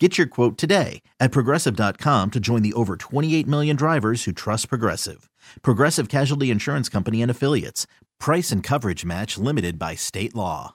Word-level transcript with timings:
Get 0.00 0.18
your 0.18 0.26
quote 0.26 0.58
today 0.58 1.02
at 1.20 1.30
progressive.com 1.30 2.32
to 2.32 2.40
join 2.40 2.62
the 2.62 2.72
over 2.72 2.96
28 2.96 3.46
million 3.46 3.76
drivers 3.76 4.24
who 4.24 4.32
trust 4.32 4.68
Progressive. 4.68 5.30
Progressive 5.62 6.08
Casualty 6.08 6.50
Insurance 6.50 6.88
Company 6.88 7.22
and 7.22 7.30
Affiliates. 7.30 7.86
Price 8.18 8.50
and 8.50 8.60
coverage 8.60 9.04
match 9.04 9.38
limited 9.38 9.78
by 9.78 9.94
state 9.94 10.34
law. 10.34 10.74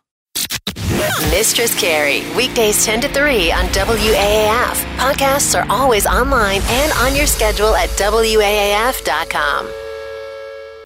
Mistress 1.31 1.79
Carrie, 1.79 2.23
weekdays 2.35 2.85
10 2.85 3.02
to 3.02 3.07
3 3.09 3.52
on 3.52 3.66
WAAF. 3.66 4.76
Podcasts 4.98 5.59
are 5.59 5.70
always 5.70 6.07
online 6.07 6.62
and 6.65 6.91
on 6.93 7.15
your 7.15 7.27
schedule 7.27 7.76
at 7.76 7.90
WAAF.com. 7.90 9.70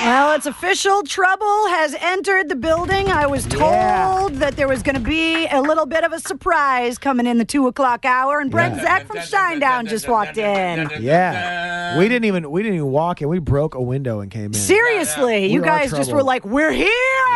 Well, 0.04 0.36
it's 0.36 0.46
official. 0.46 1.02
Trouble 1.04 1.68
has 1.70 1.96
entered 2.02 2.50
the 2.50 2.56
building. 2.58 3.10
I 3.10 3.26
was 3.26 3.46
told 3.46 3.62
Yeah. 3.62 4.28
that 4.34 4.58
there 4.58 4.68
was 4.68 4.84
going 4.84 4.96
to 4.96 5.02
be 5.02 5.46
a 5.48 5.62
little 5.62 5.86
bit 5.86 6.04
of 6.04 6.12
a 6.12 6.20
surprise 6.20 6.98
coming 6.98 7.26
in 7.26 7.38
the 7.38 7.46
two 7.46 7.68
o'clock 7.68 8.04
hour, 8.04 8.40
and 8.40 8.52
Brent 8.52 8.76
Yeah. 8.76 8.84
Zach 8.84 9.08
from 9.08 9.18
Shinedown 9.20 9.88
just 9.88 10.10
walked 10.10 10.38
in. 10.38 10.90
Yeah, 11.00 11.98
we 11.98 12.10
didn't 12.10 12.26
even 12.26 12.52
we 12.52 12.64
didn't 12.64 12.76
even 12.76 12.92
walk 12.92 13.22
in. 13.22 13.30
We 13.30 13.40
broke 13.40 13.76
a 13.76 13.82
window 13.82 14.20
and 14.20 14.30
came 14.30 14.48
in. 14.48 14.54
Seriously, 14.54 15.48
you 15.48 15.62
We 15.62 15.66
guys 15.68 15.92
just 15.92 16.12
were 16.12 16.24
like, 16.24 16.44
"We're 16.46 16.72
here." 16.74 16.90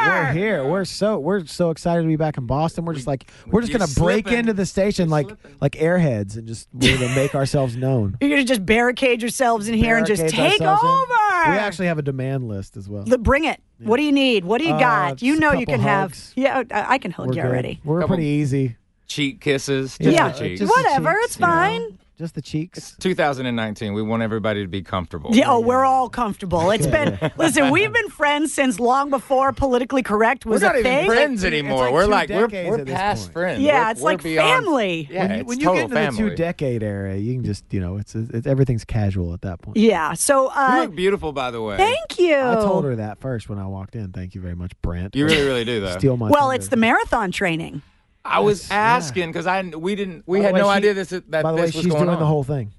We're 0.06 0.32
here. 0.34 0.66
We're 0.66 0.86
so 0.86 1.20
we're 1.20 1.46
so 1.46 1.70
excited 1.70 2.02
to 2.02 2.08
be 2.08 2.18
back 2.18 2.38
in 2.38 2.46
Boston. 2.48 2.84
We're 2.84 2.94
just 2.96 3.08
like 3.08 3.30
we're 3.48 3.62
just 3.62 3.72
gonna 3.72 3.88
break 3.96 4.28
into 4.32 4.52
the 4.54 4.66
station 4.66 5.10
like 5.10 5.30
like 5.62 5.74
airheads 5.74 6.36
and 6.36 6.46
just 6.48 6.68
we're 6.74 6.98
gonna 6.98 7.16
make 7.16 7.34
ourselves 7.42 7.78
known. 7.78 8.18
You're 8.20 8.30
gonna 8.32 8.44
just 8.44 8.66
barricade 8.66 9.22
yourselves 9.22 9.70
in 9.70 9.74
here 9.74 9.96
and 9.98 10.06
just 10.06 10.28
take 10.28 10.62
over. 10.62 11.17
We 11.52 11.58
actually 11.58 11.88
have 11.88 11.98
a 11.98 12.02
demand 12.02 12.48
list 12.48 12.78
as 12.78 12.88
well. 12.90 13.04
The- 13.04 13.18
bring 13.18 13.46
it. 13.46 13.62
What 13.80 13.98
do 13.98 14.04
you 14.04 14.12
need? 14.12 14.44
What 14.46 14.60
do 14.60 14.66
you 14.68 14.74
Uh, 14.74 14.80
got? 14.80 15.22
You 15.22 15.40
know 15.40 15.54
you 15.54 15.66
can 15.66 15.80
hugs. 15.80 16.34
have. 16.36 16.44
Yeah, 16.44 16.64
I 16.72 16.96
I 16.96 16.98
can 16.98 17.12
hug 17.12 17.28
we're 17.28 17.34
you 17.36 17.42
good. 17.42 17.48
already. 17.50 17.80
We're 17.84 18.00
Couple- 18.02 18.16
pretty 18.16 18.30
easy. 18.30 18.76
cheek 19.08 19.40
kisses. 19.40 19.98
Yeah, 20.00 20.06
Just 20.06 20.16
Yeah, 20.18 20.30
the 20.30 20.40
cheeks. 20.50 20.60
just 20.62 20.76
whatever. 20.76 21.12
cheeks, 21.14 21.26
it's 21.26 21.40
you 21.40 21.46
know? 21.46 21.52
fine. 21.52 21.98
Just 22.18 22.34
the 22.34 22.42
cheeks. 22.42 22.96
2019. 23.00 23.94
We 23.94 24.02
want 24.02 24.24
everybody 24.24 24.64
to 24.64 24.68
be 24.68 24.82
comfortable. 24.82 25.36
Yeah, 25.36 25.52
oh, 25.52 25.60
we're 25.60 25.86
all 25.86 26.10
comfortable. 26.10 26.72
It's 26.72 26.88
been 26.88 27.20
listen. 27.38 27.70
We've 27.70 27.94
been 27.94 28.10
friends 28.10 28.52
since 28.56 28.80
long 28.80 29.12
before 29.12 29.54
politically 29.54 30.02
correct 30.02 30.44
was 30.44 30.64
We're 30.64 30.74
was 30.74 30.84
not 30.84 30.92
a 30.92 31.04
even 31.04 31.06
friends 31.06 31.44
It's 31.44 31.54
anymore. 31.54 31.84
like 31.86 31.94
we're 31.94 32.06
like 32.08 32.30
we're, 32.30 32.48
decades 32.48 32.70
we're 32.72 32.80
at 32.80 32.86
this 32.88 32.96
past 32.96 33.22
point. 33.26 33.34
friends. 33.34 33.62
Yeah, 33.62 33.82
We're- 33.82 33.92
it's 33.92 34.02
we're 34.02 34.10
like 34.12 34.24
beyond- 34.24 34.66
family. 34.66 35.08
Yeah, 35.12 35.20
when 35.22 35.30
you, 35.32 35.38
it's 35.42 35.48
when 35.48 35.60
you 35.60 35.66
total 35.66 35.76
get 35.76 35.84
into 35.84 35.96
family. 35.96 36.24
the 36.24 36.30
two 36.32 36.36
decade 36.36 36.82
era, 36.84 37.16
you 37.18 37.34
can 37.36 37.44
just 37.46 37.66
you 37.72 37.80
know 37.80 37.98
it's, 37.98 38.16
it's 38.16 38.48
everything's 38.48 38.84
casual 38.84 39.34
at 39.36 39.42
that 39.42 39.62
point. 39.62 39.78
Yeah. 39.78 40.14
So, 40.14 40.46
You 40.46 40.50
uh, 40.56 40.80
look 40.86 40.96
beautiful, 40.96 41.34
by 41.34 41.52
the 41.52 41.62
way. 41.62 41.78
thank 41.78 42.18
you. 42.18 42.36
I 42.36 42.56
told 42.56 42.86
her 42.86 42.96
that 42.96 43.20
first 43.20 43.48
when 43.48 43.60
I 43.60 43.68
walked 43.68 43.96
in. 43.96 44.12
Thank 44.12 44.34
you 44.34 44.42
very 44.42 44.56
much, 44.56 44.72
Brent. 44.82 45.16
You 45.16 45.26
really, 45.28 45.46
really 45.46 45.66
do 45.66 45.82
though. 45.82 45.96
steal 46.00 46.18
my. 46.18 46.30
Well, 46.32 46.48
thunder. 46.48 46.56
it's 46.56 46.70
the 46.70 46.78
marathon 46.78 47.32
training. 47.32 47.84
I 48.28 48.40
was 48.40 48.70
asking 48.70 49.30
because 49.30 49.48
I 49.48 49.62
we 49.64 49.96
didn't 49.96 50.24
we 50.28 50.40
By 50.40 50.42
the 50.42 50.46
had 50.48 50.54
way, 50.56 50.60
no 50.62 50.66
she- 50.68 50.78
idea 50.78 50.94
this 50.94 51.10
that 51.10 51.30
By 51.30 51.42
the 51.44 51.50
way, 51.56 51.62
this 51.66 51.76
was 51.76 51.84
she's 51.84 51.92
going 51.94 52.04
doing 52.06 52.16
on. 52.16 52.20
the 52.20 52.26
whole 52.26 52.44
thing. 52.44 52.74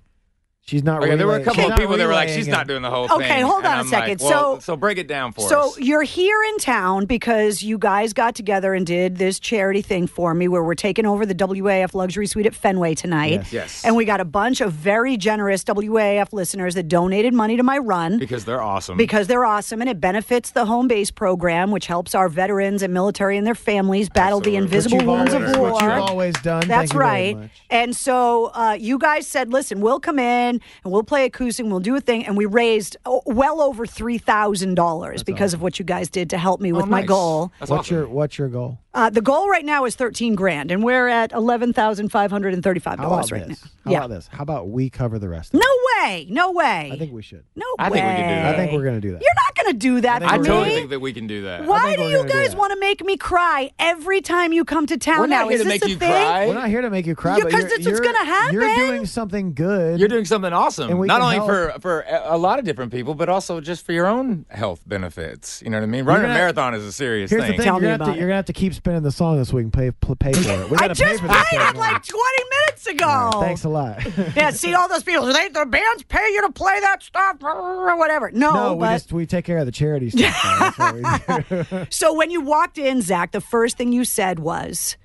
She's 0.69 0.85
not. 0.85 1.03
Okay, 1.03 1.17
there 1.17 1.27
were 1.27 1.37
a 1.37 1.43
couple 1.43 1.63
she's 1.63 1.71
of 1.73 1.79
people 1.79 1.97
that 1.97 2.07
were 2.07 2.13
like, 2.13 2.29
"She's 2.29 2.47
it. 2.47 2.51
not 2.51 2.67
doing 2.67 2.83
the 2.83 2.91
whole 2.91 3.05
Okay, 3.07 3.17
thing." 3.17 3.25
Okay, 3.33 3.41
hold 3.41 3.65
And 3.65 3.67
on 3.69 3.77
a 3.79 3.81
I'm 3.81 3.89
second. 3.89 4.21
like, 4.21 4.31
well, 4.31 4.55
So- 4.57 4.61
so 4.61 4.77
break 4.77 4.99
it 4.99 5.09
down 5.09 5.33
for 5.33 5.49
So 5.49 5.61
us. 5.69 5.75
So 5.77 5.81
you're 5.81 6.03
here 6.03 6.37
in 6.51 6.59
town 6.59 7.07
because 7.07 7.63
you 7.63 7.79
guys 7.79 8.13
got 8.13 8.35
together 8.35 8.75
and 8.75 8.87
did 8.87 9.17
this 9.17 9.41
charity 9.41 9.81
thing 9.81 10.07
for 10.07 10.35
me 10.35 10.47
where 10.47 10.63
we're 10.63 10.75
taking 10.75 11.07
over 11.07 11.25
the 11.25 11.35
WAAF 11.35 11.95
luxury 11.95 12.27
suite 12.27 12.45
at 12.45 12.55
Fenway 12.55 12.95
tonight. 12.95 13.31
Yes. 13.33 13.53
Yes. 13.53 13.85
And 13.87 13.97
we 13.97 14.05
got 14.05 14.21
a 14.21 14.27
bunch 14.27 14.61
of 14.61 14.73
very 14.75 15.17
generous 15.17 15.65
WAAF 15.65 16.35
listeners 16.35 16.75
that 16.75 16.87
donated 16.87 17.33
money 17.33 17.57
to 17.57 17.63
my 17.63 17.79
run. 17.79 18.19
because 18.19 18.45
they're 18.45 18.61
awesome. 18.63 18.99
because 18.99 19.27
they're 19.27 19.47
awesome 19.47 19.81
and 19.81 19.89
it 19.89 20.01
benefits 20.03 20.51
the 20.51 20.67
home 20.67 20.87
base 20.87 21.11
program, 21.11 21.71
which 21.71 21.87
helps 21.87 22.15
our 22.15 22.29
veterans 22.29 22.83
and 22.83 22.93
military 22.93 23.39
and 23.39 23.47
their 23.47 23.55
families 23.55 24.11
battle 24.11 24.41
the 24.41 24.57
invisible 24.57 24.99
wounds 25.05 25.33
always- 25.33 25.51
of 25.53 25.57
war. 25.59 25.71
What 25.73 25.83
you've 25.83 25.93
always 25.93 26.35
done. 26.43 26.61
That's 26.69 26.91
Thank 26.91 26.93
you 26.93 26.99
very 26.99 27.11
right. 27.11 27.37
much. 27.39 27.51
And 27.71 27.97
so 27.97 28.47
uh, 28.55 28.77
you 28.79 28.99
guys 28.99 29.27
said, 29.27 29.51
listen, 29.53 29.81
we'll 29.81 30.01
come 30.01 30.19
in 30.19 30.58
and 30.85 30.93
we'll 30.93 31.03
play 31.03 31.25
acoustic, 31.25 31.65
and 31.65 31.71
we'll 31.71 31.81
do 31.81 31.97
a 31.97 32.01
thing. 32.01 32.27
And 32.27 32.37
we 32.37 32.47
raised 32.47 32.97
oh, 33.05 33.23
well 33.27 33.61
over 33.61 33.87
$3,000 33.87 35.25
because 35.25 35.55
of 35.55 35.63
what 35.63 35.79
you 35.79 35.85
guys 35.85 36.09
did 36.09 36.31
to 36.31 36.39
help 36.39 36.61
me 36.61 36.73
with 36.73 36.85
Oh, 36.85 36.87
my 36.87 37.03
goal. 37.03 37.53
That's 37.59 37.71
What's 37.71 37.81
awesome. 37.89 37.97
your 37.97 38.09
What's 38.09 38.39
your 38.39 38.49
goal? 38.49 38.79
Uh, 38.95 39.11
the 39.11 39.21
goal 39.21 39.49
right 39.49 39.65
now 39.65 39.85
is 39.85 39.95
13 39.95 40.35
grand, 40.35 40.71
and 40.71 40.83
we're 40.83 41.09
at 41.09 41.31
$11,535 41.33 43.33
right 43.33 43.49
this? 43.49 43.65
now. 43.65 43.71
How 43.85 43.91
yeah. 43.91 43.99
about 43.99 44.11
this? 44.11 44.29
How 44.29 44.43
about 44.43 44.69
we 44.69 44.91
cover 44.91 45.19
the 45.19 45.29
rest? 45.29 45.55
Of 45.55 45.61
No 45.61 45.67
it? 45.67 45.88
Way. 46.03 46.27
No 46.31 46.53
way. 46.53 46.91
I 46.93 46.97
think 46.99 47.13
we 47.13 47.23
should. 47.23 47.45
no 47.57 47.67
I 47.79 47.91
way. 47.91 47.99
think 47.99 48.07
we 48.09 48.15
can 48.15 48.29
do 48.29 48.35
that. 48.43 48.55
I 48.55 48.57
think 48.57 48.73
we're 48.73 48.85
gonna 48.85 49.01
do 49.01 49.13
that. 49.13 49.23
You're 49.23 49.35
not 49.35 49.55
going 49.57 49.73
to 49.73 49.79
do 49.79 50.01
that 50.03 50.23
I 50.23 50.29
think 50.29 50.31
for 50.31 50.35
I 50.35 50.37
we're 50.39 50.43
me. 50.43 50.49
totally 50.49 50.75
think 50.77 50.91
that 50.91 51.01
we 51.01 51.13
can 51.13 51.27
do 51.27 51.43
that. 51.43 51.65
Why 51.67 51.97
do 51.97 52.03
you 52.05 52.25
guys 52.27 52.55
want 52.55 52.73
to 52.73 52.79
make 52.79 53.05
me 53.05 53.17
cry 53.17 53.71
every 53.79 54.21
time 54.21 54.53
you 54.53 54.65
come 54.65 54.87
to 54.87 54.97
town 54.97 55.19
We're 55.21 55.27
now? 55.27 55.43
not 55.43 55.51
here 55.51 55.55
Is 55.57 55.63
to 55.63 55.69
this 55.69 55.81
make 55.81 55.85
a 55.85 55.91
you 55.91 55.97
thing? 55.97 56.11
cry. 56.11 56.47
We're 56.47 56.55
not 56.55 56.69
here 56.69 56.81
to 56.83 56.91
make 56.91 57.07
you 57.07 57.15
cry, 57.17 57.37
Because 57.37 57.53
but 57.53 57.53
'cause 57.53 57.71
you're, 57.71 57.79
that's 57.79 57.87
what's 57.87 58.01
gonna 58.01 58.25
happen. 58.25 58.55
You're 58.55 58.75
doing 58.77 59.07
something 59.07 59.55
good. 59.55 59.99
You're 59.99 60.09
doing 60.09 60.25
something 60.25 60.53
awesome. 60.53 60.91
And 60.91 60.99
we 60.99 61.07
Not 61.07 61.21
only 61.23 61.37
help. 61.37 61.49
for 61.49 61.75
for 61.81 62.01
a 62.03 62.35
a 62.35 62.39
lot 62.39 62.59
of 62.59 62.65
different 62.65 62.93
people, 62.93 63.15
but 63.15 63.29
also 63.29 63.61
just 63.61 63.85
for 63.85 63.93
your 63.93 64.07
own 64.07 64.47
health 64.49 64.81
benefits. 64.87 65.61
You 65.63 65.71
know 65.71 65.79
what 65.79 65.83
I 65.83 65.87
mean? 65.87 66.05
Running 66.05 66.23
gonna- 66.23 66.35
a 66.35 66.39
marathon 66.39 66.75
is 66.75 66.85
a 66.85 66.93
serious 66.93 67.31
Here's 67.31 67.43
thing. 67.43 67.53
the 67.53 67.57
thing. 67.59 67.65
Tell 67.65 67.75
you're 67.75 67.81
me 67.81 67.87
gonna 67.87 67.91
have 67.93 68.01
about 68.01 68.07
to, 68.07 68.13
it. 68.13 68.19
You're 68.21 68.29
gonna 68.29 68.37
have 68.37 68.45
to 68.47 68.53
keep 68.53 68.75
spinning 68.75 69.03
the 69.03 69.11
song 69.13 69.39
this 69.39 69.53
week 69.53 69.65
and 69.65 69.73
pay 69.73 69.91
pay 69.91 70.33
for 70.33 70.51
it. 70.51 70.71
We 70.71 70.77
I 70.79 70.89
just 70.89 71.21
for 71.21 71.27
played 71.29 71.45
it 71.53 71.77
like 71.77 72.05
20 72.05 72.45
minutes 72.61 72.87
ago. 72.87 73.07
All 73.09 73.41
right, 73.41 73.47
Thanks 73.49 73.65
a 73.65 73.69
lot. 73.69 73.99
Yeah, 74.37 74.51
see 74.51 74.73
all 74.75 74.89
those 74.89 75.03
people. 75.03 75.27
They, 75.27 75.49
the 75.49 75.67
bands 75.89 76.03
pay 76.05 76.27
you 76.33 76.43
to 76.43 76.53
play 76.53 76.79
that 76.81 77.03
stuff 77.03 77.37
or 77.43 77.97
whatever. 77.97 78.31
No, 78.33 78.53
no, 78.53 78.75
we 78.75 78.81
but 78.81 78.93
just 78.93 79.13
we 79.13 79.27
take 79.27 79.45
care 79.45 79.59
of 79.59 79.67
the 79.67 79.73
charity 79.73 80.11
stuff. 80.11 80.37
That's 80.77 80.79
what 80.79 80.95
we 80.95 81.65
do. 81.81 81.87
so 81.91 82.15
when 82.15 82.31
you 82.31 82.41
walked 82.41 82.79
in, 82.79 83.03
Zach, 83.03 83.33
the 83.33 83.41
first 83.41 83.77
thing 83.77 83.93
you 83.93 84.05
said 84.05 84.39
was, 84.39 84.97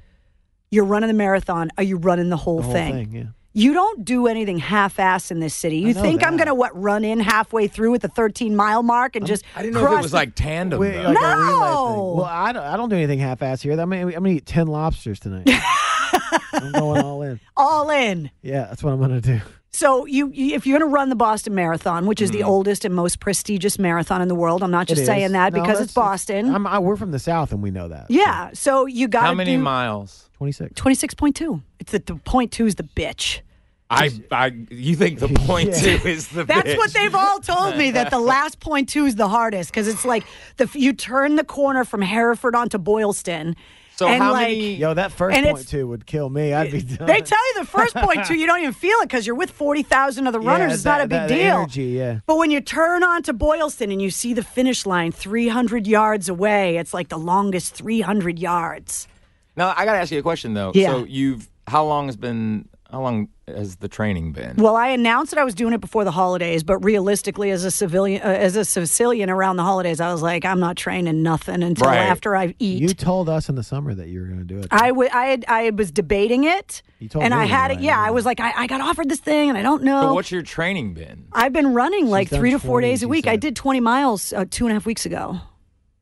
"You're 0.72 0.86
running 0.86 1.08
the 1.08 1.14
marathon. 1.14 1.70
Are 1.78 1.84
you 1.84 1.98
running 1.98 2.30
the 2.30 2.38
whole, 2.38 2.58
The 2.58 2.64
whole 2.64 2.74
thing?" 2.74 2.94
thing, 2.94 3.12
yeah. 3.14 3.24
You 3.56 3.74
don't 3.74 4.04
do 4.04 4.26
anything 4.26 4.58
half-ass 4.58 5.30
in 5.30 5.40
this 5.40 5.54
city. 5.54 5.78
You 5.78 5.94
know 5.94 6.02
think 6.02 6.26
I'm 6.26 6.38
gonna 6.38 6.56
what 6.56 6.72
run 6.76 7.04
in 7.04 7.20
halfway 7.20 7.68
through 7.68 7.94
at 7.94 8.02
the 8.02 8.08
13 8.08 8.56
mile 8.56 8.82
mark 8.82 9.16
and 9.16 9.28
just 9.28 9.44
I 9.56 9.62
didn't 9.62 9.76
know 9.76 9.86
if 9.86 10.00
it 10.00 10.02
was 10.02 10.10
the- 10.12 10.18
like 10.18 10.34
tandem. 10.34 10.80
We- 10.80 10.90
though. 10.90 11.04
like 11.04 11.06
a 11.06 11.10
relay 11.10 11.38
thing. 11.38 11.60
No. 11.60 12.14
Well, 12.18 12.26
I 12.26 12.52
don't, 12.52 12.64
I 12.64 12.78
don't 12.78 12.90
do 12.90 12.96
anything 12.96 13.20
half-ass 13.20 13.62
here. 13.62 13.74
I'm 13.74 13.78
gonna, 13.92 14.08
I'm 14.08 14.12
gonna 14.12 14.30
eat 14.30 14.48
ten 14.48 14.66
lobsters 14.66 15.20
tonight. 15.20 15.48
I'm 16.54 16.72
going 16.72 17.02
all 17.04 17.22
in. 17.22 17.40
all 17.56 17.92
in. 17.92 18.32
Yeah, 18.42 18.66
that's 18.66 18.82
what 18.84 18.92
I'm 18.92 19.00
gonna 19.00 19.22
do. 19.22 19.40
So 19.76 20.06
you, 20.06 20.30
you 20.34 20.56
if 20.56 20.66
you're 20.68 20.78
going 20.80 20.90
to 20.90 20.94
run 20.94 21.10
the 21.10 21.16
Boston 21.16 21.56
Marathon, 21.56 22.06
which 22.06 22.22
is 22.22 22.30
the 22.32 22.44
oldest 22.44 22.86
and 22.86 22.94
most 22.94 23.20
prestigious 23.20 23.80
marathon 23.80 24.22
in 24.22 24.28
the 24.28 24.36
world, 24.36 24.62
I'm 24.64 24.70
not 24.72 24.88
just 24.88 25.02
Mm-hmm. 25.02 25.04
It 25.04 25.14
saying 25.14 25.26
is. 25.26 25.32
that 25.32 25.52
No, 25.54 25.62
because 25.62 25.82
it's 25.82 25.94
Boston. 25.94 26.54
I'm, 26.54 26.68
I, 26.68 26.78
we're 26.80 26.96
from 26.96 27.10
the 27.12 27.18
south 27.20 27.52
and 27.52 27.62
we 27.64 27.72
know 27.72 27.88
that. 27.88 28.06
yeah. 28.10 28.52
So 28.54 28.86
you 28.86 29.08
got 29.08 29.24
How 29.24 29.34
many 29.34 29.56
do 29.56 29.62
miles? 29.62 30.30
Twenty 30.38 30.52
six. 30.52 30.80
26.2. 30.80 31.62
It's 31.80 31.92
the, 31.92 32.00
the 32.00 32.16
point 32.16 32.52
two 32.52 32.66
is 32.68 32.76
the 32.76 32.84
bitch. 32.84 33.42
I, 33.90 34.10
I, 34.32 34.48
you 34.70 34.96
think 34.96 35.20
the 35.20 35.28
point 35.48 35.70
Yeah. 35.70 35.98
two 35.98 36.08
is 36.08 36.28
the 36.30 36.44
That's 36.44 36.70
bitch. 36.70 36.78
what 36.78 36.92
they've 36.94 37.14
all 37.16 37.40
told 37.40 37.76
me 37.78 37.92
that 37.92 38.10
the 38.12 38.20
last 38.34 38.60
point 38.60 38.90
two 38.90 39.06
is 39.06 39.16
the 39.16 39.28
hardest 39.28 39.72
because 39.72 39.88
it's 39.88 40.06
like 40.06 40.24
the 40.58 40.70
you 40.74 40.94
turn 40.94 41.36
the 41.36 41.44
corner 41.44 41.84
from 41.84 42.02
Hereford 42.02 42.56
onto 42.56 42.78
Boylston. 42.78 43.56
So 43.96 44.08
and 44.08 44.22
how 44.22 44.32
like, 44.34 44.48
many- 44.48 44.76
Yo, 44.76 44.94
that 44.96 45.12
first 45.12 45.38
And 45.38 45.46
point 45.46 45.58
it's- 45.60 45.70
two 45.70 45.88
would 45.88 46.06
kill 46.08 46.28
me. 46.30 46.52
I'd 46.54 46.72
be 46.72 46.82
done. 46.98 47.06
They 47.08 47.22
tell 47.22 47.48
you 47.54 47.60
the 47.60 47.66
first 47.68 47.94
point 47.96 48.26
two, 48.26 48.34
you 48.36 48.48
don't 48.48 48.60
even 48.60 48.74
feel 48.74 48.98
it 49.02 49.06
because 49.08 49.28
you're 49.28 49.36
with 49.36 49.52
40,000 49.52 50.26
other 50.28 50.42
Yeah, 50.42 50.50
runners. 50.50 50.74
it's 50.74 50.86
not 50.86 51.02
a 51.02 51.08
big 51.08 51.28
deal. 51.28 51.38
Energy, 51.58 51.84
yeah. 51.84 52.20
But 52.26 52.38
when 52.38 52.50
you 52.50 52.60
turn 52.60 53.04
onto 53.04 53.34
Boylston 53.34 53.92
and 53.92 54.02
you 54.02 54.10
see 54.10 54.34
the 54.34 54.44
finish 54.44 54.86
line 54.88 55.12
300 55.12 55.86
yards 55.86 56.28
away, 56.28 56.78
it's 56.78 56.94
like 56.94 57.10
the 57.10 57.20
longest 57.20 57.76
300 57.76 58.40
yards. 58.40 59.08
Now 59.56 59.74
I 59.78 59.86
got 59.86 59.94
to 59.94 60.00
ask 60.00 60.12
you 60.12 60.18
a 60.20 60.24
question 60.24 60.56
though. 60.56 60.72
Yeah. 60.74 60.88
So 60.88 61.04
you've 61.06 61.48
how 61.68 61.86
long 61.86 62.08
has 62.08 62.16
been 62.18 62.68
how 62.94 63.02
long 63.02 63.28
has 63.48 63.78
the 63.78 63.88
training 63.88 64.34
been? 64.34 64.56
Well, 64.58 64.76
I 64.76 64.90
announced 64.90 65.32
that 65.32 65.40
I 65.40 65.44
was 65.44 65.56
doing 65.56 65.74
it 65.74 65.82
before 65.82 66.04
the 66.04 66.12
holidays, 66.12 66.64
but 66.64 66.78
realistically, 66.78 67.50
as 67.50 67.64
a 67.66 67.72
civilian, 67.72 68.22
uh, 68.22 68.26
as 68.26 68.56
a 68.56 68.64
Sicilian 68.64 69.32
around 69.32 69.56
the 69.56 69.64
holidays, 69.64 70.00
I 70.00 70.12
was 70.12 70.22
like, 70.22 70.46
I'm 70.46 70.60
not 70.60 70.78
training 70.78 71.24
nothing 71.24 71.64
until 71.64 71.88
Right. 71.88 71.98
after 71.98 72.36
I 72.36 72.54
eat. 72.60 72.84
You 72.84 72.90
told 72.94 73.30
us 73.30 73.50
in 73.50 73.56
the 73.56 73.64
summer 73.64 73.96
that 73.96 74.10
you 74.10 74.20
were 74.22 74.28
going 74.28 74.38
to 74.42 74.46
do 74.46 74.60
it. 74.60 74.68
I 74.72 74.92
had, 75.26 75.44
I 75.48 75.72
was 75.72 75.92
debating 75.92 76.44
it, 76.44 76.84
You 77.00 77.10
told 77.10 77.26
and 77.26 77.34
me 77.34 77.40
I 77.40 77.46
had 77.46 77.72
it. 77.72 77.80
Yeah, 77.80 77.98
yeah. 78.00 78.08
I 78.08 78.12
was 78.12 78.26
like, 78.26 78.40
I, 78.40 78.54
I 78.56 78.68
got 78.68 78.80
offered 78.80 79.10
this 79.10 79.20
thing, 79.20 79.50
and 79.50 79.58
I 79.58 79.64
don't 79.64 79.82
know. 79.82 80.02
so 80.04 80.14
what's 80.14 80.32
your 80.32 80.44
training 80.44 80.94
been? 80.94 81.26
I've 81.34 81.52
been 81.52 81.74
running 81.74 82.12
like 82.12 82.30
done 82.30 82.40
three 82.40 82.52
to 82.52 82.60
four 82.60 82.80
days 82.80 83.00
a 83.02 83.06
she 83.06 83.06
week. 83.08 83.26
I 83.26 83.38
did 83.38 83.56
20 83.56 83.80
miles 83.80 84.34
uh, 84.34 84.46
two 84.48 84.66
and 84.68 84.72
a 84.72 84.76
half 84.76 84.86
weeks 84.86 85.08
ago. 85.08 85.40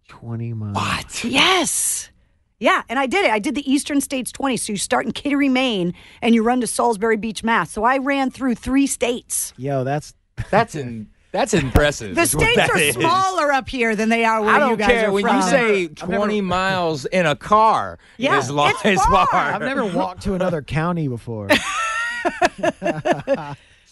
Twenty 0.09 0.51
miles. 0.51 0.75
What? 0.75 1.23
Yes. 1.23 2.09
Yeah, 2.61 2.83
and 2.87 2.99
I 2.99 3.07
did 3.07 3.25
it. 3.25 3.31
I 3.31 3.39
did 3.39 3.55
the 3.55 3.69
Eastern 3.69 3.99
States 4.01 4.31
20. 4.31 4.55
So 4.55 4.71
you 4.73 4.77
start 4.77 5.07
in 5.07 5.11
Kittery, 5.13 5.49
Maine, 5.49 5.95
and 6.21 6.35
you 6.35 6.43
run 6.43 6.61
to 6.61 6.67
Salisbury 6.67 7.17
Beach, 7.17 7.43
Mass. 7.43 7.71
So 7.71 7.83
I 7.83 7.97
ran 7.97 8.29
through 8.29 8.53
three 8.55 8.85
states. 8.85 9.51
Yo, 9.57 9.83
that's 9.83 10.13
That's 10.51 10.75
in. 10.75 11.09
That's 11.31 11.53
impressive. 11.53 12.13
The 12.13 12.25
states 12.25 12.59
are 12.59 12.77
is. 12.77 12.93
smaller 12.95 13.51
up 13.53 13.69
here 13.69 13.95
than 13.95 14.09
they 14.09 14.25
are 14.25 14.41
where 14.41 14.53
I 14.53 14.59
don't 14.59 14.71
you 14.71 14.75
guys 14.77 14.87
care 14.89 15.09
are 15.09 15.11
when 15.13 15.23
from. 15.23 15.37
you 15.37 15.41
say 15.43 15.83
I've 15.85 16.09
never- 16.09 16.17
20 16.25 16.41
miles 16.41 17.05
in 17.05 17.25
a 17.25 17.35
car. 17.37 17.99
Yeah, 18.17 18.37
is 18.37 18.51
long, 18.51 18.69
it's 18.71 18.83
is 18.85 19.01
far. 19.05 19.25
far. 19.27 19.53
I've 19.53 19.61
never 19.61 19.85
walked 19.85 20.23
to 20.23 20.33
another 20.33 20.61
county 20.61 21.07
before. 21.07 21.47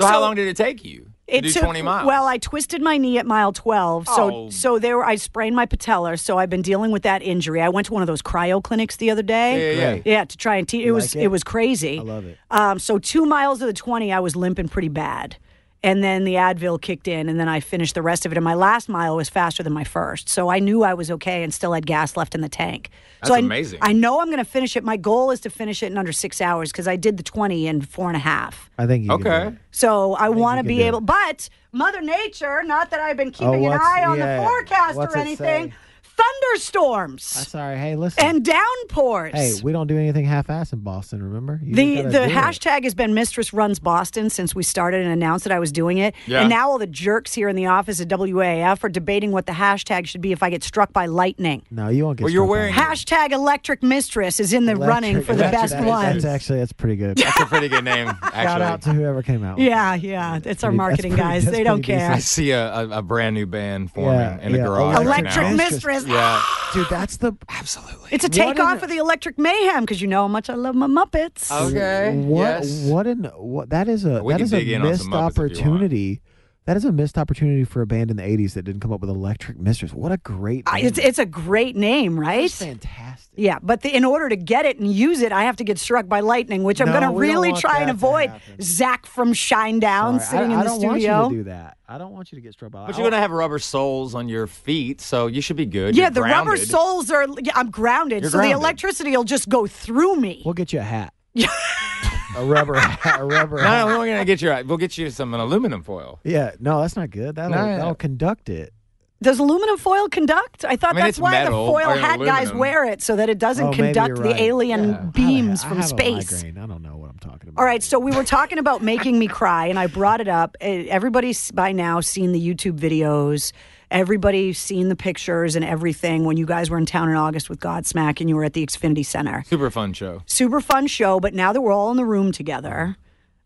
So, 0.01 0.06
how 0.07 0.22
long 0.22 0.36
did 0.36 0.48
it 0.48 0.56
take 0.56 0.86
you 0.86 1.01
to 1.01 1.08
It 1.31 1.41
do 1.41 1.51
took- 1.51 1.63
20 1.63 1.81
miles? 1.81 2.07
Well, 2.07 2.25
I 2.25 2.37
twisted 2.37 2.81
my 2.81 2.97
knee 2.97 3.17
at 3.17 3.25
mile 3.25 3.51
12. 3.53 4.07
So 4.07 4.31
Oh. 4.33 4.49
so 4.49 4.79
there 4.79 5.03
I 5.03 5.15
sprained 5.15 5.55
my 5.55 5.65
patella, 5.65 6.17
so 6.17 6.37
I've 6.37 6.49
been 6.49 6.61
dealing 6.61 6.91
with 6.91 7.03
that 7.03 7.21
injury. 7.21 7.61
I 7.61 7.69
went 7.69 7.87
to 7.87 7.93
one 7.93 8.01
of 8.01 8.07
those 8.07 8.21
cryo 8.21 8.61
clinics 8.63 8.95
the 8.97 9.11
other 9.11 9.21
day. 9.23 9.75
yeah, 9.75 9.81
yeah, 9.81 9.93
yeah. 9.95 10.01
Yeah, 10.05 10.25
to 10.25 10.37
try 10.37 10.55
and 10.57 10.67
teach. 10.67 10.85
It 10.85 10.91
was 10.91 11.15
like 11.15 11.21
it? 11.21 11.25
it? 11.25 11.27
was 11.29 11.43
crazy. 11.43 11.99
I 11.99 12.03
love 12.03 12.25
it. 12.25 12.37
Um, 12.51 12.79
so 12.79 12.97
two 12.97 13.25
miles 13.25 13.61
of 13.61 13.67
the 13.67 13.73
20, 13.73 14.11
I 14.11 14.19
was 14.19 14.35
limping 14.35 14.67
pretty 14.69 14.89
bad. 14.89 15.37
And 15.81 16.03
then 16.03 16.25
the 16.25 16.33
Advil 16.33 16.81
kicked 16.81 17.07
in, 17.07 17.29
and 17.29 17.39
then 17.39 17.47
I 17.47 17.61
finished 17.61 17.95
the 17.95 18.01
rest 18.01 18.25
of 18.25 18.33
it. 18.33 18.37
And 18.37 18.43
my 18.43 18.53
last 18.53 18.89
mile 18.89 19.15
was 19.15 19.29
faster 19.29 19.63
than 19.63 19.71
my 19.71 19.85
first. 19.85 20.27
So 20.27 20.49
I 20.49 20.59
knew 20.59 20.83
I 20.83 20.93
was 20.93 21.09
okay 21.09 21.41
and 21.41 21.53
still 21.53 21.71
had 21.71 21.85
gas 21.85 22.17
left 22.17 22.35
in 22.35 22.41
the 22.41 22.49
tank. 22.49 22.89
so 23.23 23.29
That's 23.29 23.37
I, 23.37 23.39
amazing. 23.39 23.79
I 23.81 23.93
know 23.93 24.19
I'm 24.19 24.27
going 24.27 24.39
to 24.39 24.43
finish 24.43 24.75
it. 24.75 24.83
My 24.83 24.97
goal 24.97 25.31
is 25.31 25.39
to 25.41 25.49
finish 25.49 25.81
it 25.81 25.91
in 25.91 25.97
under 25.97 26.11
six 26.11 26.41
hours 26.41 26.71
because 26.71 26.87
I 26.87 26.97
did 26.97 27.15
the 27.15 27.23
20 27.23 27.67
in 27.67 27.81
four 27.81 28.07
and 28.07 28.17
a 28.17 28.19
half. 28.19 28.69
I 28.77 28.87
think 28.87 29.05
you 29.05 29.09
can 29.09 29.21
do 29.21 29.29
Okay. 29.29 29.47
it. 29.47 29.53
So 29.71 30.15
I 30.15 30.27
want 30.27 30.59
to 30.59 30.65
be 30.65 30.81
able, 30.81 30.99
but 30.99 31.47
Mother 31.71 32.01
Nature, 32.01 32.61
not 32.63 32.89
that 32.89 32.99
I've 32.99 33.15
been 33.17 33.29
oh, 33.29 33.31
keeping 33.31 33.65
an 33.65 33.73
eye 33.73 34.03
on 34.05 34.17
yeah, 34.17 34.41
the 34.41 34.47
forecast 34.47 34.97
or 34.97 35.17
anything, 35.17 35.71
say? 35.71 35.73
Thunderstorms 36.19 37.36
I'm 37.38 37.45
sorry. 37.45 37.77
Hey, 37.77 37.95
listen. 37.95 38.24
and 38.24 38.44
downpours. 38.45 39.33
hey, 39.33 39.54
we 39.63 39.71
don't 39.71 39.88
do 39.88 39.98
anything 39.98 40.25
half-ass 40.25 40.74
in 40.74 40.80
Boston. 40.80 41.21
Remember? 41.24 41.60
You 41.63 41.75
the 41.75 41.95
the 42.04 42.04
gotta 42.12 42.24
it. 42.25 42.31
hashtag 42.31 42.83
has 42.83 42.94
been 42.95 43.13
Mistress 43.13 43.54
Runs 43.54 43.80
Boston 43.80 44.30
since 44.30 44.54
we 44.56 44.63
started 44.63 45.01
and 45.04 45.12
announced 45.12 45.45
that 45.45 45.54
I 45.54 45.60
was 45.60 45.71
doing 45.71 45.98
it. 45.98 46.16
Yeah. 46.27 46.42
And 46.42 46.50
now 46.50 46.69
all 46.69 46.77
the 46.77 46.88
jerks 46.88 47.33
here 47.33 47.50
in 47.50 47.56
the 47.56 47.68
office 47.68 48.00
at 48.01 48.07
WAAF 48.07 48.83
are 48.83 48.89
debating 48.89 49.31
what 49.31 49.45
the 49.45 49.51
hashtag 49.54 50.07
should 50.07 50.21
be 50.21 50.31
if 50.31 50.44
I 50.44 50.50
get 50.50 50.63
struck 50.63 50.92
by 50.94 51.06
lightning. 51.06 51.63
No, 51.71 51.89
you 51.89 52.06
won't 52.06 52.18
get. 52.18 52.24
Well, 52.25 52.33
you're 52.33 52.45
struck 52.45 52.48
by 52.48 52.60
wearing- 52.60 52.74
Hashtag 52.74 53.31
Electric 53.31 53.83
Mistress 53.83 54.39
is 54.39 54.54
in 54.54 54.65
the 54.65 54.74
Electric- 54.74 54.89
running 54.89 55.22
for 55.24 55.33
the 55.33 55.44
best 55.44 55.74
that- 55.74 55.83
one. 55.86 56.06
That's 56.13 56.25
actually 56.25 56.60
that's 56.60 56.74
pretty 56.74 56.95
good. 56.95 57.18
That's 57.18 57.39
a 57.39 57.45
pretty 57.45 57.68
good 57.69 57.83
name, 57.83 58.07
actually. 58.07 58.31
Shout 58.44 58.62
out 58.62 58.81
to 58.83 58.89
whoever 58.94 59.22
came 59.24 59.44
out. 59.44 59.57
with 59.57 59.68
Yeah, 59.68 59.94
yeah. 59.95 60.38
It's 60.44 60.63
our 60.63 60.72
pretty- 60.72 60.77
that's 60.77 60.77
marketing 60.77 61.12
pretty- 61.13 61.24
guys. 61.24 61.45
They 61.45 61.63
don't 61.63 61.77
pretty 61.83 62.00
care. 62.00 62.12
I 62.12 62.19
see 62.19 62.51
a, 62.51 62.74
a, 62.74 62.89
a 63.00 63.01
brand 63.01 63.36
new 63.36 63.45
band 63.45 63.92
forming 63.92 64.19
Yeah, 64.19 64.39
in 64.42 64.51
the 64.51 64.57
yeah. 64.60 64.63
garage. 64.65 64.95
right 64.98 65.06
Electric 65.06 65.45
now. 65.48 65.56
Mistress. 65.56 66.06
Yeah, 66.09 66.41
dude, 66.73 66.88
that's 66.89 67.17
the 67.17 67.33
absolutely. 67.50 68.09
It's 68.11 68.25
a 68.25 68.29
takeoff 68.29 68.79
the- 68.79 68.85
of 68.85 68.89
the 68.89 68.97
Electric 68.97 69.38
Mayhem 69.38 69.81
because 69.85 70.01
you 70.01 70.07
know 70.07 70.21
how 70.23 70.27
much 70.27 70.50
I 70.50 70.56
love 70.56 70.75
my 70.75 70.88
Muppets. 70.88 71.51
Okay. 71.67 72.15
what 72.17 72.39
yes. 72.63 72.85
what 72.85 73.07
an 73.07 73.25
what 73.38 73.69
that 73.69 73.88
is 73.88 74.06
a 74.06 74.23
We 74.23 74.33
that 74.33 74.38
can 74.39 74.45
is 74.45 74.53
a 74.53 74.73
in 74.73 74.81
on 74.81 74.88
missed 74.89 75.03
some 75.03 75.11
Muppets 75.11 75.29
if 75.29 75.38
you 75.38 75.44
want. 75.44 75.51
opportunity. 75.51 76.21
That 76.69 76.77
is 76.77 76.86
a 76.86 76.92
missed 76.92 77.18
opportunity 77.18 77.63
for 77.63 77.81
a 77.81 77.88
band 77.88 78.12
in 78.12 78.18
the 78.18 78.21
'80s 78.21 78.54
that 78.54 78.62
didn't 78.62 78.81
come 78.81 78.94
up 78.94 79.01
with 79.01 79.10
Electric 79.10 79.57
Mistress. 79.57 79.92
What 79.92 80.12
a 80.12 80.18
great! 80.18 80.66
I- 80.68 80.81
name. 80.81 80.86
it's 80.86 81.00
it's 81.00 81.18
a 81.18 81.25
great 81.25 81.75
name, 81.75 82.19
right? 82.19 82.42
That's 82.44 82.63
fantastic. 82.63 83.33
Yeah, 83.36 83.57
but 83.63 83.81
the, 83.81 83.95
in 83.95 84.06
order 84.06 84.30
to 84.30 84.36
get 84.36 84.68
it 84.68 84.77
and 84.77 84.94
use 84.94 85.21
it, 85.21 85.31
I 85.31 85.45
have 85.45 85.56
to 85.56 85.63
get 85.63 85.80
struck 85.80 86.07
by 86.07 86.19
lightning, 86.19 86.62
which 86.62 86.80
I'm 86.80 86.89
No, 86.89 87.00
going 87.00 87.12
to 87.12 87.18
really 87.18 87.54
try 87.54 87.80
and 87.80 87.89
avoid. 87.89 88.31
Zach 88.62 89.07
from 89.07 89.33
Shinedown 89.33 90.21
Sorry, 90.21 90.42
sitting 90.44 90.51
I, 90.51 90.54
in 90.54 90.60
I 90.60 90.63
the 90.63 90.69
don't 90.69 90.80
studio. 90.80 91.21
want 91.21 91.31
you 91.33 91.38
to 91.39 91.44
do 91.45 91.50
that. 91.50 91.77
I 91.88 91.98
don't 91.98 92.12
want 92.12 92.31
you 92.31 92.36
to 92.36 92.42
get 92.44 92.54
struck 92.54 92.72
by. 92.72 92.86
But 92.86 92.98
you're 93.00 93.10
gonna 93.10 93.19
have 93.19 93.31
rubber 93.31 93.57
soles 93.57 94.13
on 94.13 94.30
your 94.30 94.45
feet, 94.45 95.01
so 95.01 95.25
you 95.25 95.42
should 95.42 95.57
be 95.57 95.65
good. 95.65 95.95
yeah, 95.95 96.04
You're 96.04 96.12
the 96.12 96.22
rubber 96.22 96.56
soles 96.56 97.10
are. 97.10 97.25
Yeah, 97.42 97.54
I'm 97.56 97.72
grounded, 97.72 98.22
You're 98.22 98.30
so 98.30 98.38
the 98.38 98.51
electricity 98.51 99.18
will 99.18 99.24
just 99.24 99.50
go 99.50 99.65
through 99.65 100.18
me. 100.18 100.44
We'll 100.45 100.54
get 100.54 100.72
you 100.72 100.81
a 100.81 100.83
hat. 100.83 101.15
a 102.41 102.45
rubber. 102.45 102.75
A 103.06 103.25
rubber 103.25 103.57
No, 103.62 103.86
we're 103.88 104.07
gonna 104.07 104.25
get 104.25 104.41
you. 104.41 104.56
We'll 104.65 104.77
get 104.77 104.97
you 104.97 105.09
some 105.09 105.33
aluminum 105.33 105.83
foil. 105.83 106.19
Yeah, 106.24 106.51
no, 106.59 106.81
that's 106.81 106.95
not 106.95 107.09
good. 107.09 107.36
That'll, 107.36 107.51
No, 107.57 107.65
yeah. 107.65 107.77
that'll 107.77 107.95
conduct 107.95 108.50
it. 108.50 108.74
Does 109.21 109.38
aluminum 109.38 109.77
foil 109.77 110.07
conduct? 110.07 110.63
I 110.63 110.77
thought 110.77 110.91
I 110.91 110.94
mean, 110.94 111.00
that's 111.03 111.18
it's 111.18 111.19
why 111.19 111.31
metal 111.31 111.65
the 111.65 111.71
foil 111.74 111.89
or 111.89 111.97
hat 111.97 112.19
guys 112.19 112.50
aluminum. 112.51 112.57
wear 112.59 112.86
it, 112.86 113.01
so 113.01 113.18
that 113.18 113.27
it 113.30 113.38
doesn't 113.38 113.65
Oh, 113.65 113.71
maybe 113.71 113.83
conduct 113.94 114.07
you're 114.18 114.27
the 114.30 114.41
alien 114.41 114.80
Yeah. 114.80 114.86
I 114.86 114.95
have 114.95 115.03
a- 115.03 115.12
beams 115.12 115.63
I 115.63 115.68
from 115.68 115.77
have 115.77 115.86
a 115.86 115.89
space. 115.89 116.31
migraine. 116.31 116.57
I 116.57 116.65
don't 116.68 116.81
know 116.81 116.95
what 116.95 117.09
I'm 117.09 117.19
talking 117.19 117.50
about. 117.50 117.59
All 117.62 117.65
right, 117.65 117.83
so 117.83 118.00
we 118.00 118.12
were 118.13 118.24
talking 118.24 118.59
about 118.59 118.81
making 118.81 119.19
me 119.19 119.27
cry, 119.27 119.65
and 119.65 119.77
I 119.77 119.88
brought 119.88 120.21
it 120.21 120.30
up. 120.30 120.56
Eh, 120.62 120.86
Everybody's 120.89 121.51
by 121.51 121.74
now 121.74 122.00
seen 122.00 122.31
the 122.31 122.39
YouTube 122.39 122.80
videos. 122.80 123.51
Everybody's 123.91 124.59
seen 124.59 124.89
the 124.89 124.95
pictures 124.95 125.56
and 125.56 125.65
everything 125.65 126.24
when 126.24 126.38
you 126.38 126.45
guys 126.45 126.69
were 126.69 126.77
in 126.77 126.86
town 126.86 127.09
in 127.09 127.15
August 127.15 127.50
with 127.50 127.59
Godsmack 127.59 128.19
and 128.21 128.30
you 128.30 128.36
were 128.36 128.44
at 128.44 128.53
the 128.53 128.63
Xfinity 128.65 129.03
Center. 129.06 129.44
Super 129.47 129.71
fun 129.71 129.94
show. 129.94 130.21
Super 130.27 130.62
fun 130.62 130.86
show, 130.88 131.19
but 131.19 131.33
now 131.33 131.51
that 131.53 131.62
we're 131.62 131.71
all 131.74 131.89
in 131.89 131.97
the 131.97 132.06
room 132.06 132.31
together, 132.31 132.95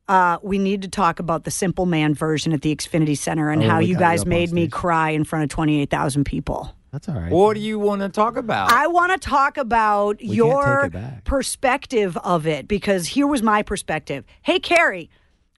uh, 0.10 0.38
we 0.44 0.58
need 0.58 0.82
to 0.82 0.90
talk 0.90 1.20
about 1.20 1.46
the 1.46 1.52
Simple 1.52 1.86
Man 1.86 2.14
version 2.14 2.52
at 2.52 2.62
the 2.62 2.76
Xfinity 2.76 3.18
Center 3.18 3.52
and 3.52 3.64
Oh, 3.64 3.70
how 3.70 3.80
you 3.80 3.94
got 3.96 4.00
you 4.02 4.06
guys 4.18 4.26
made 4.26 4.52
me 4.52 4.68
cry 4.68 5.12
in 5.12 5.24
front 5.24 5.44
of 5.44 5.50
28,000 5.50 6.26
people. 6.26 6.76
That's 6.92 7.08
all 7.08 7.16
right. 7.16 7.32
What 7.32 7.54
do 7.54 7.62
you 7.62 7.80
want 7.80 8.02
to 8.02 8.10
talk 8.10 8.36
about? 8.36 8.70
I 8.72 8.88
want 8.88 9.14
to 9.14 9.18
talk 9.18 9.58
about 9.58 10.20
can't 10.20 10.32
your 10.34 10.82
take 10.82 10.88
it 10.88 10.94
back. 10.94 11.24
perspective 11.24 12.18
of 12.18 12.46
it 12.46 12.68
because 12.68 13.08
here 13.08 13.26
was 13.28 13.42
my 13.42 13.64
perspective. 13.64 14.26
Hey, 14.42 14.60
Carrie, 14.60 15.10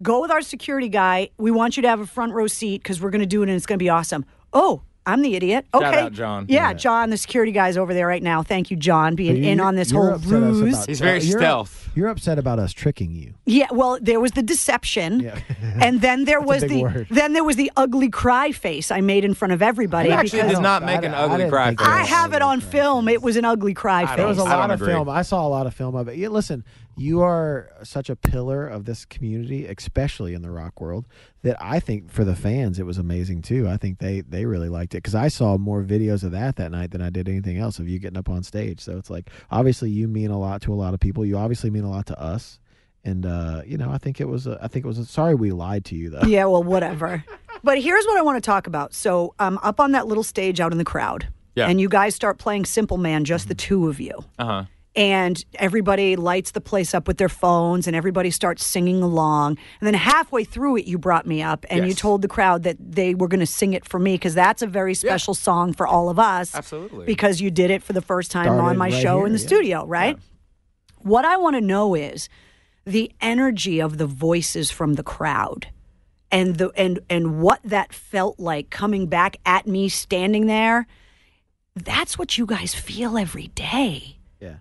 go 0.03 0.21
with 0.21 0.29
our 0.31 0.41
security 0.41 0.87
guy. 0.89 1.31
We 1.37 1.51
want 1.51 1.75
you 1.75 1.81
to 1.81 1.89
have 1.89 1.99
a 1.99 2.05
front 2.05 2.33
row 2.33 2.47
seat 2.47 2.83
because 2.83 3.01
we're 3.01 3.09
going 3.09 3.19
to 3.21 3.25
do 3.25 3.41
it 3.41 3.49
and 3.49 3.55
it's 3.57 3.65
going 3.65 3.79
to 3.79 3.83
be 3.83 3.89
awesome. 3.89 4.25
Oh, 4.55 4.81
I'm 5.05 5.21
the 5.21 5.35
idiot. 5.35 5.65
Shout 5.75 5.83
Okay. 5.83 5.99
out, 6.01 6.13
John. 6.13 6.45
Yeah, 6.47 6.69
Yeah. 6.69 6.73
John, 6.73 7.09
the 7.11 7.17
security 7.17 7.51
guy's 7.51 7.77
over 7.77 7.93
there 7.93 8.07
right 8.07 8.23
now. 8.23 8.41
Thank 8.41 8.71
you, 8.71 8.77
John, 8.77 9.13
being 9.15 9.35
You're- 9.35 9.49
in 9.49 9.59
on 9.59 9.75
this 9.75 9.91
you're 9.91 10.01
whole 10.01 10.13
upset 10.15 10.41
us 10.43 10.55
ruse. 10.55 10.73
about- 10.73 10.87
He's 10.87 10.99
very 10.99 11.19
you're- 11.19 11.39
stealth. 11.41 11.84
You're 11.95 12.09
upset 12.09 12.37
about 12.37 12.59
us 12.59 12.73
tricking 12.73 13.11
you. 13.11 13.33
Yeah, 13.45 13.67
well, 13.71 13.97
there 14.01 14.19
was 14.19 14.31
the 14.33 14.43
deception, 14.43 15.21
Yeah. 15.21 15.39
and 15.81 16.01
then 16.01 16.25
there 16.25 16.41
was 16.41 16.61
the 16.63 16.81
word. 16.83 17.07
then 17.09 17.33
there 17.33 17.43
was 17.43 17.55
the 17.55 17.71
ugly 17.77 18.09
cry 18.09 18.51
face 18.51 18.91
I 18.91 19.01
made 19.01 19.23
in 19.23 19.33
front 19.33 19.53
of 19.53 19.61
everybody. 19.61 20.09
He 20.09 20.13
actually 20.15 20.39
because 20.39 20.51
does 20.53 20.59
not 20.61 20.83
I 20.83 20.85
make 20.85 20.95
don't- 21.01 21.05
an 21.11 21.13
I 21.13 21.23
ugly 21.23 21.37
didn't 21.37 21.49
cry 21.51 21.69
face. 21.69 21.87
I 21.87 22.03
have 22.03 22.33
it 22.33 22.41
on 22.41 22.59
film. 22.61 23.07
It 23.07 23.21
was 23.21 23.35
an 23.37 23.45
ugly 23.45 23.73
cry 23.73 24.05
face. 24.05 24.17
There 24.17 24.27
was 24.27 24.37
a 24.37 24.43
lot 24.43 24.71
of 24.71 24.81
agree. 24.81 24.93
film. 24.93 25.07
I 25.09 25.21
saw 25.21 25.47
a 25.47 25.49
lot 25.49 25.65
of 25.67 25.73
film 25.73 25.95
of 25.95 26.07
it. 26.09 26.17
Yeah, 26.17 26.27
listen, 26.29 26.63
you 26.97 27.21
are 27.21 27.69
such 27.83 28.09
a 28.09 28.15
pillar 28.15 28.67
of 28.67 28.85
this 28.85 29.05
community, 29.05 29.65
especially 29.65 30.33
in 30.33 30.41
the 30.41 30.51
rock 30.51 30.79
world, 30.81 31.05
that 31.43 31.57
I 31.61 31.79
think 31.79 32.09
for 32.11 32.23
the 32.23 32.35
fans 32.35 32.79
it 32.79 32.85
was 32.85 32.97
amazing 32.97 33.41
too. 33.43 33.67
I 33.67 33.77
think 33.77 33.99
they 33.99 34.21
they 34.21 34.45
really 34.45 34.69
liked 34.69 34.95
it 34.95 34.99
because 34.99 35.13
I 35.15 35.27
saw 35.27 35.57
more 35.57 35.83
videos 35.83 36.23
of 36.23 36.31
that 36.31 36.55
that 36.55 36.71
night 36.71 36.91
than 36.91 37.01
I 37.01 37.09
did 37.09 37.29
anything 37.29 37.57
else 37.57 37.79
of 37.79 37.87
you 37.87 37.99
getting 37.99 38.17
up 38.17 38.29
on 38.29 38.41
stage. 38.43 38.79
So 38.81 38.97
it's 38.97 39.09
like 39.09 39.29
obviously 39.51 39.89
you 39.91 40.07
mean 40.07 40.31
a 40.31 40.39
lot 40.39 40.61
to 40.63 40.73
a 40.73 40.75
lot 40.75 40.93
of 40.93 40.99
people. 40.99 41.25
You 41.25 41.37
obviously 41.37 41.69
mean 41.69 41.83
a 41.85 41.89
lot 41.89 42.05
to 42.07 42.19
us. 42.19 42.59
And 43.03 43.25
uh, 43.25 43.61
you 43.65 43.77
know, 43.77 43.91
I 43.91 43.99
think 43.99 44.19
it 44.19 44.27
was. 44.27 44.47
A, 44.47 44.57
I 44.61 44.67
think 44.67 44.83
it 44.83 44.87
was. 44.87 44.97
A, 44.97 45.05
sorry, 45.05 45.35
we 45.35 45.51
lied 45.51 45.85
to 45.85 45.95
you 45.95 46.09
though. 46.09 46.23
Yeah, 46.23 46.45
well, 46.45 46.63
whatever. 46.63 47.23
but 47.63 47.79
here's 47.79 48.05
what 48.05 48.17
I 48.17 48.23
want 48.23 48.37
to 48.37 48.45
talk 48.45 48.65
about. 48.65 48.93
So 48.93 49.35
I'm 49.37 49.59
up 49.59 49.79
on 49.79 49.91
that 49.91 50.07
little 50.07 50.23
stage 50.23 50.59
out 50.59 50.71
in 50.71 50.79
the 50.79 50.85
crowd. 50.85 51.27
Yeah. 51.55 51.67
And 51.67 51.79
you 51.79 51.87
guys 51.87 52.15
start 52.15 52.37
playing 52.37 52.65
Simple 52.65 52.97
Man, 52.97 53.23
just 53.23 53.47
the 53.47 53.55
two 53.55 53.87
of 53.87 53.99
you. 53.99 54.23
Uh 54.39 54.45
huh. 54.45 54.63
And 54.97 55.43
everybody 55.55 56.15
lights 56.15 56.51
the 56.51 56.61
place 56.61 56.93
up 56.93 57.05
with 57.05 57.17
their 57.17 57.27
phones 57.27 57.85
and 57.85 57.97
everybody 57.97 58.31
starts 58.31 58.63
singing 58.63 59.03
along. 59.03 59.57
And 59.81 59.87
then 59.87 59.93
halfway 59.93 60.45
through 60.45 60.77
it, 60.77 60.85
you 60.85 60.97
brought 60.97 61.27
me 61.27 61.41
up 61.41 61.65
and 61.69 61.85
you 61.85 61.93
told 61.93 62.21
the 62.21 62.29
crowd 62.29 62.63
that 62.63 62.77
they 62.79 63.13
were 63.13 63.27
going 63.27 63.41
to 63.41 63.45
sing 63.45 63.73
it 63.73 63.83
for 63.83 63.99
me 63.99 64.13
because 64.13 64.33
that's 64.33 64.61
a 64.61 64.67
very 64.67 64.93
special 64.93 65.33
song 65.33 65.73
for 65.73 65.85
all 65.85 66.07
of 66.07 66.17
us. 66.17 66.55
Absolutely. 66.55 67.05
Because 67.05 67.41
you 67.41 67.51
did 67.51 67.71
it 67.71 67.83
for 67.83 67.91
the 67.91 68.01
first 68.01 68.31
time 68.31 68.45
Started 68.45 68.61
on 68.63 68.77
my 68.77 68.85
right 68.87 69.01
show 69.01 69.17
here, 69.17 69.27
in 69.27 69.33
the 69.33 69.39
yeah. 69.39 69.47
studio, 69.47 69.85
right? 69.85 70.17
What 71.05 71.23
I 71.23 71.37
want 71.37 71.55
to 71.55 71.61
know 71.61 71.93
is 71.93 72.29
the 72.83 73.11
energy 73.21 73.79
of 73.79 73.99
the 73.99 74.07
voices 74.07 74.71
from 74.71 74.93
the 74.93 75.03
crowd 75.03 75.67
and 76.31 76.55
the 76.55 76.71
and 76.75 76.99
and 77.11 77.39
what 77.39 77.59
that 77.63 77.93
felt 77.93 78.39
like 78.39 78.71
coming 78.71 79.05
back 79.05 79.37
at 79.45 79.67
me 79.67 79.87
standing 79.87 80.47
there. 80.47 80.87
That's 81.75 82.17
what 82.17 82.39
you 82.39 82.47
guys 82.47 82.73
feel 82.73 83.19
every 83.19 83.49
day. 83.49 84.17
Yeah. 84.39 84.55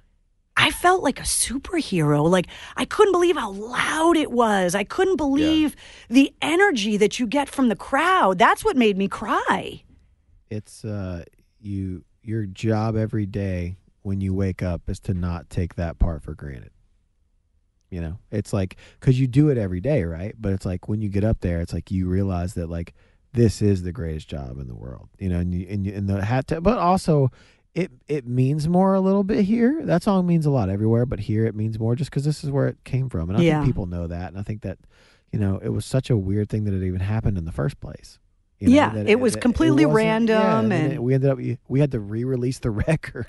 i 0.55 0.71
felt 0.71 1.03
like 1.03 1.19
a 1.19 1.23
superhero. 1.23 2.29
Like 2.29 2.49
i 2.77 2.85
couldn't 2.85 3.13
believe 3.13 3.39
how 3.39 3.51
loud 3.53 4.19
it 4.19 4.31
was. 4.31 4.75
I 4.75 4.85
couldn't 4.85 5.17
believe 5.17 5.75
the 6.11 6.31
energy 6.43 6.99
that 6.99 7.19
you 7.19 7.27
get 7.27 7.49
from 7.49 7.71
the 7.71 7.77
crowd. 7.77 8.37
That's 8.37 8.63
what 8.63 8.77
made 8.77 8.99
me 8.99 9.09
cry. 9.09 9.83
It's 10.51 10.85
uh 10.85 11.25
you 11.59 12.05
your 12.23 12.45
job 12.45 12.97
every 12.97 13.25
day 13.25 13.79
when 14.05 14.21
you 14.21 14.33
wake 14.33 14.63
up 14.63 14.83
is 14.89 15.01
to 15.01 15.15
not 15.15 15.51
take 15.51 15.75
that 15.75 15.99
part 15.99 16.23
for 16.23 16.35
granted. 16.35 16.71
You 17.91 18.01
know 18.01 18.19
it's 18.33 18.53
like 18.53 18.77
because 18.99 19.21
you 19.21 19.27
do 19.29 19.49
it 19.51 19.59
every 19.59 19.81
day 19.81 20.03
right? 20.05 20.35
But 20.39 20.53
it's 20.53 20.67
like 20.67 20.89
when 20.89 21.01
you 21.01 21.09
get 21.09 21.23
up 21.25 21.41
there 21.41 21.61
it's 21.61 21.73
like 21.73 21.91
you 21.91 22.09
realize 22.09 22.55
that 22.55 22.69
like 22.69 22.93
this 23.33 23.61
is 23.63 23.83
the 23.83 23.93
greatest 23.93 24.29
job 24.29 24.59
in 24.59 24.67
the 24.69 24.75
world 24.75 25.09
you 25.19 25.29
know 25.29 25.39
and 25.41 25.53
you 25.55 25.67
and, 25.69 25.85
you, 25.87 25.93
and 25.93 26.09
the 26.09 26.25
hat 26.25 26.47
to, 26.49 26.61
but 26.61 26.79
also 26.79 27.31
it 27.75 27.93
it 28.09 28.27
means 28.27 28.69
more 28.69 28.95
a 28.95 29.01
little 29.01 29.23
bit 29.25 29.45
here. 29.45 29.81
That 29.85 30.03
song 30.03 30.27
means 30.27 30.45
a 30.47 30.51
lot 30.51 30.71
everywhere 30.71 31.07
but 31.07 31.21
here 31.21 31.45
it 31.47 31.55
means 31.55 31.79
more 31.79 31.95
just 31.95 32.11
because 32.11 32.25
this 32.25 32.43
is 32.43 32.51
where 32.51 32.67
it 32.69 32.79
came 32.85 33.09
from 33.09 33.29
and 33.31 33.39
i 33.39 33.43
Yeah. 33.43 33.59
think 33.61 33.67
people 33.67 33.87
know 33.87 34.07
that 34.09 34.29
and 34.29 34.39
i 34.39 34.43
think 34.43 34.63
that 34.63 34.79
you 35.33 35.39
know 35.39 35.61
it 35.63 35.69
was 35.69 35.85
such 35.87 36.11
a 36.11 36.17
weird 36.17 36.49
thing 36.49 36.65
that 36.65 36.75
it 36.75 36.85
even 36.85 37.01
happened 37.01 37.39
in 37.39 37.45
the 37.45 37.53
first 37.53 37.79
place 37.81 38.19
you 38.61 38.69
know, 38.69 38.75
Yeah, 38.75 38.89
that 38.91 39.09
it 39.09 39.19
was 39.21 39.35
completely 39.37 39.85
wasn't- 39.87 39.97
random 40.07 40.69
then 40.69 40.83
and- 40.83 40.93
it- 40.95 41.03
we 41.03 41.15
ended 41.15 41.31
up 41.31 41.39
we 41.69 41.81
had 41.81 41.93
to 41.93 42.01
re-release 42.01 42.59
the 42.61 42.71
record 42.89 43.27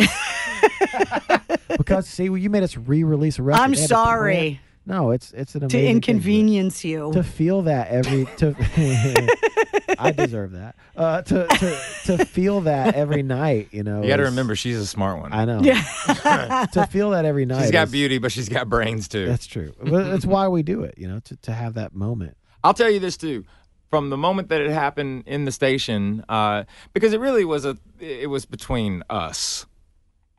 because 1.78 2.08
see 2.08 2.30
well, 2.30 2.38
you 2.38 2.50
made 2.50 2.64
us 2.64 2.78
re-release 2.78 3.40
a 3.40 3.44
record 3.44 3.62
i'm 3.62 3.72
They 3.72 3.78
plan- 3.78 3.88
sorry 3.88 4.62
no 4.86 5.12
it's 5.12 5.32
it's 5.34 5.56
an 5.56 5.62
to 5.62 5.66
amazing 5.66 5.80
thing, 5.82 5.96
inconvenience 5.96 6.84
you 6.86 7.12
to 7.14 7.24
feel 7.24 7.64
that 7.64 7.90
every 7.90 8.26
to 8.38 8.56
I 9.98 10.12
deserve 10.12 10.52
that. 10.54 10.76
Uh, 10.96 11.22
to, 11.22 11.48
to 11.48 11.80
to 12.18 12.26
feel 12.26 12.62
that 12.62 12.96
every 12.96 13.24
night, 13.24 13.70
you 13.72 13.82
know. 13.84 14.02
You 14.02 14.10
got 14.10 14.18
to 14.18 14.24
remember, 14.24 14.56
she's 14.56 14.78
a 14.78 14.86
smart 14.86 15.22
one. 15.22 15.32
I 15.32 15.46
know. 15.46 15.62
Yeah. 15.62 16.66
to 16.74 16.86
feel 16.90 17.12
that 17.12 17.24
every 17.24 17.46
night. 17.46 17.62
she's 17.62 17.72
got 17.72 17.88
is- 17.88 17.92
beauty, 17.94 18.18
but 18.18 18.32
she's 18.32 18.50
got 18.50 18.68
brains 18.68 19.08
too. 19.08 19.26
That's 19.26 19.46
true. 19.46 19.74
That's 19.82 20.26
why 20.26 20.50
we 20.50 20.64
do 20.64 20.84
it. 20.84 20.96
You 20.98 21.08
know, 21.08 21.20
to 21.22 21.36
to 21.38 21.54
have 21.54 21.76
that 21.76 21.94
moment. 21.96 22.36
I'll 22.64 22.74
tell 22.74 22.90
you 22.90 23.00
this 23.00 23.16
too. 23.16 23.46
From 23.90 24.10
the 24.10 24.18
moment 24.18 24.50
that 24.50 24.60
it 24.62 24.72
happened 24.72 25.24
in 25.28 25.46
the 25.46 25.52
station, 25.52 26.26
uh, 26.28 26.64
because 26.94 27.14
it 27.14 27.20
really 27.22 27.46
was 27.46 27.64
a, 27.64 27.78
it 28.00 28.30
was 28.30 28.46
between 28.46 29.04
us, 29.10 29.66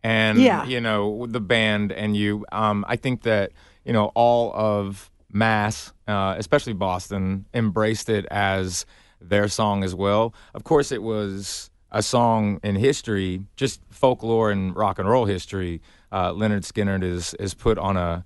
and 0.07 0.39
Yeah. 0.39 0.65
you 0.67 0.81
know 0.81 1.27
the 1.27 1.41
band 1.41 1.93
and 1.93 2.17
you. 2.17 2.45
Um, 2.53 2.85
I 2.89 2.97
think 2.97 3.23
that 3.23 3.51
you 3.85 3.93
know 3.93 4.07
all 4.15 4.53
of 4.55 5.11
Mass, 5.33 5.93
uh, 6.09 6.35
especially 6.39 6.73
Boston, 6.75 7.47
embraced 7.53 8.09
it 8.09 8.25
as 8.31 8.87
their 9.21 9.49
song 9.49 9.83
as 9.85 9.95
well. 9.95 10.33
Of 10.55 10.63
course, 10.65 10.93
it 10.93 11.03
was 11.03 11.71
a 11.91 12.03
song 12.03 12.61
in 12.63 12.77
history, 12.77 13.43
just 13.57 13.81
folklore 13.91 14.51
and 14.51 14.75
rock 14.77 14.99
and 14.99 15.09
roll 15.09 15.25
history. 15.27 15.81
Uh, 16.13 16.31
Lynyrd 16.33 16.65
Skynyrd 16.71 17.03
is 17.03 17.35
is 17.35 17.55
put 17.55 17.77
on 17.79 17.97
a 17.97 18.25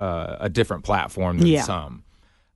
uh, 0.00 0.36
a 0.40 0.48
different 0.48 0.84
platform 0.84 1.38
than 1.38 1.48
Yeah. 1.48 1.62
some. 1.62 2.02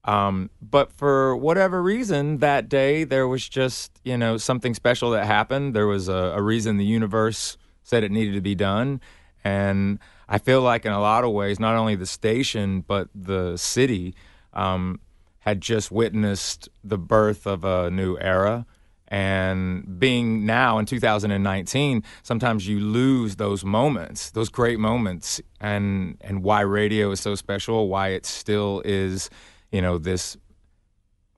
Um, 0.04 0.48
but 0.62 0.92
for 0.92 1.36
whatever 1.36 1.82
reason, 1.82 2.38
that 2.38 2.68
day 2.68 3.04
there 3.04 3.26
was 3.28 3.46
just 3.48 3.90
you 4.04 4.16
know 4.16 4.38
something 4.38 4.74
special 4.74 5.10
that 5.10 5.26
happened. 5.26 5.74
There 5.74 5.86
was 5.86 6.08
a, 6.08 6.34
a 6.36 6.42
reason 6.42 6.76
the 6.78 6.84
universe 6.84 7.56
said 7.82 8.04
it 8.04 8.10
needed 8.10 8.34
to 8.34 8.40
be 8.40 8.54
done, 8.54 9.00
and 9.44 9.98
I 10.28 10.38
feel 10.38 10.62
like 10.62 10.86
in 10.86 10.92
a 10.92 11.00
lot 11.00 11.24
of 11.24 11.32
ways, 11.32 11.58
not 11.58 11.74
only 11.76 11.96
the 11.96 12.06
station 12.06 12.82
but 12.86 13.08
the 13.14 13.56
city 13.56 14.14
um, 14.52 15.00
had 15.40 15.60
just 15.60 15.90
witnessed 15.90 16.68
the 16.84 16.98
birth 16.98 17.46
of 17.46 17.64
a 17.64 17.90
new 17.90 18.16
era. 18.18 18.66
And 19.12 19.98
being 19.98 20.46
now 20.46 20.78
in 20.78 20.86
2019, 20.86 22.04
sometimes 22.22 22.68
you 22.68 22.78
lose 22.78 23.36
those 23.36 23.64
moments, 23.64 24.30
those 24.30 24.48
great 24.48 24.78
moments, 24.78 25.40
and 25.60 26.16
and 26.20 26.44
why 26.44 26.60
radio 26.60 27.10
is 27.10 27.18
so 27.18 27.34
special, 27.34 27.88
why 27.88 28.10
it 28.10 28.24
still 28.24 28.82
is, 28.84 29.28
you 29.72 29.82
know, 29.82 29.98
this 29.98 30.36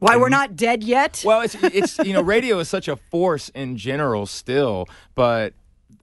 Why 0.01 0.19
we're 0.19 0.29
not 0.29 0.55
dead 0.55 0.85
yet? 0.85 1.23
well, 1.25 1.41
it's 1.41 1.55
it's 1.63 1.97
you 2.01 2.13
know, 2.13 2.21
radio 2.21 2.59
is 2.59 2.69
such 2.69 2.89
a 2.89 2.97
force 2.97 3.49
in 3.55 3.79
general 3.79 4.27
still, 4.27 4.87
but 5.15 5.55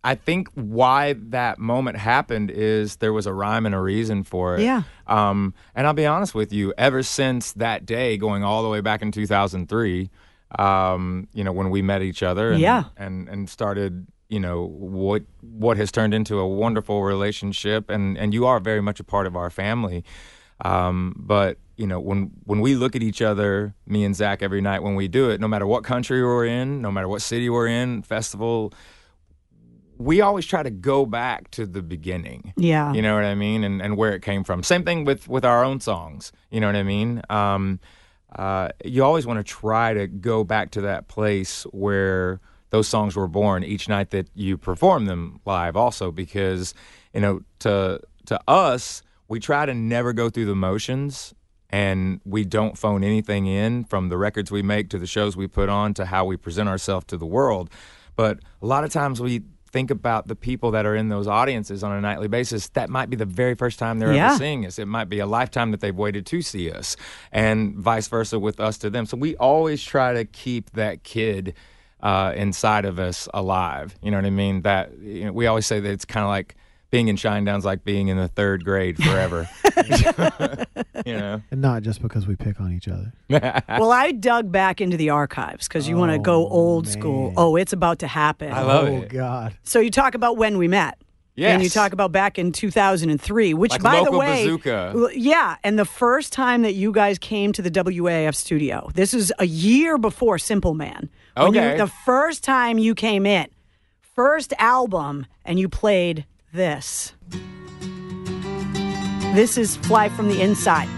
I 0.04 0.16
think 0.16 0.48
why 0.56 1.14
that 1.30 1.60
moment 1.60 1.98
happened 1.98 2.52
is 2.52 2.98
there 2.98 3.12
was 3.12 3.26
a 3.28 3.34
rhyme 3.34 3.66
and 3.66 3.76
a 3.76 3.80
reason 3.80 4.24
for 4.24 4.56
it. 4.58 4.62
Yeah. 4.62 4.84
Um, 5.08 5.54
and 5.76 5.86
I'll 5.86 5.94
be 5.94 6.06
honest 6.06 6.34
with 6.34 6.54
you, 6.54 6.74
ever 6.78 7.04
since 7.04 7.52
that 7.54 7.86
day, 7.86 8.18
going 8.18 8.44
all 8.44 8.64
the 8.64 8.70
way 8.70 8.80
back 8.82 9.02
in 9.02 9.12
2003, 9.12 10.10
um, 10.58 11.28
you 11.34 11.44
know, 11.44 11.52
when 11.52 11.70
we 11.70 11.82
met 11.82 12.02
each 12.02 12.24
other, 12.24 12.52
and, 12.52 12.60
Yeah. 12.62 12.86
and 12.98 13.28
and 13.30 13.50
started, 13.50 14.08
you 14.30 14.40
know, 14.40 14.66
what 14.68 15.24
what 15.42 15.78
has 15.78 15.92
turned 15.92 16.14
into 16.14 16.40
a 16.40 16.48
wonderful 16.48 17.04
relationship, 17.04 17.90
and 17.90 18.18
and 18.18 18.34
you 18.34 18.46
are 18.46 18.60
very 18.60 18.82
much 18.82 19.00
a 19.00 19.04
part 19.04 19.28
of 19.28 19.36
our 19.36 19.50
family. 19.50 20.04
Um, 20.64 21.14
but 21.18 21.58
you 21.78 21.88
know, 21.88 22.00
when 22.00 22.32
when 22.46 22.62
we 22.62 22.76
look 22.76 22.96
at 22.96 23.04
each 23.04 23.22
other, 23.22 23.74
me 23.86 24.04
and 24.04 24.16
Zach, 24.16 24.42
every 24.42 24.62
night 24.62 24.82
when 24.84 24.96
we 24.96 25.08
do 25.08 25.30
it, 25.30 25.40
no 25.40 25.48
matter 25.48 25.68
what 25.68 25.84
country 25.84 26.22
we're 26.24 26.46
in, 26.46 26.82
no 26.82 26.92
matter 26.92 27.08
what 27.08 27.22
city 27.22 27.50
we're 27.50 27.68
in, 27.68 28.02
festival, 28.02 28.74
we 30.00 30.22
always 30.22 30.46
try 30.46 30.64
to 30.64 30.72
go 30.72 31.06
back 31.06 31.52
to 31.52 31.66
the 31.66 31.82
beginning. 31.82 32.54
Yeah. 32.56 32.94
You 32.94 33.02
know 33.02 33.14
what 33.16 33.26
I 33.26 33.36
mean? 33.36 33.64
And 33.64 33.82
and 33.82 33.98
where 33.98 34.14
it 34.16 34.22
came 34.24 34.44
from. 34.44 34.64
Same 34.64 34.84
thing 34.84 35.06
with 35.06 35.28
with 35.28 35.46
our 35.46 35.64
own 35.64 35.82
songs. 35.82 36.32
You 36.50 36.62
know 36.62 36.68
what 36.68 36.78
I 36.78 36.84
mean? 36.84 37.22
Um, 37.30 37.80
uh, 38.36 38.70
you 38.86 39.04
always 39.04 39.26
want 39.26 39.40
to 39.40 39.44
try 39.44 39.94
to 39.94 40.08
go 40.08 40.44
back 40.44 40.72
to 40.72 40.82
that 40.82 41.08
place 41.08 41.64
where 41.72 42.40
those 42.70 42.88
songs 42.88 43.16
were 43.16 43.28
born 43.28 43.64
each 43.64 43.90
night 43.90 44.12
that 44.12 44.30
you 44.36 44.58
perform 44.58 45.06
them 45.06 45.42
live 45.46 45.76
also 45.76 46.12
because 46.12 46.74
you 47.14 47.20
know 47.20 47.42
to 47.60 48.00
to 48.28 48.40
us 48.48 49.02
we 49.28 49.40
try 49.40 49.66
to 49.66 49.74
never 49.74 50.14
go 50.14 50.30
through 50.30 50.46
the 50.46 50.56
motions 50.56 51.34
and 51.72 52.22
we 52.26 52.46
don't 52.46 52.78
phone 52.78 53.04
anything 53.04 53.48
in 53.48 53.84
from 53.84 54.10
the 54.10 54.18
records 54.18 54.52
we 54.52 54.62
make 54.62 54.90
to 54.90 55.00
the 55.00 55.08
shows 55.08 55.36
we 55.36 55.48
put 55.48 55.68
on 55.68 55.94
to 55.96 56.06
how 56.06 56.24
we 56.26 56.38
present 56.38 56.70
ourselves 56.70 57.08
to 57.08 57.18
the 57.18 57.26
world 57.26 57.72
but 58.16 58.40
a 58.62 58.68
lot 58.68 58.84
of 58.84 58.92
times 58.92 59.20
we 59.20 59.42
think 59.72 59.92
about 59.92 60.28
the 60.28 60.36
people 60.36 60.72
that 60.72 60.86
are 60.86 60.96
in 60.96 61.10
those 61.10 61.28
audiences 61.28 61.84
on 61.84 61.92
a 61.92 62.02
nightly 62.02 62.28
basis 62.28 62.70
that 62.70 62.90
might 62.90 63.10
be 63.10 63.16
the 63.16 63.26
very 63.26 63.56
first 63.56 63.80
time 63.80 64.00
they're 64.00 64.14
Yeah. 64.14 64.30
ever 64.30 64.38
seeing 64.38 64.66
us. 64.66 64.80
It 64.80 64.88
might 64.88 65.10
be 65.10 65.20
a 65.20 65.26
lifetime 65.26 65.72
that 65.72 65.80
they've 65.82 65.96
waited 65.96 66.26
to 66.28 66.42
see 66.42 66.72
us 66.72 66.96
and 67.32 67.76
vice 67.76 68.08
versa 68.08 68.40
with 68.40 68.60
us 68.60 68.78
to 68.80 68.90
them. 68.90 69.06
So 69.06 69.18
we 69.18 69.36
always 69.38 69.84
try 69.84 70.14
to 70.14 70.26
keep 70.26 70.72
that 70.72 71.04
kid 71.04 71.54
uh, 72.02 72.34
inside 72.36 72.86
of 72.86 72.98
us 73.00 73.28
alive. 73.34 73.96
You 74.02 74.10
know 74.12 74.18
what 74.18 74.26
i 74.26 74.30
mean? 74.30 74.62
That 74.62 74.98
you 75.00 75.26
know, 75.26 75.32
we 75.34 75.48
always 75.48 75.66
say 75.66 75.80
that 75.80 75.92
it's 75.92 76.06
kind 76.06 76.24
of 76.24 76.30
like 76.30 76.56
being 76.92 77.08
in 77.08 77.16
Shinedown's 77.16 77.66
like 77.66 77.84
being 77.84 78.08
in 78.08 78.18
the 78.18 78.28
third 78.28 78.64
grade 78.66 78.98
forever 79.02 79.48
you 81.06 81.14
know 81.14 81.42
And 81.52 81.62
not 81.62 81.84
just 81.84 82.02
because 82.02 82.28
we 82.28 82.36
pick 82.36 82.60
on 82.60 82.74
each 82.74 82.88
other. 82.88 83.14
well, 83.30 83.92
I 83.92 84.12
dug 84.12 84.52
back 84.52 84.82
into 84.82 84.98
the 84.98 85.12
archives 85.12 85.68
because 85.68 85.88
you 85.88 85.96
want 85.98 86.12
to 86.12 86.20
go 86.20 86.46
Oh, 86.46 86.50
old 86.50 86.88
school. 86.88 87.34
Oh, 87.38 87.56
it's 87.56 87.74
about 87.74 88.00
to 88.00 88.08
happen. 88.08 88.52
I 88.52 88.62
love 88.62 88.88
oh 88.90 89.02
it. 89.02 89.10
God. 89.10 89.56
So 89.64 89.80
you 89.80 89.92
talk 89.92 90.16
about 90.16 90.38
when 90.38 90.58
we 90.58 90.68
met. 90.68 90.98
And 91.38 91.64
you 91.64 91.70
talk 91.70 91.94
about 91.94 92.12
back 92.12 92.38
in 92.38 92.52
2003, 92.52 93.54
which, 93.54 93.72
Like 93.72 93.82
by 93.82 94.04
the 94.04 94.12
way, 94.12 94.44
Bazooka. 94.44 95.10
Yeah, 95.16 95.56
and 95.64 95.80
the 95.80 95.86
first 95.86 96.34
time 96.34 96.64
that 96.64 96.74
you 96.74 96.92
guys 96.92 97.18
came 97.18 97.54
to 97.54 97.62
the 97.62 97.72
WAAF 97.72 98.36
studio, 98.36 98.90
this 98.94 99.14
is 99.14 99.32
a 99.40 99.46
year 99.46 99.98
before 99.98 100.38
Simple 100.38 100.74
Man. 100.74 101.10
When 101.38 101.54
you- 101.54 101.62
Okay. 101.62 101.78
the 101.78 101.88
first 101.88 102.44
time 102.44 102.78
you 102.78 102.94
came 102.94 103.26
in, 103.26 103.48
first 104.02 104.54
album, 104.60 105.28
and 105.46 105.58
you 105.58 105.70
played 105.70 106.26
this. 106.52 107.14
This 109.34 109.58
is 109.58 109.76
Fly 109.78 110.10
from 110.10 110.28
the 110.28 110.42
Inside. 110.42 110.90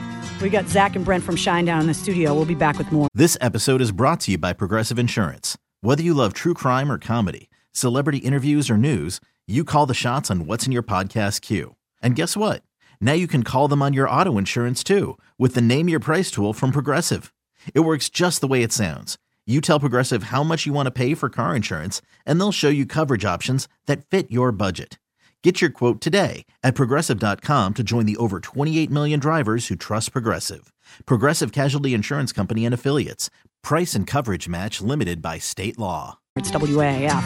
We 0.41 0.49
got 0.49 0.67
Zach 0.67 0.95
and 0.95 1.05
Brent 1.05 1.23
from 1.23 1.35
Shinedown 1.35 1.81
in 1.81 1.87
the 1.87 1.93
studio. 1.93 2.33
We'll 2.33 2.45
be 2.45 2.55
back 2.55 2.77
with 2.77 2.91
more. 2.91 3.07
This 3.13 3.37
episode 3.41 3.81
is 3.81 3.91
brought 3.91 4.21
to 4.21 4.31
you 4.31 4.37
by 4.37 4.53
Progressive 4.53 4.97
Insurance. 4.97 5.57
Whether 5.81 6.01
you 6.01 6.13
love 6.13 6.33
true 6.33 6.53
crime 6.53 6.91
or 6.91 6.97
comedy, 6.97 7.49
celebrity 7.73 8.19
interviews 8.19 8.69
or 8.69 8.77
news, 8.77 9.19
you 9.47 9.63
call 9.63 9.85
the 9.85 9.93
shots 9.93 10.31
on 10.31 10.45
what's 10.45 10.65
in 10.65 10.71
your 10.71 10.83
podcast 10.83 11.41
queue. 11.41 11.75
And 12.01 12.15
guess 12.15 12.37
what? 12.37 12.63
Now 12.99 13.13
you 13.13 13.27
can 13.27 13.43
call 13.43 13.67
them 13.67 13.81
on 13.81 13.93
your 13.93 14.09
auto 14.09 14.37
insurance 14.37 14.83
too 14.83 15.17
with 15.37 15.55
the 15.55 15.61
Name 15.61 15.89
Your 15.89 15.99
Price 15.99 16.31
tool 16.31 16.53
from 16.53 16.71
Progressive. 16.71 17.33
It 17.73 17.81
works 17.81 18.09
just 18.09 18.41
the 18.41 18.47
way 18.47 18.63
it 18.63 18.71
sounds. 18.71 19.17
You 19.45 19.59
tell 19.59 19.79
Progressive 19.79 20.23
how 20.23 20.43
much 20.43 20.65
you 20.65 20.73
want 20.73 20.87
to 20.87 20.91
pay 20.91 21.13
for 21.15 21.27
car 21.29 21.55
insurance, 21.55 22.01
and 22.25 22.39
they'll 22.39 22.51
show 22.51 22.69
you 22.69 22.85
coverage 22.85 23.25
options 23.25 23.67
that 23.87 24.05
fit 24.05 24.31
your 24.31 24.51
budget. 24.51 24.97
Get 25.43 25.59
your 25.59 25.71
quote 25.71 26.01
today 26.01 26.45
at 26.61 26.75
progressive.com 26.75 27.73
to 27.73 27.83
join 27.83 28.05
the 28.05 28.15
over 28.17 28.39
28 28.39 28.91
million 28.91 29.19
drivers 29.19 29.67
who 29.67 29.75
trust 29.75 30.11
Progressive. 30.11 30.71
Progressive 31.07 31.51
Casualty 31.51 31.95
Insurance 31.95 32.31
Company 32.31 32.63
and 32.63 32.75
Affiliates. 32.75 33.31
Price 33.63 33.95
and 33.95 34.05
coverage 34.05 34.47
match 34.47 34.81
limited 34.81 35.19
by 35.19 35.39
state 35.39 35.79
law. 35.79 36.19
It's 36.35 36.51
WAAF. 36.51 37.21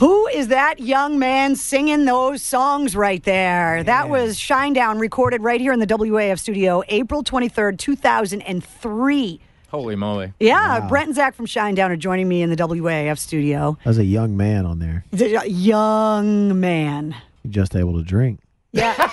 Who 0.00 0.26
is 0.26 0.48
that 0.48 0.80
young 0.80 1.20
man 1.20 1.54
singing 1.54 2.06
those 2.06 2.42
songs 2.42 2.96
right 2.96 3.22
there? 3.22 3.84
That 3.84 4.08
was 4.08 4.36
Shinedown, 4.36 4.98
recorded 4.98 5.42
right 5.44 5.60
here 5.60 5.72
in 5.72 5.78
the 5.78 5.86
WAAF 5.86 6.40
studio, 6.40 6.82
April 6.88 7.22
23rd, 7.22 7.78
2003. 7.78 9.40
holy 9.68 9.94
moly 9.94 10.32
Yeah, 10.40 10.80
Brent 10.88 11.06
and 11.06 11.14
Zach 11.14 11.36
from 11.36 11.46
Shinedown 11.46 11.90
are 11.90 11.96
joining 11.96 12.28
me 12.28 12.42
in 12.42 12.50
the 12.50 12.56
WAAF 12.56 13.16
studio. 13.16 13.78
That 13.84 13.90
was 13.90 13.98
a 13.98 14.04
young 14.04 14.36
man 14.36 14.66
on 14.66 14.80
there. 14.80 15.04
The 15.12 15.36
uh, 15.36 15.44
young 15.44 16.58
man. 16.58 17.14
Just 17.48 17.76
able 17.76 17.96
to 17.98 18.02
drink. 18.02 18.40
Yeah. 18.72 18.94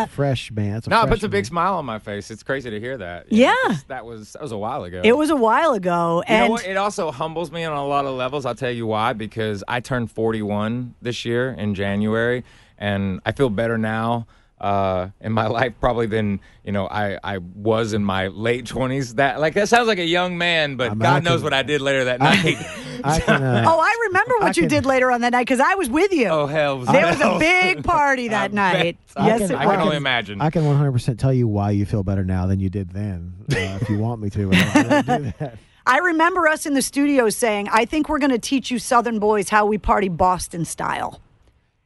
Fresh, 0.00 0.10
fresh 0.10 0.50
man. 0.50 0.72
That's 0.74 0.86
a 0.86 0.90
No, 0.90 1.02
it 1.02 1.08
puts 1.08 1.22
a 1.22 1.28
big 1.28 1.38
man. 1.42 1.44
smile 1.44 1.74
on 1.74 1.84
my 1.86 1.98
face. 2.00 2.30
It's 2.30 2.42
crazy 2.42 2.68
to 2.70 2.80
hear 2.80 2.96
that. 2.98 3.30
You 3.30 3.46
know, 3.46 3.52
Yeah. 3.52 3.68
'cause 3.68 3.84
that 3.84 4.04
was 4.04 4.32
that 4.32 4.42
was 4.42 4.52
a 4.52 4.58
while 4.58 4.82
ago. 4.84 5.00
it 5.04 5.16
was 5.16 5.30
a 5.30 5.36
while 5.36 5.72
ago. 5.74 6.22
You 6.28 6.34
know 6.34 6.40
And 6.42 6.50
what? 6.52 6.66
It 6.66 6.76
also 6.76 7.10
humbles 7.12 7.52
me 7.52 7.64
on 7.64 7.76
a 7.76 7.86
lot 7.86 8.04
of 8.06 8.14
levels. 8.14 8.44
I'll 8.46 8.54
tell 8.56 8.70
you 8.70 8.86
why. 8.86 9.12
Because 9.12 9.62
I 9.68 9.78
turned 9.80 10.10
41 10.10 10.94
this 11.00 11.24
year 11.24 11.50
in 11.52 11.74
January, 11.74 12.42
and 12.78 13.20
I 13.24 13.32
feel 13.32 13.48
better 13.50 13.78
now 13.78 14.26
uh, 14.60 15.08
in 15.20 15.32
my 15.32 15.46
life 15.58 15.72
probably 15.80 16.06
than 16.06 16.40
you 16.64 16.72
know 16.72 16.86
I, 16.86 17.18
I 17.22 17.38
was 17.38 17.92
in 17.92 18.04
my 18.04 18.28
late 18.28 18.64
20s. 18.66 19.14
That 19.16 19.40
like 19.40 19.54
that 19.54 19.68
sounds 19.68 19.86
like 19.88 19.98
a 19.98 20.04
young 20.04 20.36
man, 20.38 20.76
but 20.76 20.86
I 20.86 20.90
mean, 20.90 20.98
God 21.00 21.16
I 21.16 21.20
knows 21.20 21.36
can- 21.40 21.44
what 21.44 21.54
I 21.54 21.62
did 21.62 21.80
later 21.80 22.04
that 22.04 22.20
I 22.22 22.34
night. 22.36 22.56
can, 22.56 23.00
I 23.04 23.20
can, 23.26 23.42
uh, 23.42 23.64
oh, 23.66 23.80
I 23.80 23.96
remember 24.08 24.34
what 24.38 24.44
I 24.44 24.48
you 24.48 24.54
can- 24.62 24.68
did 24.68 24.86
later 24.86 25.10
on 25.10 25.22
that 25.22 25.32
night 25.32 25.42
because 25.46 25.60
I 25.60 25.74
was 25.76 25.88
with 25.88 26.12
you. 26.12 26.28
oh 26.28 26.46
hell! 26.46 26.78
there 26.80 27.06
was 27.06 27.20
a 27.20 27.38
big 27.40 27.82
party 27.84 28.26
I 28.26 28.28
that 28.30 28.48
bet. 28.50 28.54
night. 28.54 28.98
I 29.16 29.26
yes, 29.26 29.40
can, 29.40 29.50
it 29.52 29.56
I 29.56 29.64
can 29.64 29.80
only 29.80 29.96
imagine. 29.96 30.40
I 30.40 30.50
can 30.50 30.62
100% 30.62 31.18
tell 31.18 31.32
you 31.32 31.48
why 31.48 31.70
you 31.72 31.86
feel 31.86 32.02
better 32.02 32.24
now 32.24 32.46
than 32.46 32.60
you 32.60 32.68
did 32.70 32.90
then, 32.90 33.34
uh, 33.50 33.78
if 33.80 33.88
you 33.88 33.98
want 33.98 34.20
me 34.20 34.30
to. 34.30 34.50
I 34.52 35.02
do 35.02 35.32
that. 35.38 35.58
I 35.86 35.98
remember 35.98 36.46
us 36.46 36.66
in 36.66 36.74
the 36.74 36.82
studio 36.82 37.30
saying, 37.30 37.68
I 37.72 37.86
think 37.86 38.08
we're 38.08 38.18
going 38.20 38.30
to 38.30 38.38
teach 38.38 38.70
you 38.70 38.78
Southern 38.78 39.18
boys 39.18 39.48
how 39.48 39.64
we 39.66 39.78
party 39.78 40.08
Boston 40.08 40.64
style. 40.64 41.20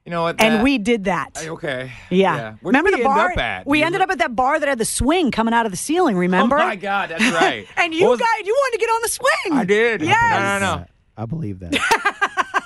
You 0.04 0.10
know 0.10 0.22
what? 0.22 0.36
and 0.38 0.56
that- 0.56 0.62
we 0.62 0.76
did 0.76 1.04
that. 1.04 1.30
Hey, 1.38 1.48
Okay. 1.48 1.90
Yeah. 2.10 2.56
Where'd 2.60 2.74
Remember 2.76 2.88
we 2.90 2.96
the 2.96 3.04
end 3.04 3.04
bar? 3.04 3.30
Up 3.32 3.38
at? 3.38 3.66
We 3.66 3.78
You 3.78 3.84
ended 3.86 4.00
re- 4.00 4.04
up 4.04 4.10
at 4.10 4.18
that 4.18 4.36
bar 4.36 4.60
that 4.60 4.68
had 4.68 4.76
the 4.78 4.84
swing 4.84 5.30
coming 5.30 5.54
out 5.54 5.64
of 5.64 5.72
the 5.72 5.78
ceiling, 5.78 6.16
oh 6.16 6.20
remember? 6.20 6.58
Oh 6.58 6.66
my 6.66 6.76
God, 6.76 7.08
that's 7.08 7.24
right. 7.32 7.66
And 7.76 7.92
What 7.92 7.98
you 8.00 8.08
was- 8.10 8.20
guys, 8.20 8.28
you 8.44 8.52
wanted 8.52 8.78
to 8.78 8.80
get 8.80 8.90
on 8.90 9.02
the 9.02 9.08
swing. 9.08 9.58
I 9.58 9.64
did. 9.64 10.02
Yes. 10.02 10.60
No, 10.60 10.66
no, 10.68 10.76
no. 10.76 10.86
I 11.16 11.24
believe 11.26 11.60
that. 11.60 11.72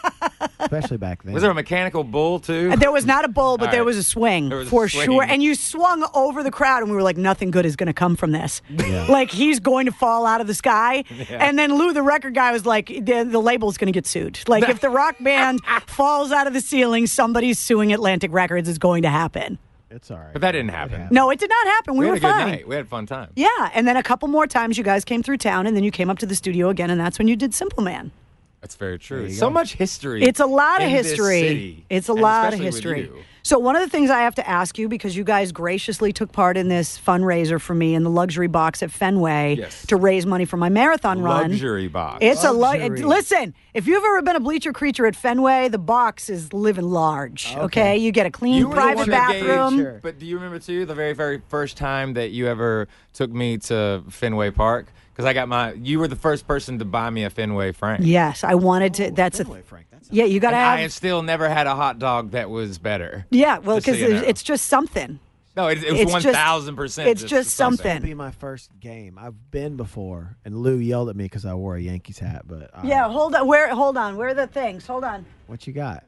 Especially 0.60 0.96
back 0.96 1.22
then. 1.22 1.32
Was 1.34 1.42
there 1.42 1.50
a 1.50 1.54
mechanical 1.54 2.04
bull 2.04 2.40
too? 2.40 2.70
Uh, 2.72 2.76
there 2.76 2.90
was 2.92 3.06
not 3.06 3.24
a 3.24 3.28
bull, 3.28 3.58
but 3.58 3.66
All 3.66 3.70
there 3.72 3.80
right. 3.80 3.86
was 3.86 3.96
a 3.96 4.02
swing 4.02 4.48
There 4.48 4.58
was 4.58 4.68
a 4.68 4.70
for 4.70 4.88
swing. 4.88 5.06
sure. 5.06 5.22
And 5.22 5.42
you 5.42 5.54
swung 5.54 6.06
over 6.14 6.42
the 6.42 6.50
crowd, 6.50 6.82
and 6.82 6.90
we 6.90 6.96
were 6.96 7.02
like, 7.02 7.16
nothing 7.16 7.50
good 7.50 7.64
is 7.66 7.76
going 7.76 7.86
to 7.86 7.92
come 7.92 8.16
from 8.16 8.32
this. 8.32 8.60
Like 9.08 9.30
he's 9.30 9.60
going 9.60 9.86
to 9.86 9.92
fall 9.92 10.26
out 10.26 10.40
of 10.40 10.46
the 10.46 10.54
sky. 10.54 11.04
And 11.30 11.58
then 11.58 11.74
Lou, 11.76 11.92
the 11.92 12.02
record 12.02 12.34
guy, 12.34 12.52
was 12.52 12.66
like, 12.66 12.86
the, 12.88 13.26
the 13.28 13.40
label's 13.40 13.78
going 13.78 13.86
to 13.86 13.92
get 13.92 14.06
sued. 14.06 14.40
Like 14.48 14.68
if 14.68 14.80
the 14.80 14.90
rock 14.90 15.16
band 15.20 15.60
falls 15.86 16.32
out 16.32 16.46
of 16.46 16.52
the 16.52 16.60
ceiling, 16.60 17.06
somebody's 17.06 17.58
suing 17.58 17.92
Atlantic 17.92 18.32
Records 18.32 18.68
is 18.68 18.78
going 18.78 19.02
to 19.02 19.10
happen. 19.10 19.58
It's 19.90 20.10
all 20.10 20.18
right. 20.18 20.32
But 20.34 20.42
that 20.42 20.52
didn't 20.52 20.70
happen. 20.70 21.08
No, 21.10 21.30
it 21.30 21.38
did 21.38 21.48
not 21.48 21.66
happen. 21.66 21.94
We, 21.96 22.00
we 22.04 22.10
were 22.10 22.16
had 22.16 22.18
a 22.18 22.20
good 22.20 22.30
fine. 22.32 22.48
night. 22.48 22.68
We 22.68 22.74
had 22.74 22.84
a 22.84 22.88
fun 22.88 23.06
time. 23.06 23.30
Yeah, 23.36 23.70
and 23.72 23.88
then 23.88 23.96
a 23.96 24.02
couple 24.02 24.28
more 24.28 24.46
times 24.46 24.76
you 24.76 24.84
guys 24.84 25.02
came 25.04 25.22
through 25.22 25.38
town, 25.38 25.66
and 25.66 25.74
then 25.74 25.82
you 25.82 25.90
came 25.90 26.10
up 26.10 26.18
to 26.18 26.26
the 26.26 26.34
studio 26.34 26.68
again, 26.68 26.90
and 26.90 27.00
that's 27.00 27.18
when 27.18 27.26
you 27.26 27.36
did 27.36 27.54
Simple 27.54 27.82
Man. 27.82 28.12
That's 28.60 28.74
very 28.76 28.98
true. 28.98 29.30
So 29.30 29.46
go. 29.46 29.50
much 29.50 29.74
history. 29.74 30.22
It's 30.22 30.40
a 30.40 30.46
lot 30.46 30.82
of 30.82 30.88
in 30.88 30.94
this 30.96 31.08
history. 31.10 31.84
It's 31.88 32.08
a 32.08 32.12
and 32.12 32.20
lot 32.20 32.52
of 32.52 32.58
history. 32.60 33.10
So 33.44 33.58
one 33.58 33.76
of 33.76 33.82
the 33.82 33.88
things 33.88 34.10
I 34.10 34.20
have 34.22 34.34
to 34.34 34.46
ask 34.46 34.76
you 34.76 34.88
because 34.88 35.16
you 35.16 35.24
guys 35.24 35.52
graciously 35.52 36.12
took 36.12 36.32
part 36.32 36.58
in 36.58 36.68
this 36.68 36.98
fundraiser 36.98 37.58
for 37.58 37.74
me 37.74 37.94
in 37.94 38.02
the 38.02 38.10
luxury 38.10 38.48
box 38.48 38.82
at 38.82 38.90
Fenway 38.90 39.54
Yes. 39.58 39.86
to 39.86 39.96
raise 39.96 40.26
money 40.26 40.44
for 40.44 40.58
my 40.58 40.68
marathon 40.68 41.22
run. 41.22 41.52
Luxury 41.52 41.88
box. 41.88 42.18
It's 42.20 42.44
a 42.44 42.50
lu- 42.52 42.58
Luxury. 42.58 43.02
listen. 43.04 43.54
If 43.72 43.86
you've 43.86 44.04
ever 44.04 44.20
been 44.22 44.36
a 44.36 44.40
bleacher 44.40 44.72
creature 44.72 45.06
at 45.06 45.16
Fenway, 45.16 45.68
the 45.68 45.78
box 45.78 46.28
is 46.28 46.52
living 46.52 46.90
large. 46.90 47.54
Okay, 47.56 47.96
you 47.96 48.10
get 48.12 48.26
a 48.26 48.30
clean 48.30 48.54
you 48.54 48.68
were 48.68 48.74
the 48.74 48.80
private 48.80 48.96
one 48.98 49.10
that 49.10 49.32
gave- 49.32 49.46
bathroom. 49.46 49.78
Sure. 49.78 50.00
But 50.02 50.18
do 50.18 50.26
you 50.26 50.34
remember 50.34 50.58
too 50.58 50.84
the 50.84 50.94
very 50.96 51.14
very 51.14 51.40
first 51.48 51.76
time 51.78 52.14
that 52.14 52.32
you 52.32 52.48
ever 52.48 52.86
took 53.14 53.30
me 53.30 53.56
to 53.58 54.02
Fenway 54.10 54.50
Park? 54.50 54.88
Because 55.18 55.30
I 55.30 55.32
got 55.32 55.48
my. 55.48 55.72
You 55.72 55.98
were 55.98 56.06
the 56.06 56.14
first 56.14 56.46
person 56.46 56.78
to 56.78 56.84
buy 56.84 57.10
me 57.10 57.24
a 57.24 57.30
Fenway 57.30 57.72
Frank. 57.72 58.02
Yes, 58.04 58.44
I 58.44 58.54
wanted 58.54 58.94
to. 58.94 59.10
That's 59.10 59.40
a 59.40 59.44
Fenway, 59.44 59.62
Frank. 59.62 59.88
That's 59.90 60.08
yeah. 60.12 60.26
You 60.26 60.38
got 60.38 60.52
to 60.52 60.56
have. 60.56 60.78
I 60.78 60.82
have 60.82 60.92
still 60.92 61.22
never 61.22 61.48
had 61.48 61.66
a 61.66 61.74
hot 61.74 61.98
dog 61.98 62.30
that 62.30 62.48
was 62.50 62.78
better. 62.78 63.26
yeah, 63.30 63.58
well, 63.58 63.78
just 63.78 63.86
so 63.86 63.92
because 63.94 64.00
you 64.00 64.14
know. 64.14 64.28
it's 64.28 64.44
just 64.44 64.66
something. 64.66 65.18
No, 65.56 65.66
it, 65.66 65.82
it 65.82 66.06
was 66.06 66.24
It's 66.24 66.36
thousand 66.36 66.76
percent. 66.76 67.08
it's 67.08 67.24
just 67.24 67.50
something. 67.56 67.96
It'll 67.96 68.06
be 68.06 68.14
my 68.14 68.30
first 68.30 68.70
game. 68.78 69.18
I've 69.18 69.50
been 69.50 69.76
before, 69.76 70.36
and 70.44 70.56
Lou 70.56 70.76
yelled 70.76 71.08
at 71.08 71.16
me 71.16 71.24
because 71.24 71.44
I 71.44 71.54
wore 71.54 71.74
a 71.74 71.80
Yankees 71.80 72.20
hat. 72.20 72.42
But 72.46 72.70
I- 72.72 72.86
Yeah, 72.86 73.08
hold 73.08 73.34
on. 73.34 73.44
Where? 73.48 73.68
Hold 73.74 73.96
on. 73.96 74.16
Where 74.16 74.28
are 74.28 74.34
the 74.34 74.46
things? 74.46 74.86
Hold 74.86 75.02
on. 75.02 75.26
what 75.48 75.66
you 75.66 75.72
got? 75.72 76.04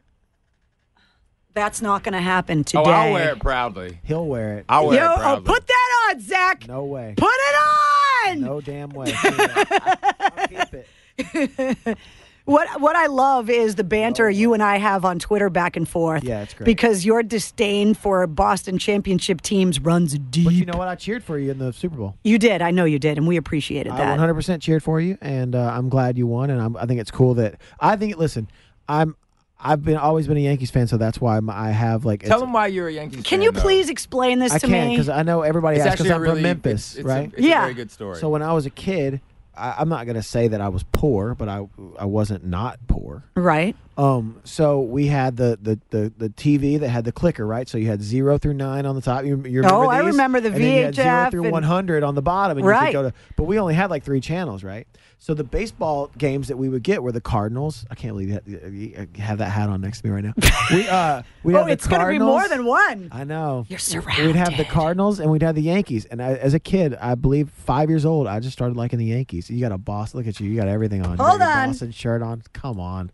That's 1.52 1.82
not 1.82 2.04
going 2.04 2.12
to 2.12 2.20
happen 2.20 2.62
today. 2.62 2.78
Oh, 2.86 2.90
I'll 2.90 3.12
wear 3.12 3.32
it 3.32 3.40
proudly. 3.40 3.98
He'll 4.04 4.24
wear 4.24 4.58
it. 4.58 4.66
I'll 4.68 4.86
wear 4.86 4.98
Yo, 5.00 5.04
it 5.04 5.14
oh, 5.14 5.16
proudly. 5.16 5.46
put 5.46 5.66
that 5.66 6.10
on, 6.12 6.20
Zach. 6.20 6.68
no 6.68 6.84
way. 6.84 7.14
Put 7.16 7.26
it 7.26 7.56
on. 7.56 7.89
No 8.38 8.60
damn 8.60 8.90
way. 8.90 9.12
I'll 9.16 10.48
keep 10.48 10.86
it. 11.18 11.98
What 12.50 12.80
What 12.80 12.96
I 12.96 13.06
love 13.06 13.48
is 13.48 13.76
the 13.76 13.84
banter 13.84 14.28
you 14.28 14.54
and 14.54 14.62
I 14.62 14.78
have 14.78 15.04
on 15.04 15.18
Twitter 15.18 15.50
back 15.50 15.76
and 15.76 15.88
forth. 15.88 16.24
Yeah, 16.24 16.42
it's 16.42 16.54
great. 16.54 16.64
Because 16.64 17.04
your 17.04 17.22
disdain 17.22 17.94
for 17.94 18.26
Boston 18.26 18.78
championship 18.78 19.40
teams 19.40 19.78
runs 19.78 20.18
deep. 20.18 20.46
But 20.46 20.54
you 20.54 20.64
know 20.66 20.76
what? 20.78 20.88
I 20.88 20.96
cheered 20.96 21.22
for 21.22 21.38
you 21.38 21.50
in 21.50 21.58
the 21.58 21.72
Super 21.72 21.96
Bowl. 21.96 22.16
You 22.24 22.38
did. 22.38 22.62
I 22.62 22.70
know 22.72 22.84
you 22.84 22.98
did, 22.98 23.18
and 23.18 23.26
we 23.28 23.36
appreciated 23.36 23.92
that. 23.92 24.00
I 24.00 24.16
that. 24.16 24.34
100% 24.34 24.60
cheered 24.60 24.82
for 24.82 25.00
you, 25.00 25.16
and 25.20 25.54
uh, 25.54 25.60
I'm 25.72 25.88
glad 25.88 26.18
you 26.18 26.26
won. 26.26 26.50
And 26.50 26.60
I'm, 26.60 26.76
I 26.76 26.86
think 26.86 27.00
it's 27.00 27.10
cool 27.10 27.34
that 27.34 27.60
I 27.78 27.96
think. 27.96 28.16
Listen, 28.16 28.48
I'm. 28.88 29.16
I've 29.62 29.84
been 29.84 29.96
always 29.96 30.26
been 30.26 30.36
a 30.36 30.40
Yankees 30.40 30.70
fan, 30.70 30.86
so 30.86 30.96
that's 30.96 31.20
why 31.20 31.36
I'm, 31.36 31.50
I 31.50 31.70
have 31.70 32.04
like. 32.04 32.20
Tell 32.20 32.28
it's- 32.30 32.40
them 32.40 32.52
why 32.52 32.68
you're 32.68 32.88
a 32.88 32.92
Yankees 32.92 33.16
fan. 33.16 33.22
Can 33.24 33.38
fan, 33.38 33.42
you 33.42 33.52
though. 33.52 33.60
please 33.60 33.90
explain 33.90 34.38
this 34.38 34.52
I 34.52 34.58
to 34.58 34.66
can't 34.66 34.88
me? 34.88 34.94
because 34.96 35.08
I 35.08 35.22
know 35.22 35.42
everybody 35.42 35.76
It's 35.76 35.86
asks 35.86 36.00
because 36.00 36.10
I'm 36.12 36.22
really, 36.22 36.34
from 36.36 36.42
Memphis, 36.42 36.90
it's, 36.92 36.96
it's 36.98 37.06
right? 37.06 37.30
A, 37.32 37.36
it's 37.36 37.46
Yeah. 37.46 37.58
a 37.58 37.62
very 37.62 37.74
good 37.74 37.90
story. 37.90 38.16
So 38.16 38.28
when 38.30 38.42
I 38.42 38.52
was 38.52 38.64
a 38.66 38.70
kid, 38.70 39.20
I, 39.56 39.74
I'm 39.78 39.88
not 39.88 40.06
gonna 40.06 40.22
say 40.22 40.48
that 40.48 40.60
I 40.60 40.68
was 40.68 40.82
poor, 40.92 41.34
but 41.34 41.48
I 41.48 41.66
I 41.98 42.06
wasn't 42.06 42.44
not 42.46 42.78
poor. 42.88 43.24
right. 43.34 43.76
Um, 44.00 44.40
so 44.44 44.80
we 44.80 45.08
had 45.08 45.36
the, 45.36 45.58
the, 45.60 45.78
the, 45.90 46.12
the 46.16 46.28
TV 46.30 46.80
that 46.80 46.88
had 46.88 47.04
the 47.04 47.12
clicker, 47.12 47.46
right? 47.46 47.68
So 47.68 47.76
you 47.76 47.86
had 47.88 48.00
zero 48.02 48.38
through 48.38 48.54
nine 48.54 48.86
on 48.86 48.94
the 48.94 49.02
top. 49.02 49.24
You, 49.24 49.36
you 49.46 49.60
remember 49.60 49.74
Oh, 49.74 49.88
I 49.88 49.98
remember 49.98 50.40
the 50.40 50.48
VHF. 50.50 50.54
and 50.54 50.64
then 50.64 50.74
you 50.76 50.82
had 50.84 50.94
zero 50.94 51.30
through 51.30 51.50
one 51.50 51.62
hundred 51.64 52.02
on 52.02 52.14
the 52.14 52.22
bottom, 52.22 52.56
and 52.56 52.64
you 52.64 52.70
Right. 52.70 52.86
could 52.86 52.92
go 52.92 53.02
to. 53.10 53.14
But 53.36 53.44
we 53.44 53.58
only 53.58 53.74
had 53.74 53.90
like 53.90 54.02
three 54.02 54.20
channels, 54.20 54.64
right? 54.64 54.86
So 55.18 55.34
the 55.34 55.44
baseball 55.44 56.10
games 56.16 56.48
that 56.48 56.56
we 56.56 56.70
would 56.70 56.82
get 56.82 57.02
were 57.02 57.12
the 57.12 57.20
Cardinals. 57.20 57.84
I 57.90 57.94
can't 57.94 58.14
believe 58.14 58.30
you 58.46 58.94
have- 58.96 59.16
have 59.16 59.38
that 59.38 59.50
hat 59.50 59.68
on 59.68 59.82
next 59.82 60.00
to 60.00 60.06
me 60.06 60.12
right 60.14 60.24
now. 60.24 60.32
We 60.72 60.88
uh, 60.88 61.22
we 61.42 61.54
Oh, 61.56 61.66
it's 61.66 61.86
going 61.86 62.00
to 62.00 62.06
be 62.08 62.18
more 62.18 62.48
than 62.48 62.64
one. 62.64 63.08
I 63.12 63.24
know. 63.24 63.66
You're 63.68 63.78
surrounded. 63.78 64.28
We'd 64.28 64.36
have 64.36 64.56
the. 64.56 64.64
Cardinals 64.64 65.18
and 65.20 65.30
we'd 65.30 65.42
have 65.42 65.56
the 65.56 65.62
Yankees. 65.62 66.04
And 66.06 66.22
I, 66.22 66.34
as 66.34 66.54
a 66.54 66.60
kid, 66.60 66.94
I 66.94 67.16
believe 67.16 67.50
five 67.50 67.90
years 67.90 68.06
old, 68.06 68.28
I 68.28 68.38
just 68.40 68.52
started 68.54 68.76
liking 68.76 68.98
the 69.00 69.06
Yankees. 69.06 69.50
You 69.50 69.60
got 69.60 69.72
a 69.72 69.78
boss. 69.78 70.14
Look 70.14 70.26
at 70.28 70.38
you. 70.40 70.48
You 70.48 70.56
got 70.56 70.68
everything 70.68 71.04
on. 71.04 71.18
You 71.18 71.24
Hold 71.24 71.40
got 71.40 71.58
on. 71.58 71.68
Boston 71.70 71.90
shirt 71.90 72.22
on. 72.22 72.42
Come 72.52 72.78
on. 72.80 73.10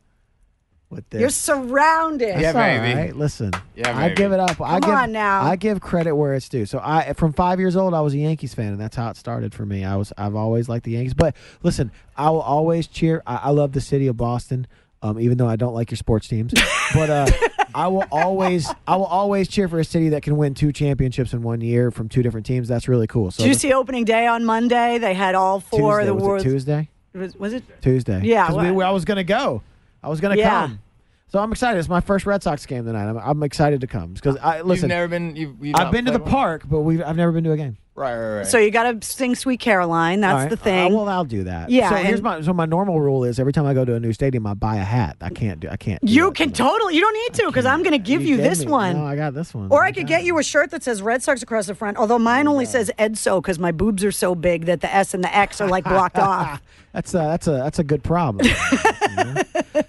With 0.88 1.08
this. 1.10 1.20
You're 1.20 1.30
surrounded. 1.30 2.28
That's 2.36 2.42
Yeah, 2.42 2.48
all 2.48 2.80
baby. 2.84 2.98
right. 3.00 3.16
Listen, 3.16 3.50
Yeah, 3.74 3.98
I 3.98 4.10
give 4.10 4.30
it 4.32 4.38
up. 4.38 4.60
I 4.60 4.78
Come 4.78 4.90
give, 4.90 4.90
on 4.90 5.12
now. 5.12 5.42
I 5.42 5.56
give 5.56 5.80
credit 5.80 6.14
where 6.14 6.34
it's 6.34 6.48
due. 6.48 6.64
So 6.64 6.80
I, 6.82 7.12
from 7.14 7.32
five 7.32 7.58
years 7.58 7.74
old, 7.76 7.92
I 7.92 8.00
was 8.00 8.14
a 8.14 8.18
Yankees 8.18 8.54
fan, 8.54 8.68
and 8.72 8.80
that's 8.80 8.94
how 8.94 9.10
it 9.10 9.16
started 9.16 9.52
for 9.52 9.66
me. 9.66 9.84
I 9.84 9.96
was, 9.96 10.12
I've 10.16 10.36
always 10.36 10.68
liked 10.68 10.84
the 10.84 10.92
Yankees. 10.92 11.14
But 11.14 11.34
listen, 11.64 11.90
I 12.16 12.30
will 12.30 12.40
always 12.40 12.86
cheer. 12.86 13.20
I, 13.26 13.36
I 13.44 13.50
love 13.50 13.72
the 13.72 13.80
city 13.80 14.06
of 14.06 14.16
Boston, 14.16 14.68
um, 15.02 15.18
even 15.18 15.38
though 15.38 15.48
I 15.48 15.56
don't 15.56 15.74
like 15.74 15.90
your 15.90 15.96
sports 15.96 16.28
teams. 16.28 16.54
but 16.94 17.10
uh, 17.10 17.26
I 17.74 17.88
will 17.88 18.04
always, 18.12 18.72
I 18.86 18.94
will 18.94 19.06
always 19.06 19.48
cheer 19.48 19.66
for 19.68 19.80
a 19.80 19.84
city 19.84 20.10
that 20.10 20.22
can 20.22 20.36
win 20.36 20.54
two 20.54 20.70
championships 20.70 21.32
in 21.32 21.42
one 21.42 21.60
year 21.62 21.90
from 21.90 22.08
two 22.08 22.22
different 22.22 22.46
teams. 22.46 22.68
That's 22.68 22.86
really 22.86 23.08
cool. 23.08 23.32
So 23.32 23.42
Did 23.42 23.48
you 23.48 23.54
the- 23.54 23.60
see 23.60 23.72
opening 23.72 24.04
day 24.04 24.28
on 24.28 24.44
Monday? 24.44 24.98
They 24.98 25.14
had 25.14 25.34
all 25.34 25.58
four 25.58 25.98
Tuesday, 25.98 26.02
of 26.02 26.06
the 26.06 26.14
was 26.14 26.22
it 26.22 26.26
world's. 26.26 26.44
Tuesday. 26.44 26.88
Was, 27.12 27.34
was 27.36 27.52
it? 27.54 27.64
Tuesday. 27.82 28.20
Yeah, 28.22 28.46
'Cause 28.46 28.56
we, 28.56 28.70
well- 28.70 28.88
I 28.88 28.92
was 28.92 29.04
gonna 29.04 29.24
go. 29.24 29.62
I 30.06 30.08
was 30.08 30.20
gonna 30.20 30.36
Yeah. 30.36 30.50
come. 30.68 30.78
So 31.28 31.40
I'm 31.40 31.50
excited. 31.50 31.78
It's 31.80 31.88
my 31.88 32.00
first 32.00 32.24
Red 32.24 32.40
Sox 32.44 32.64
game 32.66 32.84
tonight. 32.84 33.08
I'm, 33.08 33.18
I'm 33.18 33.42
excited 33.42 33.80
to 33.80 33.88
come 33.88 34.12
because 34.14 34.36
I 34.36 34.58
You've 34.58 34.66
listen. 34.66 34.88
never 34.88 35.08
been. 35.08 35.34
You've, 35.34 35.56
you've 35.64 35.74
I've 35.74 35.90
been 35.90 36.04
to 36.04 36.12
the 36.12 36.20
one? 36.20 36.30
park, 36.30 36.62
but 36.70 36.82
we 36.82 36.98
have 36.98 37.08
I've 37.08 37.16
never 37.16 37.32
been 37.32 37.42
to 37.44 37.50
a 37.52 37.56
game. 37.56 37.76
Right, 37.96 38.14
right, 38.14 38.36
right. 38.36 38.46
So 38.46 38.58
you 38.58 38.70
got 38.70 39.00
to 39.00 39.04
sing 39.06 39.34
"Sweet 39.34 39.58
Caroline." 39.58 40.20
That's 40.20 40.32
All 40.34 40.38
right. 40.42 40.50
the 40.50 40.56
thing. 40.56 40.92
Uh, 40.92 40.96
well, 40.96 41.08
I'll 41.08 41.24
do 41.24 41.44
that. 41.44 41.70
Yeah, 41.70 41.88
So 41.88 41.96
here's 41.96 42.22
my 42.22 42.40
so 42.42 42.52
my 42.52 42.64
normal 42.66 43.00
rule 43.00 43.24
is 43.24 43.40
every 43.40 43.52
time 43.52 43.66
I 43.66 43.74
go 43.74 43.84
to 43.84 43.94
a 43.94 44.00
new 44.00 44.12
stadium, 44.12 44.46
I 44.46 44.54
buy 44.54 44.76
a 44.76 44.84
hat. 44.84 45.16
I 45.20 45.30
can't 45.30 45.58
do. 45.58 45.68
I 45.68 45.76
can't. 45.76 46.00
do 46.04 46.12
you 46.12 46.30
can 46.30 46.52
tonight. 46.52 46.70
totally. 46.70 46.94
You 46.94 47.00
don't 47.00 47.14
need 47.14 47.34
to 47.40 47.46
because 47.46 47.64
I'm 47.66 47.82
going 47.82 47.92
to 47.92 47.98
give 47.98 48.22
you, 48.22 48.36
kidding 48.36 48.50
this 48.50 48.64
me? 48.64 48.70
one. 48.70 48.96
No, 48.98 49.06
I 49.06 49.16
got 49.16 49.34
this 49.34 49.52
one. 49.52 49.68
Or 49.72 49.82
I 49.82 49.90
could 49.90 50.06
get 50.06 50.20
it. 50.20 50.26
you 50.26 50.38
a 50.38 50.44
shirt 50.44 50.70
that 50.70 50.82
says 50.84 51.02
Red 51.02 51.22
Sox 51.24 51.42
across 51.42 51.66
the 51.66 51.74
front, 51.74 51.96
although 51.96 52.18
mine 52.20 52.46
only 52.46 52.66
says 52.66 52.90
Edso 52.98 53.42
because 53.42 53.58
my 53.58 53.72
boobs 53.72 54.04
are 54.04 54.12
so 54.12 54.34
big 54.36 54.66
that 54.66 54.80
the 54.82 54.94
S 54.94 55.12
and 55.12 55.24
the 55.24 55.34
X 55.34 55.60
are 55.60 55.68
like 55.68 55.82
blocked 55.84 56.18
off. 56.20 56.62
That's 56.96 57.12
a 57.12 57.18
that's 57.18 57.46
a 57.46 57.50
that's 57.52 57.78
a 57.78 57.84
good 57.84 58.02
problem. 58.02 58.46
you 59.02 59.14
know? 59.16 59.42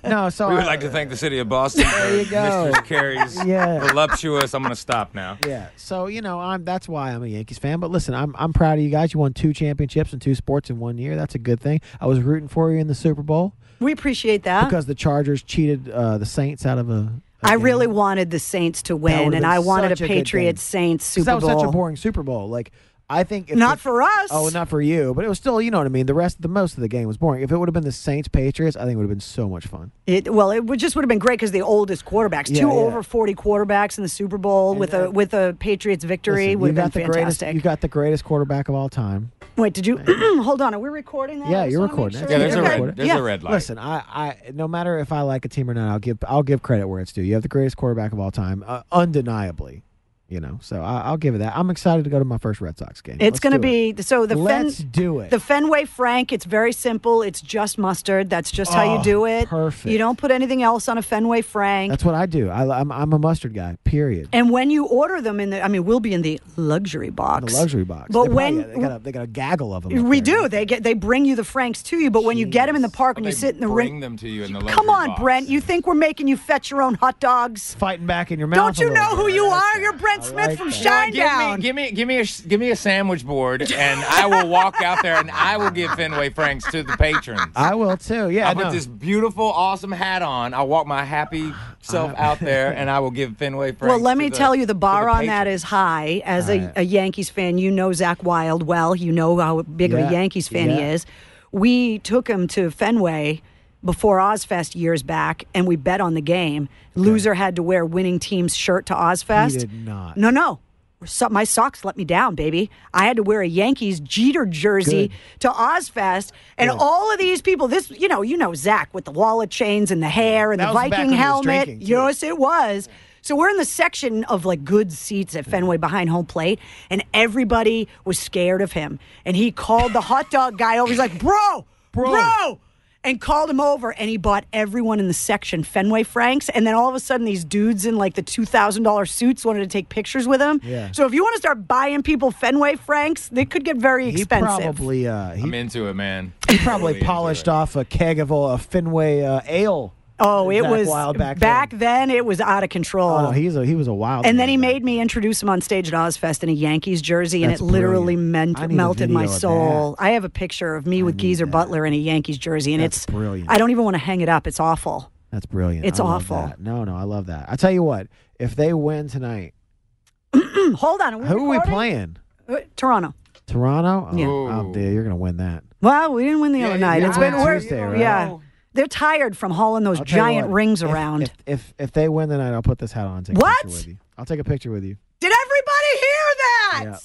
No, 0.03 0.29
so 0.29 0.49
we 0.49 0.55
would 0.55 0.63
I- 0.63 0.67
like 0.67 0.81
to 0.81 0.89
thank 0.89 1.09
the 1.09 1.15
city 1.15 1.39
of 1.39 1.47
Boston 1.47 1.85
for 1.89 2.09
you 2.13 2.25
go. 2.25 2.65
Mistress 2.65 2.85
Carrie's 2.87 3.45
Yeah. 3.45 3.79
voluptuous. 3.79 4.53
I'm 4.53 4.61
going 4.61 4.75
to 4.75 4.79
stop 4.79 5.15
now. 5.15 5.37
Yeah. 5.47 5.69
So 5.77 6.07
you 6.07 6.21
know, 6.21 6.37
I'm 6.41 6.65
that's 6.65 6.89
why 6.89 7.11
I'm 7.13 7.23
a 7.23 7.27
Yankees 7.27 7.59
fan. 7.59 7.79
But 7.79 7.91
listen, 7.91 8.13
I'm 8.13 8.35
I'm 8.37 8.51
proud 8.51 8.77
of 8.77 8.83
you 8.83 8.89
guys. 8.89 9.13
You 9.13 9.21
won 9.21 9.33
two 9.33 9.53
championships 9.53 10.11
and 10.11 10.21
two 10.21 10.35
sports 10.35 10.69
in 10.69 10.79
one 10.79 10.97
year. 10.97 11.15
That's 11.15 11.33
a 11.33 11.39
good 11.39 11.61
thing. 11.61 11.79
I 12.01 12.07
was 12.07 12.19
rooting 12.19 12.49
for 12.49 12.73
you 12.73 12.79
in 12.79 12.87
the 12.87 12.95
Super 12.95 13.23
Bowl 13.23 13.53
We 13.79 13.93
appreciate 13.93 14.43
that. 14.43 14.65
because 14.65 14.85
the 14.85 14.95
Chargers 14.95 15.41
cheated 15.43 15.87
uh, 15.89 16.17
the 16.17 16.25
Saints 16.25 16.65
out 16.65 16.77
of 16.77 16.89
a. 16.89 16.93
a 16.93 17.11
I 17.41 17.51
game. 17.51 17.61
really 17.61 17.87
wanted 17.87 18.31
the 18.31 18.39
Saints 18.39 18.81
to 18.83 18.97
win, 18.97 19.33
and 19.33 19.45
I 19.45 19.59
wanted 19.59 19.93
a 19.93 19.95
such 19.95 20.01
a 20.01 20.07
good. 20.09 20.13
Patriots 20.13 20.61
Saints 20.61 21.05
'Cause 21.05 21.13
Super 21.13 21.25
that 21.25 21.35
was 21.35 21.43
Bowl. 21.45 21.59
such 21.61 21.69
a 21.69 21.71
boring 21.71 21.95
Super 21.95 22.23
Bowl. 22.23 22.49
Like 22.49 22.71
I 23.09 23.23
think 23.23 23.49
if 23.49 23.57
Not 23.57 23.77
the- 23.77 23.83
for 23.83 24.01
us. 24.01 24.27
Oh, 24.31 24.49
not 24.49 24.67
for 24.67 24.81
you, 24.81 25.13
but 25.13 25.23
it 25.23 25.29
was 25.29 25.37
still, 25.37 25.61
you 25.61 25.71
know 25.71 25.77
what 25.77 25.85
I 25.87 25.89
mean. 25.89 26.07
The 26.07 26.13
rest, 26.13 26.41
the 26.41 26.49
most 26.49 26.73
of 26.73 26.81
the 26.81 26.89
game 26.89 27.07
was 27.07 27.15
boring. 27.15 27.41
If 27.41 27.51
it 27.53 27.57
would 27.57 27.69
have 27.69 27.73
been 27.73 27.85
the 27.85 27.91
Saints 27.93 28.27
Patriots, 28.27 28.75
I 28.75 28.81
think 28.81 28.93
it 28.93 28.95
would 28.97 29.03
have 29.03 29.09
been 29.09 29.21
so 29.21 29.47
much 29.47 29.65
fun. 29.65 29.91
It, 30.05 30.33
well, 30.33 30.51
it 30.51 30.65
would 30.65 30.77
just 30.79 30.95
would 30.97 31.03
have 31.03 31.07
been 31.09 31.17
great 31.17 31.39
because 31.39 31.51
the 31.51 31.61
oldest 31.61 32.03
quarterbacks, 32.03 32.49
Yeah, 32.49 32.61
two 32.63 32.67
yeah. 32.67 32.73
over 32.73 33.01
forty 33.03 33.33
quarterbacks 33.33 33.97
in 33.97 34.03
the 34.03 34.09
Super 34.09 34.37
Bowl 34.37 34.71
And 34.71 34.79
with 34.81 34.91
then- 34.91 35.05
a 35.05 35.11
with 35.11 35.33
a 35.33 35.55
Patriots 35.57 36.03
victory 36.03 36.47
Listen, 36.47 36.59
would 36.59 36.67
you 36.75 36.81
have 36.81 36.85
got 36.91 36.93
been 36.99 37.07
the 37.07 37.13
greatest. 37.13 37.41
You 37.43 37.61
got 37.61 37.79
the 37.79 37.87
greatest 37.87 38.25
quarterback 38.25 38.67
of 38.67 38.75
all 38.75 38.89
time. 38.89 39.31
Wait, 39.55 39.73
did 39.73 39.87
you 39.87 39.97
hold 40.43 40.61
on? 40.61 40.73
Are 40.75 40.79
we 40.79 40.89
recording 40.89 41.39
that? 41.39 41.49
Yeah, 41.49 41.63
you're 41.63 41.81
recording. 41.83 42.19
sure 42.19 42.29
Yeah, 42.29 42.37
there's 42.39 42.53
a 42.55 42.57
you're 42.57 42.63
red. 42.87 42.95
There's 42.97 43.07
yeah. 43.07 43.17
a 43.17 43.21
red 43.23 43.41
light. 43.41 43.51
Listen, 43.53 43.79
I, 43.79 44.03
I, 44.07 44.35
no 44.53 44.67
matter 44.67 44.99
if 44.99 45.11
I 45.13 45.21
like 45.21 45.45
a 45.45 45.47
team 45.49 45.69
or 45.69 45.73
not, 45.73 45.89
I'll 45.89 45.97
give, 45.99 46.17
I'll 46.27 46.43
give 46.43 46.61
credit 46.61 46.87
where 46.87 46.99
it's 46.99 47.11
due. 47.13 47.23
You 47.23 47.33
have 47.35 47.41
the 47.41 47.47
greatest 47.47 47.75
quarterback 47.77 48.11
of 48.11 48.19
all 48.19 48.29
time, 48.31 48.63
uh, 48.67 48.83
undeniably. 48.91 49.81
You 50.29 50.41
know, 50.41 50.59
so 50.61 50.81
I, 50.81 51.03
I'll 51.05 51.15
give 51.15 51.35
it 51.35 51.37
that. 51.37 51.55
I'm 51.55 51.69
excited 51.69 52.03
to 52.03 52.09
go 52.09 52.19
to 52.19 52.25
my 52.25 52.37
first 52.37 52.59
Red 52.59 52.77
Sox 52.77 52.99
game. 52.99 53.15
It's 53.21 53.39
going 53.39 53.53
to 53.53 53.59
do 53.59 53.67
it. 53.67 53.95
be 53.95 54.03
so 54.03 54.25
the 54.25 54.35
Let's 54.35 54.79
Fen, 54.81 54.89
do 54.91 55.19
it. 55.21 55.29
The 55.29 55.39
Fenway 55.39 55.85
Frank. 55.85 56.33
It's 56.33 56.43
very 56.43 56.73
simple. 56.73 57.21
It's 57.21 57.39
just 57.39 57.77
mustard. 57.77 58.29
That's 58.29 58.51
just 58.51 58.73
how 58.73 58.83
you 58.83 58.99
Oh, 58.99 59.03
do 59.03 59.25
it. 59.25 59.47
perfect. 59.47 59.89
You 59.89 59.97
don't 59.97 60.17
put 60.17 60.31
anything 60.31 60.61
else 60.63 60.89
on 60.89 60.97
a 60.97 61.01
Fenway 61.01 61.43
Frank. 61.43 61.91
That's 61.91 62.03
what 62.03 62.13
I 62.13 62.25
do. 62.25 62.49
I, 62.49 62.79
I'm 62.81 62.91
I'm 62.91 63.13
a 63.13 63.19
mustard 63.19 63.53
guy. 63.53 63.77
Period. 63.85 64.27
and 64.33 64.49
when 64.51 64.69
you 64.69 64.85
order 64.85 65.21
them 65.21 65.39
in 65.39 65.51
the, 65.51 65.63
I 65.63 65.69
mean, 65.69 65.85
we'll 65.85 66.01
be 66.01 66.13
in 66.13 66.23
the 66.23 66.41
luxury 66.57 67.09
box. 67.09 67.53
the 67.53 67.59
luxury 67.61 67.85
box. 67.85 68.09
But 68.11 68.23
They 68.23 68.27
probably- 68.29 68.35
when- 68.35 68.73
they 68.73 68.79
got 68.81 68.91
a, 68.97 68.99
they 68.99 69.11
got 69.13 69.23
a 69.23 69.27
gaggle 69.27 69.73
of 69.73 69.83
them. 69.83 70.09
We 70.09 70.19
do. 70.19 70.49
They 70.49 70.65
get 70.65 70.83
they 70.83 70.93
bring 70.93 71.23
you 71.23 71.37
the 71.37 71.45
franks 71.45 71.81
to 71.83 71.97
you, 71.97 72.11
but 72.11 72.25
when 72.25 72.37
you 72.37 72.45
get 72.47 72.65
them 72.65 72.75
in 72.75 72.81
the 72.81 72.89
park 72.89 73.15
and 73.15 73.25
They 73.25 73.29
you 73.29 73.35
sit 73.35 73.55
in 73.55 73.61
the 73.61 73.67
bring 73.67 73.93
ring, 73.93 73.99
them 74.01 74.17
to 74.17 74.27
you 74.27 74.43
in 74.43 74.51
the 74.51 74.59
come 74.59 74.89
on, 74.89 75.07
box. 75.07 75.21
Brent. 75.21 75.47
You 75.47 75.61
think 75.61 75.87
we're 75.87 75.93
making 75.93 76.27
you 76.27 76.35
fetch 76.35 76.69
your 76.69 76.81
own 76.81 76.95
hot 76.95 77.21
dogs? 77.21 77.75
fighting 77.75 78.07
back 78.07 78.29
in 78.31 78.39
your 78.39 78.49
mouth. 78.49 78.57
Don't 78.57 78.79
you 78.79 78.89
little 78.89 79.03
know 79.03 79.15
who 79.15 79.27
bit. 79.27 79.35
you 79.35 79.45
are? 79.45 79.61
that. 79.75 79.79
You're 79.81 79.93
Brent 79.93 80.16
I 80.19 80.21
Smith 80.23 80.47
like 80.47 80.57
from 80.57 80.69
that. 80.69 81.13
You? 81.13 81.21
Shinedown. 81.21 81.61
Give 81.61 81.75
me, 81.75 81.91
give 81.91 81.91
me, 81.91 81.91
give 81.91 82.07
me 82.07 82.19
a, 82.19 82.47
give 82.47 82.59
me 82.59 82.69
a 82.71 82.75
sandwich 82.75 83.25
board, 83.25 83.71
and 83.71 84.03
I 84.03 84.25
will 84.27 84.47
walk 84.49 84.81
out 84.81 85.01
there 85.03 85.15
and 85.15 85.29
I 85.31 85.57
will 85.57 85.69
give 85.71 85.91
Fenway 85.91 86.29
Franks 86.31 86.69
to 86.71 86.83
the 86.83 86.95
patrons. 86.97 87.51
I 87.55 87.75
will 87.75 87.97
too. 87.97 88.29
Yeah, 88.29 88.49
I'll 88.49 88.55
no. 88.55 88.63
put 88.65 88.73
this 88.73 88.85
beautiful, 88.87 89.45
awesome 89.45 89.91
hat 89.91 90.21
on. 90.21 90.53
I'll 90.53 90.67
walk 90.67 90.87
my 90.87 91.03
happy 91.03 91.53
self 91.81 92.11
uh, 92.11 92.15
out 92.17 92.39
there, 92.39 92.73
and 92.75 92.89
I 92.89 92.99
will 92.99 93.11
give 93.11 93.37
Fenway 93.37 93.71
Franks. 93.73 93.91
Well, 93.91 93.99
let 93.99 94.13
to 94.15 94.19
me 94.19 94.29
the- 94.29 94.35
tell 94.37 94.55
you, 94.55 94.65
the 94.65 94.73
to 94.73 94.79
bar 94.79 95.09
on 95.09 95.25
that 95.27 95.43
patrons. 95.45 95.63
high. 95.63 96.21
As 96.25 96.49
a, 96.49 96.59
Right. 96.59 96.73
a 96.77 96.81
Yankees 96.83 97.29
fan, 97.29 97.57
you 97.57 97.69
know 97.71 97.89
Zakk 97.89 98.23
Wylde 98.23 98.63
well. 98.63 98.95
You 98.95 99.11
know 99.11 99.37
how 99.37 99.61
big 99.61 99.93
of 99.93 99.99
a 99.99 100.11
Yankees 100.11 100.47
fan 100.47 100.69
he 100.69 100.81
is. 100.81 101.05
We 101.51 101.99
took 101.99 102.27
him 102.27 102.47
to 102.49 102.69
Fenway 102.71 103.41
before 103.87 104.19
Ozzfest 104.19 104.75
years 104.75 105.01
back, 105.01 105.45
and 105.55 105.65
we 105.65 105.75
bet 105.75 105.99
on 105.99 106.13
the 106.13 106.21
game. 106.21 106.69
Loser 106.93 107.33
had 107.33 107.55
to 107.55 107.63
wear 107.63 107.83
winning 107.83 108.19
team's 108.19 108.55
shirt 108.55 108.85
to 108.87 108.93
Ozzfest. 108.93 109.53
He 109.53 109.57
did 109.57 109.73
not. 109.73 110.15
No, 110.17 110.29
no. 110.29 110.59
So, 111.05 111.29
my 111.29 111.43
Sox 111.43 111.85
let 111.85 111.95
me 111.95 112.05
down, 112.05 112.33
baby. 112.33 112.71
I 112.91 113.05
had 113.05 113.17
to 113.17 113.23
wear 113.23 113.41
a 113.41 113.47
Yankees 113.47 113.99
Jeter 113.99 114.47
jersey 114.47 115.09
Good. 115.09 115.39
to 115.41 115.49
Ozzfest, 115.49 116.31
and 116.57 116.71
all 116.71 117.11
of 117.11 117.19
these 117.19 117.41
people. 117.41 117.67
This, 117.67 117.91
you 117.91 118.07
know, 118.07 118.21
you 118.23 118.35
know 118.35 118.49
Zakk 118.51 118.87
with 118.93 119.05
the 119.05 119.11
wallet 119.11 119.49
chains 119.51 119.91
and 119.91 120.01
the 120.01 120.09
hair 120.09 120.51
and 120.51 120.59
That 120.59 120.67
the 120.69 120.73
Viking 120.73 120.91
when 120.97 121.05
he 121.09 121.11
was 121.15 121.19
helmet. 121.19 121.65
drinking. 121.65 121.87
Yes, 121.87 122.23
it 122.23 122.37
was. 122.39 122.89
So 123.21 123.35
we're 123.35 123.49
in 123.49 123.57
the 123.57 123.65
section 123.65 124.23
of 124.23 124.45
like 124.45 124.63
good 124.63 124.91
seats 124.91 125.35
at 125.35 125.45
Fenway 125.45 125.77
behind 125.77 126.09
home 126.09 126.25
plate, 126.25 126.59
and 126.89 127.03
everybody 127.13 127.87
was 128.05 128.17
scared 128.17 128.61
of 128.63 128.71
him. 128.71 128.97
And 129.23 129.35
he 129.35 129.51
called 129.51 129.93
the 129.93 130.01
hot 130.01 130.31
dog 130.31 130.57
guy 130.57 130.77
over. 130.79 130.89
He's 130.89 130.97
like, 130.97 131.19
"Bro, 131.19 131.65
Bro. 131.91 132.09
bro." 132.11 132.59
And 133.03 133.21
called 133.21 133.49
him 133.49 133.61
over, 133.61 133.91
and 133.93 134.09
he 134.09 134.17
bought 134.17 134.43
everyone 134.51 134.99
in 134.99 135.07
the 135.07 135.13
section 135.13 135.63
Fenway 135.63 136.03
Franks. 136.03 136.49
And 136.49 136.67
then 136.67 136.73
all 136.75 136.89
of 136.89 136.95
a 136.95 136.99
sudden, 136.99 137.25
these 137.25 137.45
dudes 137.45 137.85
in 137.85 137.95
like 137.95 138.15
the 138.15 138.21
two 138.21 138.43
thousand 138.43 138.83
dollars 138.83 139.11
suits 139.11 139.45
wanted 139.45 139.59
to 139.61 139.67
take 139.67 139.87
pictures 139.87 140.27
with 140.27 140.41
him. 140.41 140.59
Yeah. 140.61 140.91
So 140.91 141.05
if 141.05 141.13
you 141.13 141.23
want 141.23 141.35
to 141.35 141.39
start 141.39 141.67
buying 141.69 142.03
people 142.03 142.31
Fenway 142.31 142.75
Franks, 142.75 143.29
they 143.29 143.45
could 143.45 143.63
get 143.63 143.77
very 143.77 144.05
He 144.11 144.21
expensive. 144.21 144.75
probably 144.75 145.07
uh, 145.07 145.29
I'm 145.31 145.53
into 145.53 145.87
it, 145.87 145.93
man. 145.93 146.33
he 146.49 146.57
probably 146.57 146.93
Really 146.93 147.05
polished 147.05 147.47
off 147.47 147.77
a 147.77 147.85
keg 147.85 148.19
of 148.19 148.31
a 148.31 148.57
Fenway 148.57 149.21
uh, 149.21 149.39
ale. 149.47 149.93
Oh, 150.19 150.49
it 150.49 150.61
Zach 150.63 150.71
was 150.71 150.87
Wild 150.87 151.17
back 151.17 151.37
then. 151.37 151.77
then. 151.79 152.09
It 152.09 152.25
was 152.25 152.41
out 152.41 152.63
of 152.63 152.69
control. 152.69 153.09
Oh, 153.11 153.31
he's 153.31 153.55
a 153.55 153.65
he 153.65 153.75
was 153.75 153.87
a 153.87 153.93
wild. 153.93 154.25
And 154.25 154.39
then 154.39 154.49
he 154.49 154.57
back 154.57 154.61
made 154.61 154.83
me 154.83 154.99
introduce 154.99 155.43
him 155.43 155.49
on 155.49 155.61
stage 155.61 155.87
at 155.87 155.93
Ozzfest 155.93 156.41
in 156.43 156.49
a 156.49 156.53
Yankees 156.53 157.01
jersey, 157.01 157.43
and 157.43 157.51
That's 157.51 157.61
it 157.61 157.65
literally 157.65 158.15
meant, 158.15 158.57
I 158.59 158.65
need 158.65 158.73
a 158.73 158.77
melted 158.77 159.09
my 159.11 159.27
soul. 159.27 159.95
I 159.99 160.11
have 160.11 160.23
a 160.23 160.29
picture 160.29 160.75
of 160.75 160.87
me 160.87 161.03
with 161.03 161.15
need 161.15 161.21
Geezer 161.21 161.45
that. 161.45 161.51
Butler 161.51 161.85
in 161.85 161.93
a 161.93 161.97
Yankees 161.97 162.37
jersey, 162.39 162.73
and 162.73 162.81
That's 162.83 162.97
it's 162.97 163.05
brilliant. 163.05 163.49
I 163.51 163.57
don't 163.59 163.69
even 163.69 163.83
want 163.83 163.93
to 163.95 163.99
hang 163.99 164.21
it 164.21 164.29
up. 164.29 164.47
It's 164.47 164.59
awful. 164.59 165.11
That's 165.31 165.45
brilliant. 165.45 165.85
It's 165.85 165.99
I 165.99 166.03
love 166.03 166.31
awful. 166.31 166.47
that. 166.47 166.59
No, 166.59 166.83
no, 166.83 166.95
I 166.95 167.03
love 167.03 167.27
that. 167.27 167.45
I 167.49 167.55
tell 167.55 167.71
you 167.71 167.83
what, 167.83 168.07
if 168.39 168.55
they 168.55 168.73
win 168.73 169.07
tonight, 169.09 169.53
Hold 170.33 171.01
on, 171.01 171.13
are 171.13 171.17
we 171.19 171.27
who 171.27 171.45
are 171.45 171.49
we 171.49 171.59
playing? 171.61 172.17
Uh, 172.49 172.57
Toronto. 172.75 173.13
Toronto. 173.45 174.09
Oh, 174.11 174.17
Yeah. 174.17 174.27
oh, 174.27 174.71
dear, 174.73 174.91
you're 174.91 175.03
gonna 175.03 175.15
win 175.15 175.37
that. 175.37 175.63
Well, 175.81 176.13
we 176.13 176.23
didn't 176.23 176.41
win 176.41 176.51
the 176.53 176.59
Yeah, 176.59 176.65
other 176.67 176.75
yeah, 176.77 176.85
night. 176.85 177.01
yeah, 177.01 177.07
It's 177.09 177.17
yeah, 177.17 177.29
been 177.31 177.39
we're- 177.43 177.59
Tuesday, 177.59 177.81
right? 177.81 177.99
Yeah, 177.99 178.37
they're 178.77 178.87
tired 178.87 179.35
from 179.35 179.51
hauling 179.51 179.83
those 179.83 179.99
I'll 179.99 180.05
tell 180.05 180.17
you 180.17 180.23
giant 180.35 180.47
what, 180.47 180.53
rings 180.53 180.81
if- 180.83 180.89
around. 180.89 181.23
If, 181.23 181.33
if 181.45 181.73
if 181.79 181.91
they 181.91 182.07
win 182.07 182.29
tonight, 182.29 182.53
I'll 182.53 182.61
put 182.61 182.77
this 182.77 182.91
hat 182.93 183.05
on. 183.07 183.17
And 183.17 183.25
take 183.25 183.37
What? 183.37 183.51
A 183.51 183.67
picture 183.67 183.77
with 183.77 183.87
you. 183.87 183.97
I'll 184.17 184.25
take 184.25 184.39
a 184.39 184.43
picture 184.43 184.71
with 184.71 184.83
you. 184.85 184.95
Did 185.19 185.33
everybody 185.33 185.91
hear 185.93 186.27
that? 186.37 186.81
Yeah. 186.85 186.97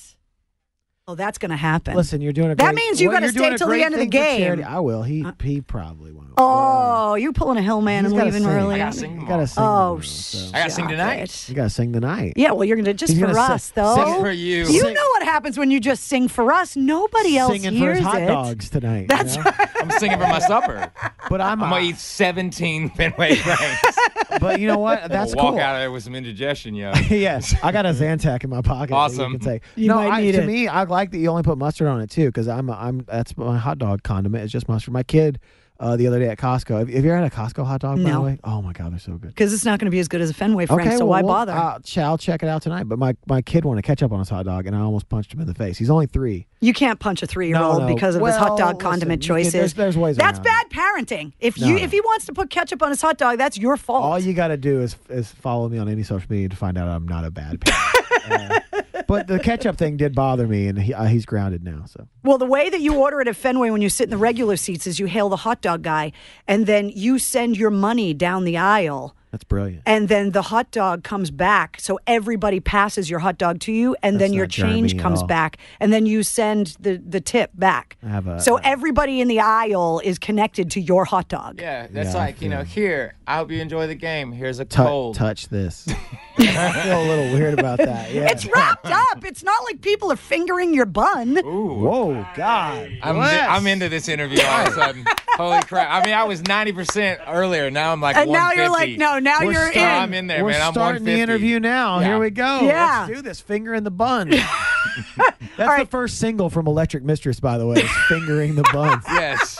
Oh, 1.12 1.14
that's 1.14 1.36
going 1.38 1.50
to 1.50 1.56
happen. 1.56 1.94
Listen, 1.94 2.20
you're 2.22 2.32
doing 2.32 2.50
a 2.50 2.54
great, 2.54 2.64
That 2.66 2.74
means 2.74 3.00
you 3.00 3.10
well, 3.10 3.20
gotta 3.20 3.32
stay 3.32 3.54
till 3.56 3.68
the 3.68 3.82
end 3.82 3.92
of 3.94 4.00
the 4.00 4.06
game. 4.06 4.40
charity. 4.40 4.62
I 4.62 4.78
will. 4.78 5.02
He 5.02 5.24
uh, 5.24 5.32
he 5.42 5.60
probably 5.60 6.10
won't. 6.12 6.30
oh, 6.38 7.14
you're 7.16 7.34
pulling 7.34 7.58
a 7.58 7.62
Hillman 7.62 8.04
He's 8.04 8.12
and 8.12 8.18
gotta 8.18 8.30
leaving 8.30 8.42
sing. 8.44 8.50
early. 8.50 8.74
I 8.76 8.78
gotta 8.78 8.96
sing 8.96 9.20
you 9.20 9.26
gotta 9.26 9.46
sing. 9.46 9.62
Oh, 9.62 9.66
tomorrow, 9.66 10.00
so. 10.00 10.48
I 10.48 10.58
gotta 10.60 10.70
sing 10.70 10.88
tonight. 10.88 11.18
it. 11.24 11.48
You 11.50 11.54
gotta 11.54 11.68
sing 11.70 11.92
tonight. 11.92 12.32
Yeah, 12.36 12.52
well, 12.52 12.64
you're 12.64 12.76
gonna 12.78 12.94
just 12.94 13.12
He's 13.12 13.20
for 13.20 13.26
gonna 13.26 13.38
us 13.38 13.64
sing- 13.64 13.72
though. 13.76 13.94
Sing 13.96 14.20
for 14.20 14.30
you. 14.30 14.58
You 14.60 14.64
Sing- 14.64 14.94
know 14.94 15.06
what 15.10 15.24
happens 15.24 15.58
when 15.58 15.70
you 15.70 15.80
just 15.80 16.04
sing 16.04 16.28
for 16.28 16.50
us? 16.52 16.74
Nobody 16.76 17.36
else 17.36 17.52
Singing 17.52 17.72
for 17.72 17.76
hears 17.76 17.98
his 17.98 18.06
hot 18.06 18.22
it. 18.22 18.26
dogs 18.26 18.70
tonight. 18.70 19.08
That's 19.08 19.36
you 19.36 19.44
know? 19.44 19.50
I'm 19.80 19.90
singing 19.92 20.18
for 20.18 20.26
my 20.26 20.38
supper. 20.38 20.90
But 21.28 21.40
I'm, 21.42 21.62
I'm 21.62 21.68
gonna 21.70 21.84
eat 21.84 21.98
17 21.98 22.90
Fenway 22.90 23.34
Franks. 23.36 23.98
But 24.40 24.58
you 24.60 24.66
know 24.68 24.78
what? 24.78 25.08
That's 25.10 25.32
I'm 25.32 25.36
gonna 25.36 25.44
walk 25.48 25.54
cool. 25.56 25.62
out 25.62 25.74
of 25.74 25.80
there 25.80 25.90
with 25.90 26.02
some 26.04 26.14
indigestion, 26.14 26.74
yo. 26.74 26.92
yes, 27.10 27.54
I 27.62 27.72
got 27.72 27.84
a 27.84 27.90
Zantac 27.90 28.42
in 28.44 28.50
my 28.50 28.62
pocket. 28.62 28.88
that 28.88 28.90
You 28.90 28.96
Awesome. 28.96 29.32
can 29.32 29.40
take. 29.40 29.62
You 29.76 29.88
no, 29.88 29.96
might 29.96 30.10
I, 30.10 30.20
need 30.22 30.32
to 30.32 30.42
it. 30.42 30.46
me, 30.46 30.66
I 30.68 30.84
like 30.84 31.01
that 31.10 31.18
you 31.18 31.28
only 31.28 31.42
put 31.42 31.58
mustard 31.58 31.88
on 31.88 32.00
it 32.00 32.08
too, 32.10 32.26
because 32.26 32.48
I'm, 32.48 32.70
I'm 32.70 33.00
that's 33.00 33.36
my 33.36 33.58
hot 33.58 33.78
dog 33.78 34.02
condiment. 34.02 34.44
It's 34.44 34.52
just 34.52 34.68
mustard. 34.68 34.94
My 34.94 35.02
kid, 35.02 35.38
uh, 35.80 35.96
the 35.96 36.06
other 36.06 36.20
day 36.20 36.28
at 36.28 36.38
Costco. 36.38 36.78
Have, 36.78 36.88
have 36.88 37.04
you 37.04 37.10
ever 37.10 37.22
had 37.22 37.32
a 37.32 37.34
Costco 37.34 37.66
hot 37.66 37.80
dog? 37.80 37.96
By 37.96 38.02
the 38.04 38.08
No. 38.10 38.22
way, 38.22 38.38
oh 38.44 38.62
my 38.62 38.72
god, 38.72 38.92
they're 38.92 39.00
so 39.00 39.12
good. 39.14 39.28
Because 39.28 39.52
it's 39.52 39.64
not 39.64 39.80
going 39.80 39.86
to 39.86 39.90
be 39.90 39.98
as 39.98 40.06
good 40.06 40.20
as 40.20 40.30
a 40.30 40.34
Fenway 40.34 40.66
Frank, 40.66 40.92
so 40.92 40.98
well, 41.00 41.08
why 41.08 41.22
we'll- 41.22 41.32
bother? 41.32 41.52
Uh, 41.52 41.78
ch- 41.80 41.98
I'll 41.98 42.18
check 42.18 42.42
it 42.44 42.48
out 42.48 42.62
tonight. 42.62 42.84
But 42.84 43.00
my, 43.00 43.16
my 43.26 43.42
kid 43.42 43.64
wanted 43.64 43.82
ketchup 43.82 44.12
on 44.12 44.20
his 44.20 44.28
hot 44.28 44.44
dog, 44.44 44.66
and 44.66 44.76
I 44.76 44.80
almost 44.80 45.08
punched 45.08 45.34
him 45.34 45.40
in 45.40 45.46
the 45.48 45.54
face. 45.54 45.78
He's 45.78 45.90
only 45.90 46.06
three. 46.06 46.46
you 46.60 46.72
can't 46.72 47.00
punch 47.00 47.22
a 47.24 47.26
three-year-old 47.26 47.78
No, 47.80 47.88
no. 47.88 47.94
because 47.94 48.14
of 48.14 48.22
his 48.24 48.36
hot 48.36 48.50
Well, 48.50 48.58
dog 48.58 48.74
listen, 48.76 48.90
condiment 48.90 49.24
you 49.24 49.34
can- 49.34 49.36
choices. 49.42 49.52
there's- 49.52 49.72
there's 49.72 49.98
ways 49.98 50.16
That's 50.16 50.38
around 50.38 50.44
bad 50.44 50.70
parenting. 50.70 51.32
If 51.40 51.58
No, 51.58 51.66
you 51.66 51.74
no. 51.78 51.82
if 51.82 51.90
he 51.90 52.00
wants 52.00 52.26
to 52.26 52.32
put 52.32 52.48
ketchup 52.50 52.80
on 52.82 52.90
his 52.90 53.02
hot 53.02 53.18
dog, 53.18 53.38
that's 53.38 53.58
your 53.58 53.76
fault. 53.76 54.04
All 54.04 54.18
you 54.20 54.34
got 54.34 54.48
to 54.48 54.56
do 54.56 54.80
is 54.82 54.96
is 55.08 55.32
follow 55.32 55.68
me 55.68 55.78
on 55.78 55.88
any 55.88 56.04
social 56.04 56.26
media 56.30 56.48
to 56.50 56.56
find 56.56 56.78
out 56.78 56.86
I'm 56.88 57.08
not 57.08 57.24
a 57.24 57.30
bad 57.32 57.60
parent. 57.60 57.82
Uh, 58.30 58.60
but 59.06 59.26
the 59.26 59.38
ketchup 59.38 59.76
thing 59.76 59.96
did 59.96 60.14
bother 60.14 60.46
me, 60.46 60.68
and 60.68 60.78
he, 60.78 60.94
uh, 60.94 61.04
he's 61.04 61.26
grounded 61.26 61.64
now. 61.64 61.84
So 61.86 62.08
Well, 62.22 62.38
the 62.38 62.46
way 62.46 62.70
that 62.70 62.80
you 62.80 62.94
order 62.94 63.20
it 63.20 63.28
at 63.28 63.36
Fenway 63.36 63.70
when 63.70 63.82
you 63.82 63.88
sit 63.88 64.04
in 64.04 64.10
the 64.10 64.16
regular 64.16 64.56
seats 64.56 64.86
is 64.86 64.98
you 64.98 65.06
hail 65.06 65.28
the 65.28 65.36
hot 65.36 65.60
dog 65.60 65.82
guy, 65.82 66.12
and 66.46 66.66
then 66.66 66.88
you 66.88 67.18
send 67.18 67.56
your 67.56 67.70
money 67.70 68.14
down 68.14 68.44
the 68.44 68.56
aisle. 68.56 69.16
That's 69.32 69.44
brilliant. 69.44 69.82
And 69.86 70.08
then 70.08 70.30
the 70.32 70.42
hot 70.42 70.70
dog 70.70 71.02
comes 71.02 71.30
back. 71.30 71.78
So 71.80 71.98
everybody 72.06 72.60
passes 72.60 73.08
your 73.10 73.18
hot 73.18 73.38
dog 73.38 73.60
to 73.60 73.72
you, 73.72 73.96
and 74.02 74.16
That's 74.16 74.30
then 74.30 74.32
your 74.34 74.46
change 74.46 74.98
comes 74.98 75.22
back. 75.22 75.56
And 75.80 75.90
then 75.92 76.04
you 76.06 76.22
send 76.22 76.76
the, 76.78 76.98
the 76.98 77.20
tip 77.20 77.50
back. 77.54 77.96
I 78.04 78.08
have 78.10 78.26
a- 78.26 78.40
so 78.40 78.56
everybody 78.56 79.20
in 79.22 79.28
the 79.28 79.40
aisle 79.40 80.00
is 80.04 80.18
connected 80.18 80.70
to 80.72 80.80
your 80.80 81.04
hot 81.06 81.28
dog. 81.28 81.60
Yeah, 81.60 81.86
that's 81.90 82.12
Yeah, 82.12 82.20
like, 82.20 82.42
you 82.42 82.50
know, 82.50 82.62
here, 82.62 83.14
I 83.26 83.36
hope 83.38 83.50
you 83.50 83.60
enjoy 83.60 83.86
the 83.86 83.94
game. 83.94 84.32
Here's 84.32 84.58
a 84.60 84.64
Tou- 84.66 84.84
cold. 84.84 85.14
touch 85.16 85.48
this. 85.48 85.88
I 86.38 86.82
feel 86.84 87.02
a 87.02 87.06
little 87.08 87.32
weird 87.32 87.58
about 87.58 87.78
that. 87.78 88.02
Yeah. 88.12 88.30
It's 88.30 88.44
wrapped 88.46 88.86
up. 88.86 89.24
It's 89.24 89.42
not 89.42 89.64
like 89.64 89.80
people 89.80 90.12
are 90.12 90.16
fingering 90.16 90.74
your 90.74 90.84
bun. 90.86 91.38
Ooh. 91.38 91.74
Whoa, 91.80 92.26
God. 92.34 92.90
I'm, 93.02 93.14
Bless. 93.14 93.48
I'm 93.48 93.66
into 93.66 93.88
this 93.88 94.06
interview 94.08 94.42
all 94.44 94.66
of 94.66 94.72
a 94.72 94.74
sudden. 94.74 95.04
Holy 95.36 95.62
crap. 95.62 95.88
I 95.90 96.04
mean, 96.04 96.14
I 96.14 96.24
was 96.24 96.42
90% 96.42 97.20
earlier. 97.26 97.70
Now 97.70 97.92
I'm 97.92 98.00
like 98.02 98.16
And 98.16 98.30
now 98.30 98.52
you're 98.52 98.68
like, 98.68 98.98
no, 98.98 99.18
now 99.22 99.38
We're 99.40 99.52
you're 99.52 99.72
starting- 99.72 99.82
I'm 99.82 100.14
in 100.14 100.26
there, 100.26 100.44
We're 100.44 100.50
man. 100.52 100.62
I'm 100.62 100.72
starting 100.72 101.04
the 101.04 101.12
150. 101.12 101.20
interview 101.22 101.60
now. 101.60 102.00
Yeah. 102.00 102.06
Here 102.06 102.18
we 102.18 102.30
go. 102.30 102.60
Yeah. 102.62 103.06
Let's 103.08 103.16
do 103.16 103.22
this. 103.22 103.40
Finger 103.40 103.74
in 103.74 103.84
the 103.84 103.90
bun. 103.90 104.30
That's 105.16 105.36
the 105.56 105.64
right. 105.64 105.90
first 105.90 106.18
single 106.18 106.50
from 106.50 106.66
Electric 106.66 107.02
Mistress, 107.04 107.40
by 107.40 107.58
the 107.58 107.66
way. 107.66 107.76
is 107.82 107.90
Fingering 108.08 108.54
the 108.54 108.64
bun. 108.72 109.00
Yes. 109.08 109.58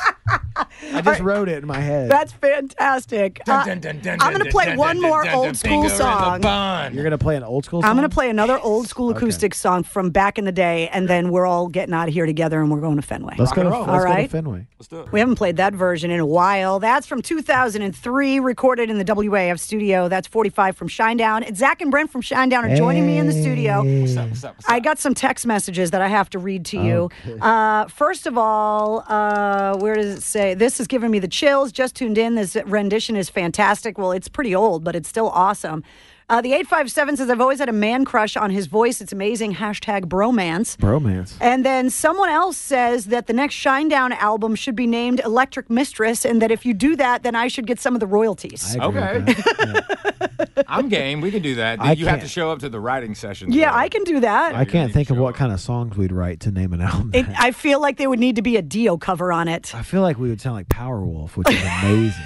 I 0.93 1.01
just 1.01 1.21
wrote 1.21 1.49
it 1.49 1.63
in 1.63 1.67
my 1.67 1.79
head. 1.79 2.11
That's 2.11 2.33
fantastic. 2.33 3.41
Uh, 3.49 3.65
Dun, 3.65 3.81
dun, 3.81 4.01
dun, 4.01 4.19
I'm 4.21 4.33
going 4.33 4.45
to 4.45 4.51
play 4.51 4.67
dun, 4.67 4.79
one 4.79 4.97
dun, 4.97 5.03
more 5.03 5.25
dun, 5.25 5.35
old 5.35 5.57
school 5.57 5.71
finger 5.83 5.87
in 5.87 5.93
the 5.93 6.43
song. 6.43 6.95
You're 6.95 7.05
gonna 7.05 7.19
play 7.19 7.37
an 7.37 7.43
old 7.45 7.65
school. 7.65 7.83
Song? 7.83 7.91
I'm 7.91 7.97
going 7.97 8.09
to 8.09 8.15
play 8.15 8.31
another 8.31 8.59
old 8.59 8.89
school 8.89 9.11
acoustic 9.11 9.55
song 9.55 9.83
from 9.85 10.11
back 10.11 10.39
in 10.39 10.45
the 10.45 10.53
day, 10.53 10.89
and 10.89 11.09
then 11.09 11.31
we're 11.31 11.47
all 11.47 11.69
getting 11.69 11.95
out 11.95 12.09
of 12.09 12.15
here 12.15 12.27
together 12.27 12.61
and 12.61 12.71
we're 12.71 12.81
going 12.81 12.97
to 12.97 13.03
Fenway. 13.03 13.37
Let's 13.39 13.53
go 13.53 13.63
to, 13.63 13.69
let's 13.69 13.89
All 13.89 14.05
go 14.05 14.17
to. 14.17 14.29
Fenway. 14.29 14.67
Let's 14.79 14.89
do 14.89 15.01
it. 15.01 15.13
We 15.13 15.21
haven't 15.21 15.37
played 15.37 15.57
that 15.57 15.75
version 15.75 16.11
in 16.11 16.21
a 16.21 16.27
while. 16.27 16.79
That's 16.79 17.07
from 17.07 17.23
2003, 17.23 18.41
recorded 18.41 18.91
in 18.91 18.99
the 18.99 19.05
WAAF 19.05 19.59
studio. 19.61 20.09
That's 20.09 20.27
45 20.29 20.77
from 20.77 20.89
Shinedown. 20.89 21.47
And 21.47 21.57
Zach 21.57 21.81
and 21.81 21.91
Brent 21.91 22.11
from 22.11 22.23
Shinedown 22.23 22.71
are 22.71 22.77
joining 22.77 23.07
me 23.07 23.19
in 23.19 23.27
the 23.27 23.33
studio. 23.33 23.83
What's 23.83 24.17
up, 24.17 24.29
what's 24.29 24.45
up, 24.45 24.57
what's 24.57 24.69
I 24.69 24.81
got 24.81 24.99
some 24.99 25.15
text 25.15 25.47
messages 25.47 25.91
that 25.93 26.03
I 26.03 26.09
have 26.09 26.31
to 26.31 26.39
read 26.39 26.65
to 26.67 26.83
you. 26.83 27.11
Okay. 27.27 27.39
Uh, 27.41 27.87
first 27.87 28.27
of 28.27 28.37
all, 28.39 29.05
uh, 29.09 29.77
where 29.79 29.95
does 29.95 30.19
it 30.19 30.23
say? 30.23 30.55
This 30.55 30.72
is 30.81 30.87
giving 30.87 31.11
me 31.11 31.19
the 31.19 31.29
chills. 31.29 31.73
Just 31.73 31.97
tuned 31.97 32.19
in. 32.19 32.35
This 32.35 32.57
rendition 32.67 33.17
is 33.17 33.29
fantastic. 33.29 33.99
Well, 33.99 34.13
it's 34.13 34.29
pretty 34.29 34.55
old, 34.55 34.85
but 34.85 34.95
it's 34.95 35.09
still 35.09 35.29
awesome. 35.31 35.83
Uh, 36.29 36.41
the 36.41 36.53
857 36.53 37.17
says, 37.17 37.29
I've 37.31 37.41
always 37.41 37.59
had 37.59 37.69
a 37.69 37.73
man 37.73 38.05
crush 38.05 38.37
on 38.37 38.51
his 38.51 38.67
voice. 38.67 39.01
It's 39.01 39.13
amazing. 39.13 39.55
Hashtag 39.55 40.07
bromance. 40.07 40.77
Bromance. 40.77 41.35
And 41.41 41.65
then 41.65 41.91
someone 41.91 42.29
else 42.31 42.57
says 42.57 43.07
that 43.07 43.27
the 43.27 43.33
next 43.33 43.55
Shinedown 43.57 44.13
album 44.13 44.55
should 44.55 44.77
be 44.77 44.87
named 44.87 45.21
Electric 45.25 45.69
Mistress, 45.69 46.25
and 46.25 46.41
that 46.41 46.51
if 46.51 46.65
you 46.65 46.73
do 46.75 46.97
that, 46.97 47.23
then 47.23 47.35
I 47.35 47.49
should 47.49 47.67
get 47.67 47.81
some 47.81 47.95
of 47.95 48.01
the 48.01 48.07
royalties. 48.07 48.77
I 48.77 48.87
agree 48.87 49.01
Okay. 49.01 49.19
with 49.19 49.27
that. 49.37 50.47
Yeah. 50.57 50.63
I'm 50.69 50.89
game. 50.89 51.21
We 51.21 51.31
can 51.31 51.43
do 51.43 51.57
that. 51.57 51.81
I 51.81 51.93
you 51.93 52.07
have 52.07 52.21
to 52.21 52.29
show 52.29 52.51
up 52.51 52.61
to 52.61 52.69
the 52.69 52.81
writing 52.81 53.15
session. 53.15 53.53
yeah, 53.53 53.71
though. 53.71 53.77
I 53.79 53.89
can 53.89 54.05
do 54.05 54.21
that. 54.21 54.55
I 54.55 54.65
can't 54.65 54.93
think 54.93 55.11
of 55.11 55.19
what 55.19 55.31
up. 55.31 55.35
kind 55.37 55.53
of 55.53 55.61
songs 55.61 55.97
we'd 55.97 56.13
write 56.13 56.41
to 56.41 56.51
name 56.51 56.73
an 56.73 56.81
album. 56.81 57.11
It. 57.13 57.27
I 57.39 57.51
feel 57.51 57.81
like 57.81 57.99
there 57.99 58.09
would 58.09 58.21
need 58.21 58.37
to 58.37 58.43
be 58.43 58.57
a 58.57 58.63
Dio 58.63 58.97
cover 58.97 59.33
on 59.33 59.49
it. 59.49 59.75
I 59.75 59.83
feel 59.83 60.01
like 60.03 60.19
we 60.19 60.29
would 60.31 60.41
sound 60.41 60.57
like 60.57 60.69
Powerwolf, 60.69 61.37
which 61.37 61.51
is 61.51 61.61
amazing. 61.83 62.25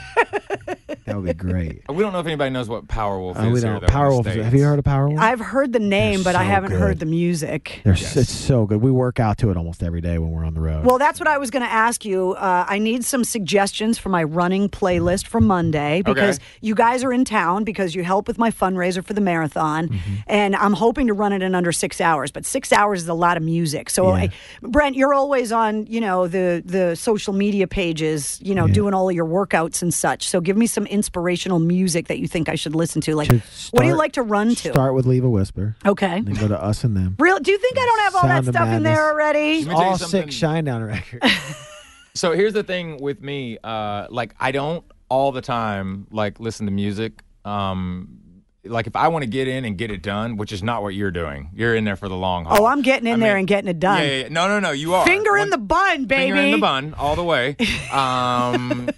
That 1.07 1.16
would 1.16 1.25
be 1.25 1.33
great. 1.33 1.83
We 1.97 2.03
don't 2.03 2.12
know 2.12 2.21
if 2.21 2.27
anybody 2.27 2.51
knows 2.51 2.69
what 2.69 2.87
Powerwolf 2.87 3.37
Uh, 3.38 3.47
is. 3.47 3.53
we 3.55 3.61
don't. 3.61 3.81
though, 3.81 3.87
Powerwolf. 3.87 4.27
Is, 4.27 4.45
have 4.45 4.53
you 4.55 4.64
heard 4.64 4.79
of 4.79 4.85
Powerwolf? 4.85 5.19
I've 5.19 5.40
heard 5.40 5.73
the 5.73 5.79
name, 5.79 6.23
They're 6.23 6.33
but 6.33 6.35
I 6.37 6.45
haven't 6.45 6.73
heard 6.73 6.99
the 6.99 7.07
music. 7.07 7.81
They're 7.85 7.95
s- 7.95 8.16
It's 8.16 8.31
so 8.31 8.66
good. 8.66 8.83
We 8.83 8.90
work 8.90 9.19
out 9.19 9.38
to 9.38 9.51
it 9.51 9.57
almost 9.57 9.83
every 9.83 10.01
day 10.03 10.19
when 10.19 10.31
we're 10.31 10.45
on 10.45 10.55
the 10.55 10.61
road. 10.61 10.85
Well, 10.85 10.99
that's 10.99 11.19
what 11.19 11.29
I 11.29 11.38
was 11.38 11.51
going 11.51 11.64
to 11.64 11.73
ask 11.73 12.05
you. 12.05 12.33
Uh, 12.33 12.66
I 12.69 12.79
need 12.79 13.05
some 13.05 13.25
suggestions 13.25 13.97
for 13.99 14.09
my 14.11 14.23
running 14.25 14.69
playlist 14.69 15.27
for 15.27 15.40
Monday 15.40 16.03
because 16.03 16.37
Okay. 16.37 16.45
you 16.61 16.75
guys 16.75 17.03
are 17.05 17.12
in 17.12 17.25
town 17.25 17.64
because 17.64 17.95
you 17.95 18.05
help 18.05 18.29
with 18.29 18.37
my 18.38 18.51
fundraiser 18.51 19.03
for 19.05 19.14
the 19.14 19.21
marathon, 19.21 19.88
Mm-hmm. 19.88 20.14
and 20.27 20.55
I'm 20.57 20.73
hoping 20.75 21.07
to 21.07 21.12
run 21.14 21.33
it 21.33 21.42
in 21.42 21.55
under 21.55 21.73
six 21.73 22.01
hours. 22.01 22.31
But 22.31 22.45
six 22.45 22.73
hours 22.73 23.03
is 23.03 23.09
a 23.09 23.14
lot 23.14 23.37
of 23.37 23.42
music. 23.42 23.88
So, 23.90 24.09
Yeah. 24.09 24.14
I, 24.25 24.31
Brent, 24.62 24.97
you're 24.97 25.14
always 25.14 25.53
on, 25.53 25.87
you 25.87 26.01
know, 26.01 26.27
the 26.27 26.62
the 26.64 26.95
social 26.97 27.33
media 27.33 27.66
pages, 27.66 28.38
you 28.42 28.55
know, 28.55 28.66
Yeah. 28.66 28.75
doing 28.75 28.95
all 28.95 29.09
of 29.09 29.14
your 29.14 29.27
workouts 29.27 29.83
and 29.83 29.92
such. 29.95 30.29
So, 30.29 30.40
give 30.40 30.57
me 30.57 30.66
some 30.66 30.87
inspirational 30.97 31.59
music 31.59 32.09
that 32.09 32.19
you 32.19 32.27
think 32.27 32.49
I 32.49 32.55
should 32.55 32.75
listen 32.75 33.01
to. 33.03 33.15
Like, 33.15 33.31
Should 33.31 33.43
what 33.73 33.83
do 33.83 33.89
you 33.89 33.95
like 33.95 34.13
to 34.15 34.23
run 34.23 34.55
to? 34.57 34.73
Start 34.73 34.95
with 34.95 35.05
Leave 35.05 35.25
a 35.25 35.29
Whisper. 35.31 35.77
Okay. 35.85 36.23
Then 36.23 36.35
go 36.35 36.49
to 36.49 36.61
Us 36.61 36.83
and 36.85 36.97
Them. 36.97 37.17
Real? 37.21 37.39
Do 37.39 37.51
you 37.53 37.59
think 37.59 37.77
I 37.79 37.85
don't 37.85 38.01
have 38.01 38.15
all 38.17 38.23
that 38.23 38.45
Sound 38.45 38.49
of 38.49 38.55
stuff 38.55 38.69
in 38.71 38.83
there 38.83 39.13
already? 39.13 39.65
Let 39.65 39.69
me 39.69 39.75
tell 39.75 39.83
you 39.83 39.89
All 39.91 39.99
six 39.99 40.35
Shinedown 40.35 40.87
records. 40.87 41.27
So 42.17 42.33
here's 42.33 42.55
the 42.55 42.63
thing 42.63 42.97
with 42.99 43.21
me, 43.21 43.59
uh, 43.63 44.07
like 44.09 44.35
I 44.41 44.51
don't 44.51 44.83
all 45.11 45.33
the 45.33 45.43
time 45.43 46.07
like 46.11 46.41
listen 46.41 46.65
to 46.65 46.73
music. 46.73 47.21
Um, 47.45 48.23
like 48.65 48.87
if 48.87 48.97
I 48.97 49.09
want 49.09 49.23
to 49.23 49.29
get 49.29 49.49
in 49.49 49.67
and 49.67 49.77
get 49.77 49.91
it 49.91 50.01
done, 50.03 50.39
which 50.39 50.51
is 50.51 50.63
not 50.63 50.83
what 50.83 50.95
you're 50.95 51.11
doing. 51.11 51.51
You're 51.53 51.75
in 51.75 51.85
there 51.85 51.95
for 51.95 52.09
the 52.09 52.17
long 52.17 52.47
haul. 52.47 52.63
Oh, 52.63 52.65
I'm 52.65 52.81
getting 52.81 53.07
in 53.07 53.23
I 53.23 53.27
there 53.27 53.35
mean, 53.35 53.41
and 53.41 53.49
getting 53.49 53.69
it 53.69 53.79
done. 53.79 53.99
Yeah, 54.01 54.05
yeah, 54.09 54.23
yeah. 54.23 54.29
No, 54.31 54.49
no, 54.49 54.61
no. 54.61 54.71
You 54.71 54.95
are 54.95 55.05
Finger 55.05 55.37
in 55.37 55.51
the 55.51 55.59
bun, 55.59 56.07
baby. 56.07 56.33
Finger 56.33 56.41
in 56.41 56.51
the 56.53 56.59
bun 56.59 56.95
all 56.95 57.17
the 57.17 57.25
way. 57.25 57.55
Um, 57.93 58.89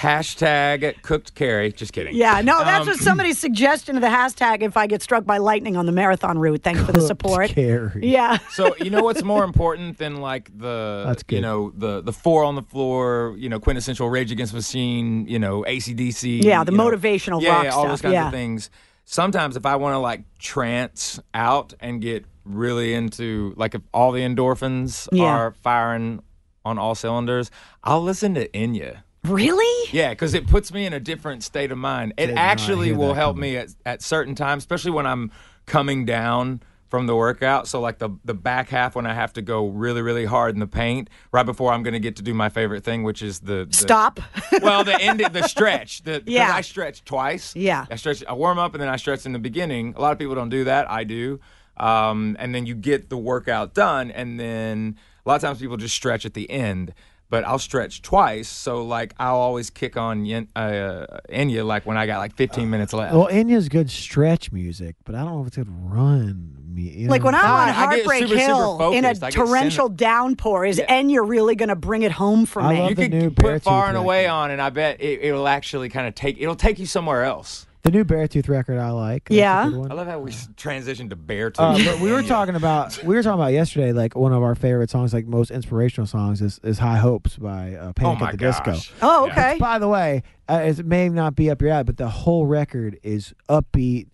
hashtag 0.00 1.02
cooked 1.02 1.34
Carrie. 1.34 1.72
Just 1.72 1.92
kidding. 1.92 2.14
Yeah, 2.16 2.40
no, 2.40 2.58
that's 2.64 2.82
Um, 2.82 2.86
what 2.88 2.96
somebody's 2.98 3.38
suggestion 3.38 3.96
of 3.96 4.02
the 4.02 4.08
hashtag 4.08 4.62
if 4.62 4.76
I 4.76 4.86
get 4.86 5.02
struck 5.02 5.24
by 5.24 5.38
lightning 5.38 5.76
on 5.76 5.86
the 5.86 5.92
marathon 5.92 6.38
route. 6.38 6.62
Thanks 6.62 6.82
for 6.82 6.92
the 6.92 7.00
support. 7.00 7.50
Carrie. 7.50 8.00
Yeah. 8.02 8.38
So 8.50 8.74
you 8.78 8.90
know 8.90 9.02
what's 9.02 9.22
more 9.22 9.44
important 9.44 9.98
than 9.98 10.16
like 10.20 10.50
the 10.56 11.04
That's 11.06 11.22
good. 11.22 11.36
you 11.36 11.42
know 11.42 11.70
the 11.76 12.00
the 12.00 12.12
four 12.12 12.44
on 12.44 12.54
the 12.54 12.62
floor 12.62 13.34
you 13.38 13.48
know 13.48 13.60
quintessential 13.60 14.08
Rage 14.10 14.32
Against 14.32 14.52
the 14.52 14.58
Machine 14.58 15.26
you 15.28 15.38
know 15.38 15.62
ACDC 15.68 16.42
Yeah, 16.42 16.64
the 16.64 16.72
you 16.72 16.78
know, 16.78 16.90
motivational 16.90 17.40
yeah, 17.42 17.62
yeah, 17.64 17.70
all 17.70 17.86
those 17.86 17.98
stuff, 17.98 18.10
kinds 18.10 18.14
yeah. 18.14 18.26
of 18.26 18.32
things. 18.32 18.70
Sometimes 19.04 19.56
if 19.56 19.66
I 19.66 19.76
want 19.76 19.94
to 19.94 19.98
like 19.98 20.22
trance 20.38 21.20
out 21.34 21.74
and 21.80 22.00
get 22.00 22.24
really 22.44 22.94
into 22.94 23.52
like 23.56 23.74
if 23.74 23.82
all 23.92 24.12
the 24.12 24.20
endorphins 24.22 25.08
Yeah. 25.12 25.24
are 25.24 25.50
firing 25.52 26.22
on 26.64 26.78
all 26.78 26.94
cylinders, 26.94 27.50
I'll 27.84 28.02
listen 28.02 28.34
to 28.34 28.48
Enya. 28.48 29.02
Really? 29.24 29.88
Yeah, 29.92 30.10
because 30.10 30.34
it 30.34 30.46
puts 30.46 30.72
me 30.72 30.86
in 30.86 30.92
a 30.92 31.00
different 31.00 31.42
state 31.44 31.70
of 31.70 31.78
mind. 31.78 32.14
It 32.16 32.28
Did 32.28 32.34
not 32.36 32.42
actually 32.42 32.86
hear 32.88 32.96
will 32.96 33.08
that 33.08 33.14
help 33.16 33.36
coming. 33.36 33.52
me 33.52 33.56
at, 33.58 33.68
at 33.84 34.02
certain 34.02 34.34
times, 34.34 34.62
especially 34.62 34.92
when 34.92 35.06
I'm 35.06 35.30
coming 35.66 36.04
down 36.06 36.62
from 36.88 37.06
the 37.06 37.14
workout. 37.14 37.68
So 37.68 37.80
like 37.80 37.98
the 37.98 38.10
the 38.24 38.34
back 38.34 38.68
half 38.70 38.96
when 38.96 39.06
I 39.06 39.14
have 39.14 39.32
to 39.34 39.42
go 39.42 39.68
really 39.68 40.02
really 40.02 40.24
hard 40.24 40.54
in 40.54 40.60
the 40.60 40.66
paint, 40.66 41.08
right 41.32 41.44
before 41.46 41.72
I'm 41.72 41.82
going 41.82 41.92
to 41.94 42.00
get 42.00 42.16
to 42.16 42.22
do 42.22 42.34
my 42.34 42.48
favorite 42.48 42.82
thing, 42.82 43.02
which 43.04 43.22
is 43.22 43.40
the, 43.40 43.66
the 43.68 43.76
Stop. 43.76 44.20
well, 44.62 44.82
the 44.84 45.00
end, 45.00 45.20
the 45.20 45.46
stretch. 45.46 46.02
The, 46.02 46.22
Yeah. 46.26 46.52
I 46.52 46.62
stretch 46.62 47.04
twice. 47.04 47.54
Yeah. 47.54 47.86
I 47.90 47.96
stretch. 47.96 48.24
I 48.26 48.32
warm 48.32 48.58
up 48.58 48.74
and 48.74 48.82
then 48.82 48.88
I 48.88 48.96
stretch 48.96 49.26
in 49.26 49.32
the 49.32 49.38
beginning. 49.38 49.94
A 49.96 50.00
lot 50.00 50.12
of 50.12 50.18
people 50.18 50.34
don't 50.34 50.48
do 50.48 50.64
that. 50.64 50.90
I 50.90 51.04
do. 51.04 51.40
Um, 51.76 52.36
and 52.38 52.54
then 52.54 52.66
you 52.66 52.74
get 52.74 53.08
the 53.08 53.16
workout 53.16 53.72
done, 53.72 54.10
and 54.10 54.38
then 54.38 54.96
a 55.24 55.28
lot 55.28 55.36
of 55.36 55.40
times 55.42 55.60
people 55.60 55.78
just 55.78 55.94
stretch 55.94 56.26
at 56.26 56.34
the 56.34 56.50
end. 56.50 56.92
But 57.30 57.44
I'll 57.44 57.60
stretch 57.60 58.02
twice, 58.02 58.48
so 58.48 58.84
like 58.84 59.14
I'll 59.18 59.36
always 59.36 59.70
kick 59.70 59.96
on 59.96 60.24
Yen, 60.26 60.48
uh, 60.56 61.06
Enya 61.30 61.64
like 61.64 61.86
when 61.86 61.96
I 61.96 62.04
got 62.06 62.18
like 62.18 62.34
15 62.34 62.68
minutes 62.68 62.92
left. 62.92 63.14
Well, 63.14 63.28
Enya's 63.28 63.68
good 63.68 63.88
stretch 63.88 64.50
music, 64.50 64.96
but 65.04 65.14
I 65.14 65.20
don't 65.22 65.34
know 65.34 65.40
if 65.42 65.46
it's 65.46 65.56
good 65.56 65.68
run. 65.70 66.56
Me, 66.70 66.82
you 66.82 67.08
Like 67.08 67.22
know? 67.22 67.26
when 67.26 67.34
I'm 67.36 67.44
on 67.44 67.68
I 67.68 67.72
Heartbreak 67.72 68.22
super, 68.24 68.28
super 68.34 68.40
Hill 68.40 68.92
in 68.92 69.04
a 69.04 69.08
focused. 69.08 69.22
I 69.24 69.30
get 69.30 69.36
torrential 69.36 69.86
center- 69.86 69.96
downpour, 69.96 70.64
is 70.66 70.80
Enya 70.80 71.26
really 71.28 71.54
going 71.56 71.68
to 71.68 71.76
bring 71.76 72.02
it 72.02 72.12
home 72.12 72.46
for 72.46 72.62
I 72.62 72.72
me? 72.74 72.80
love 72.80 72.88
you 72.90 72.94
the 72.96 73.02
could 73.02 73.12
new 73.12 73.30
put 73.30 73.62
far 73.62 73.86
and 73.88 73.96
away 73.96 74.26
on, 74.26 74.50
and 74.50 74.60
I 74.62 74.70
bet 74.70 75.00
it, 75.00 75.20
it'll 75.22 75.46
actually 75.48 75.88
kind 75.88 76.06
of 76.08 76.14
take 76.16 76.36
it'll 76.40 76.54
take 76.56 76.78
you 76.80 76.86
somewhere 76.86 77.22
else. 77.24 77.66
The 77.82 77.90
new 77.90 78.04
Beartooth 78.04 78.48
record 78.48 78.78
I 78.78 78.90
like. 78.90 79.24
That's 79.24 79.34
a 79.36 79.38
Yeah. 79.38 79.68
good 79.68 79.78
one. 79.78 79.90
I 79.90 79.94
love 79.94 80.06
how 80.06 80.18
we 80.20 80.30
transitioned 80.32 81.10
to 81.10 81.16
bear 81.16 81.50
Uh, 81.58 81.76
tooth. 81.76 81.86
but 81.86 82.00
we 82.00 82.12
were 82.12 82.22
talking 82.36 82.54
about 82.54 83.02
we 83.04 83.14
were 83.14 83.22
talking 83.22 83.40
about 83.40 83.52
yesterday. 83.52 83.92
Like 83.92 84.14
one 84.14 84.32
of 84.32 84.42
our 84.42 84.54
favorite 84.54 84.90
songs, 84.90 85.12
like 85.14 85.26
most 85.26 85.50
inspirational 85.50 86.06
songs, 86.06 86.40
is, 86.42 86.58
is 86.62 86.78
"High 86.78 86.98
Hopes" 86.98 87.36
by 87.36 87.74
uh, 87.74 87.88
Oh 87.88 87.92
Panic 87.94 88.20
my 88.20 88.26
at 88.28 88.32
the 88.32 88.36
gosh. 88.38 88.64
Disco. 88.64 88.94
oh, 89.02 89.26
Yeah. 89.26 89.32
okay. 89.32 89.58
By 89.58 89.78
the 89.78 89.88
way, 89.88 90.22
uh, 90.48 90.62
it 90.66 90.84
may 90.84 91.08
not 91.08 91.34
be 91.36 91.50
up 91.50 91.60
your 91.62 91.70
alley, 91.70 91.84
but 91.84 91.96
the 91.96 92.08
whole 92.08 92.46
record 92.46 92.98
is 93.02 93.32
upbeat, 93.48 94.08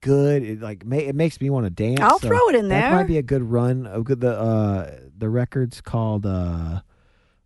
good. 0.00 0.42
It 0.42 0.60
like 0.62 0.84
ma- 0.86 0.96
it 0.96 1.14
makes 1.14 1.40
me 1.40 1.50
want 1.50 1.66
to 1.66 1.70
dance. 1.70 2.00
I'll 2.00 2.18
so 2.18 2.28
throw 2.28 2.48
it 2.48 2.54
in 2.54 2.68
there. 2.68 2.80
That 2.80 2.88
there. 2.88 2.96
might 2.98 3.06
be 3.06 3.18
a 3.18 3.22
good 3.22 3.42
run. 3.42 3.86
Of 3.86 4.04
good. 4.04 4.20
The 4.20 4.32
uh, 4.38 4.90
the 5.18 5.28
record's 5.28 5.80
called 5.82 6.24
uh, 6.24 6.80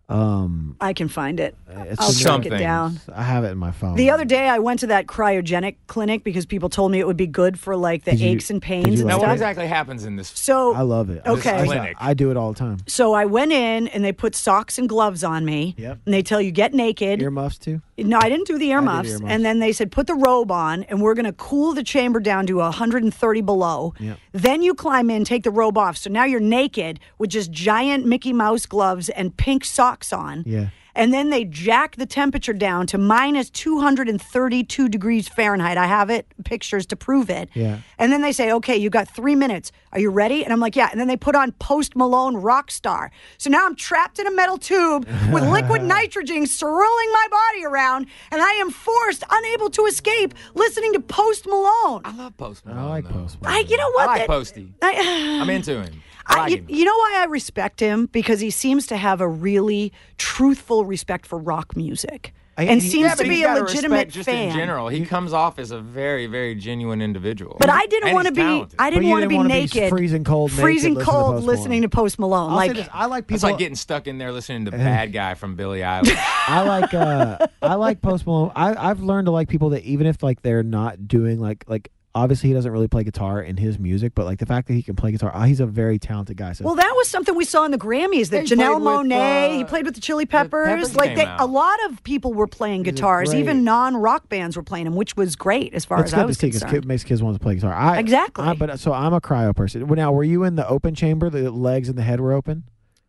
um. 0.09 0.77
I 0.81 0.93
can 0.93 1.09
find 1.09 1.41
it. 1.41 1.57
It's 1.69 2.01
I'll 2.01 2.09
in 2.09 2.15
track 2.15 2.33
Something. 2.33 2.53
it 2.53 2.59
down. 2.59 3.01
I 3.13 3.23
have 3.23 3.45
it 3.45 3.49
in 3.51 3.59
my 3.59 3.71
phone. 3.71 3.97
The 3.97 4.11
other 4.11 4.25
day, 4.25 4.49
I 4.49 4.59
went 4.59 4.81
to 4.81 4.87
that 4.89 5.07
cryogenic 5.07 5.77
clinic 5.87 6.25
because 6.25 6.45
people 6.47 6.69
told 6.69 6.93
me 6.93 7.01
it 7.01 7.07
would 7.07 7.17
be 7.17 7.27
good 7.27 7.59
for 7.59 7.75
like 7.77 8.05
the 8.05 8.11
Did 8.13 8.21
you- 8.21 8.31
aches 8.33 8.51
and 8.51 8.61
did 8.61 8.67
pains 8.67 8.87
you 8.87 8.93
and 9.01 9.09
Now, 9.09 9.15
like 9.17 9.27
what 9.29 9.33
exactly 9.33 9.67
happens 9.67 10.05
in 10.05 10.17
this? 10.17 10.29
So 10.35 10.75
I 10.75 10.83
love 10.83 11.09
it. 11.11 11.23
I- 11.25 11.31
Okay. 11.31 11.63
I, 11.63 11.65
Clinic. 11.65 11.97
I 11.99 12.15
do 12.15 12.31
it 12.31 12.37
all 12.37 12.53
the 12.53 12.59
time. 12.59 12.79
So 12.87 13.13
I 13.15 13.25
went 13.25 13.53
in 13.53 13.89
and 13.89 14.05
they 14.05 14.13
put 14.13 14.35
socks 14.35 14.79
and 14.79 14.89
gloves 14.89 15.25
on 15.25 15.45
me. 15.45 15.75
Yep. 15.79 15.99
And 16.05 16.15
they 16.15 16.23
tell 16.23 16.41
you 16.41 16.51
get 16.51 16.75
naked. 16.75 17.23
Earmuffs 17.23 17.59
too. 17.59 17.81
No, 17.99 18.19
I 18.21 18.29
didn't 18.29 18.47
do 18.47 18.59
the 18.59 18.71
earmuffs. 18.71 19.11
earmuffs. 19.11 19.33
And 19.33 19.45
then 19.45 19.61
they 19.61 19.73
said 19.73 19.93
put 19.93 20.07
the 20.07 20.15
robe 20.15 20.51
on 20.51 20.85
and 20.85 21.01
we're 21.01 21.15
going 21.15 21.27
to 21.27 21.33
cool 21.33 21.75
the 21.75 21.85
chamber 21.85 22.21
down 22.21 22.47
to 22.47 22.57
130 22.57 23.41
below. 23.43 23.95
Yep. 23.99 24.19
Then 24.33 24.63
you 24.63 24.75
climb 24.75 25.11
in, 25.11 25.25
take 25.25 25.45
the 25.45 25.51
robe 25.51 25.79
off. 25.79 25.97
So 25.97 26.11
now 26.11 26.25
you're 26.25 26.41
naked 26.41 27.01
with 27.19 27.31
just 27.31 27.51
giant 27.53 28.07
Mickey 28.07 28.33
Mouse 28.33 28.67
gloves 28.67 29.09
and 29.11 29.37
pink 29.37 29.65
socks 29.65 30.13
on. 30.13 30.43
Yeah. 30.47 30.69
And 30.95 31.13
then 31.13 31.31
they 31.31 31.45
jack 31.45 31.97
the 31.97 32.07
temperature 32.07 32.53
down 32.53 32.87
to 32.89 32.99
minus 32.99 33.51
232 33.51 34.89
degrees 34.89 35.29
Fahrenheit. 35.29 35.77
I 35.77 35.87
have 35.87 36.11
it, 36.11 36.27
pictures 36.45 36.87
to 36.87 36.97
prove 36.97 37.31
it. 37.31 37.49
Yeah. 37.55 37.79
And 37.99 38.13
then 38.13 38.23
they 38.23 38.33
say, 38.33 38.53
okay, 38.53 38.77
you 38.77 38.91
got 38.91 39.09
three 39.09 39.35
minutes. 39.35 39.73
Are 39.93 39.99
you 40.01 40.11
ready? 40.11 40.45
And 40.45 40.53
I'm 40.53 40.61
like, 40.61 40.77
yeah. 40.77 40.89
And 40.91 41.01
then 41.01 41.09
they 41.09 41.17
put 41.17 41.35
on 41.35 41.53
Post 41.53 41.97
Malone 41.97 42.35
Rockstar. 42.35 43.11
So 43.39 43.51
now 43.51 43.67
I'm 43.67 43.77
trapped 43.77 44.19
in 44.19 44.27
a 44.27 44.31
metal 44.31 44.59
tube 44.59 45.07
with 45.33 45.45
liquid 45.49 45.83
nitrogen 45.95 46.47
swirling 46.47 47.13
my 47.13 47.27
body 47.31 47.65
around, 47.65 48.07
and 48.31 48.41
I 48.43 48.53
am 48.55 48.71
forced, 48.71 49.25
unable 49.31 49.71
to 49.71 49.87
escape, 49.87 50.35
listening 50.55 50.93
to 50.95 51.01
Post 51.01 51.47
Malone. 51.47 52.03
I 52.05 52.15
love 52.17 52.37
Post 52.37 52.67
Malone. 52.67 52.81
I 52.81 52.89
like 52.89 53.05
though. 53.05 53.15
Post 53.15 53.39
I, 53.45 53.61
you 53.61 53.77
know 53.77 53.91
what? 53.93 54.03
I 54.03 54.07
like 54.07 54.21
That- 54.23 54.29
Posty. 54.29 54.75
I, 54.83 55.39
I'm 55.43 55.51
into 55.51 55.83
him. 55.83 56.03
I 56.27 56.41
I, 56.41 56.47
you, 56.49 56.65
you 56.69 56.85
know 56.85 56.95
why 56.97 57.19
I 57.21 57.25
respect 57.27 57.81
him? 57.81 58.07
Because 58.07 58.41
he 58.41 58.51
seems 58.51 58.87
to 58.89 58.97
have 58.97 59.21
a 59.21 59.29
really 59.29 59.93
truthful 60.19 60.85
respect 60.85 61.27
for 61.27 61.39
rock 61.39 61.77
music. 61.77 62.33
I- 62.57 62.65
and 62.67 62.81
he- 62.81 62.89
seems 62.89 63.09
yeah, 63.09 63.15
to 63.17 63.25
be 63.25 63.43
a 63.43 63.53
legitimate 63.55 63.97
respect 64.07 64.13
just 64.13 64.29
fan. 64.29 64.51
in 64.51 64.55
general. 64.55 64.87
He 64.89 65.05
comes 65.05 65.33
off 65.33 65.59
as 65.59 65.73
a 65.73 65.81
very, 65.81 66.27
very 66.29 66.55
genuine 66.55 67.03
individual. 67.03 67.57
But 67.59 67.69
I 67.69 67.85
didn't 67.87 68.15
want 68.15 68.29
to 68.29 68.33
be. 68.33 68.43
talented. 68.43 68.77
I 68.79 68.91
didn't 68.91 69.11
want 69.11 69.25
to 69.25 69.29
be 69.29 69.35
wanna 69.35 69.49
be 69.49 69.55
naked, 69.55 69.89
freezing 69.91 70.23
cold 70.23 70.53
naked, 70.53 70.63
freezing 70.63 70.95
listening 70.95 71.05
to 71.05 71.11
cold, 71.11 71.35
Post 71.35 71.47
listening 71.47 71.69
Malone. 71.81 71.83
to 71.83 71.89
Post 71.89 72.19
Malone. 72.21 72.51
I'll 72.51 72.57
like 72.57 72.71
say 72.71 72.77
this, 72.77 72.89
I 72.93 73.07
like 73.07 73.25
people. 73.27 73.35
It's 73.35 73.43
like 73.43 73.59
getting 73.59 73.75
stuck 73.75 74.07
in 74.07 74.19
there 74.19 74.31
listening 74.31 74.67
to 74.67 74.71
Bad 74.87 75.13
Guy 75.13 75.35
from 75.35 75.57
Billie 75.57 75.81
Eilish. 75.81 76.15
I 76.47 76.63
like 76.63 76.95
uh 76.95 77.39
I 77.61 77.75
like 77.75 78.01
Post 78.01 78.25
Malone. 78.25 78.53
I 78.55 78.91
I've 78.91 79.01
learned 79.01 79.27
to 79.27 79.33
like 79.33 79.49
people 79.49 79.71
that 79.71 79.83
even 79.83 80.07
if 80.07 80.23
like 80.23 80.43
they're 80.43 80.63
not 80.63 81.09
doing 81.09 81.41
like 81.41 81.65
like 81.67 81.91
obviously 82.15 82.49
he 82.49 82.55
doesn't 82.55 82.71
really 82.71 82.89
play 82.89 83.05
guitar 83.05 83.43
in 83.43 83.57
his 83.57 83.79
music, 83.79 84.15
but 84.15 84.25
like 84.25 84.39
the 84.39 84.47
fact 84.47 84.69
that 84.69 84.75
he 84.75 84.83
can 84.83 84.95
play 84.95 85.13
guitar, 85.13 85.35
uh, 85.35 85.45
he's 85.45 85.61
a 85.61 85.67
very 85.67 85.99
talented 85.99 86.37
guy. 86.37 86.53
So 86.53 86.65
Well, 86.65 86.77
that 86.77 86.93
was 86.97 87.09
something 87.09 87.35
we 87.35 87.45
saw 87.45 87.65
in 87.65 87.71
the 87.71 87.79
Grammys. 87.79 88.31
That 88.31 88.49
he 88.49 88.55
Janelle 88.55 88.75
played 88.75 88.83
Monet, 88.83 89.51
uh, 89.51 89.57
he 89.57 89.65
played 89.65 89.85
with 89.85 89.95
the 89.95 90.01
Chili 90.01 90.27
Peppers. 90.27 90.67
Peppers 90.67 90.97
like 90.97 91.17
they, 91.17 91.27
a 91.39 91.47
lot 91.47 91.77
of 91.87 92.03
people 92.05 92.33
were 92.33 92.47
playing 92.47 92.85
He's 92.85 92.95
guitars. 92.95 93.35
Even 93.35 93.65
non-rock 93.65 94.29
bands 94.29 94.57
were 94.57 94.63
playing 94.63 94.85
them, 94.85 94.95
which 94.97 95.17
was 95.17 95.37
great 95.37 95.75
as 95.75 95.85
far 95.85 96.01
it's 96.01 96.11
as 96.11 96.15
I 96.15 96.17
good 96.19 96.23
to 96.23 96.27
was 96.29 96.39
see 96.39 96.51
concerned. 96.51 96.75
it 96.75 96.85
makes 96.85 97.05
kids 97.05 97.23
want 97.23 97.35
to 97.35 97.41
play 97.41 97.57
guitar. 97.57 97.75
I, 97.75 97.99
Exactly. 97.99 98.45
I, 98.45 98.55
but 98.55 98.79
so 98.79 98.93
I'm 98.93 99.13
a 99.13 99.21
cryo 99.21 99.55
person. 99.55 99.87
Now, 99.87 100.13
were 100.13 100.25
you 100.25 100.45
in 100.45 100.57
the 100.57 100.69
open 100.69 100.95
chamber? 100.95 101.31
The 101.31 101.51
legs 101.51 101.89
and 101.89 101.99
the 101.99 102.03
head 102.03 102.21
were 102.21 102.33
open. 102.33 102.65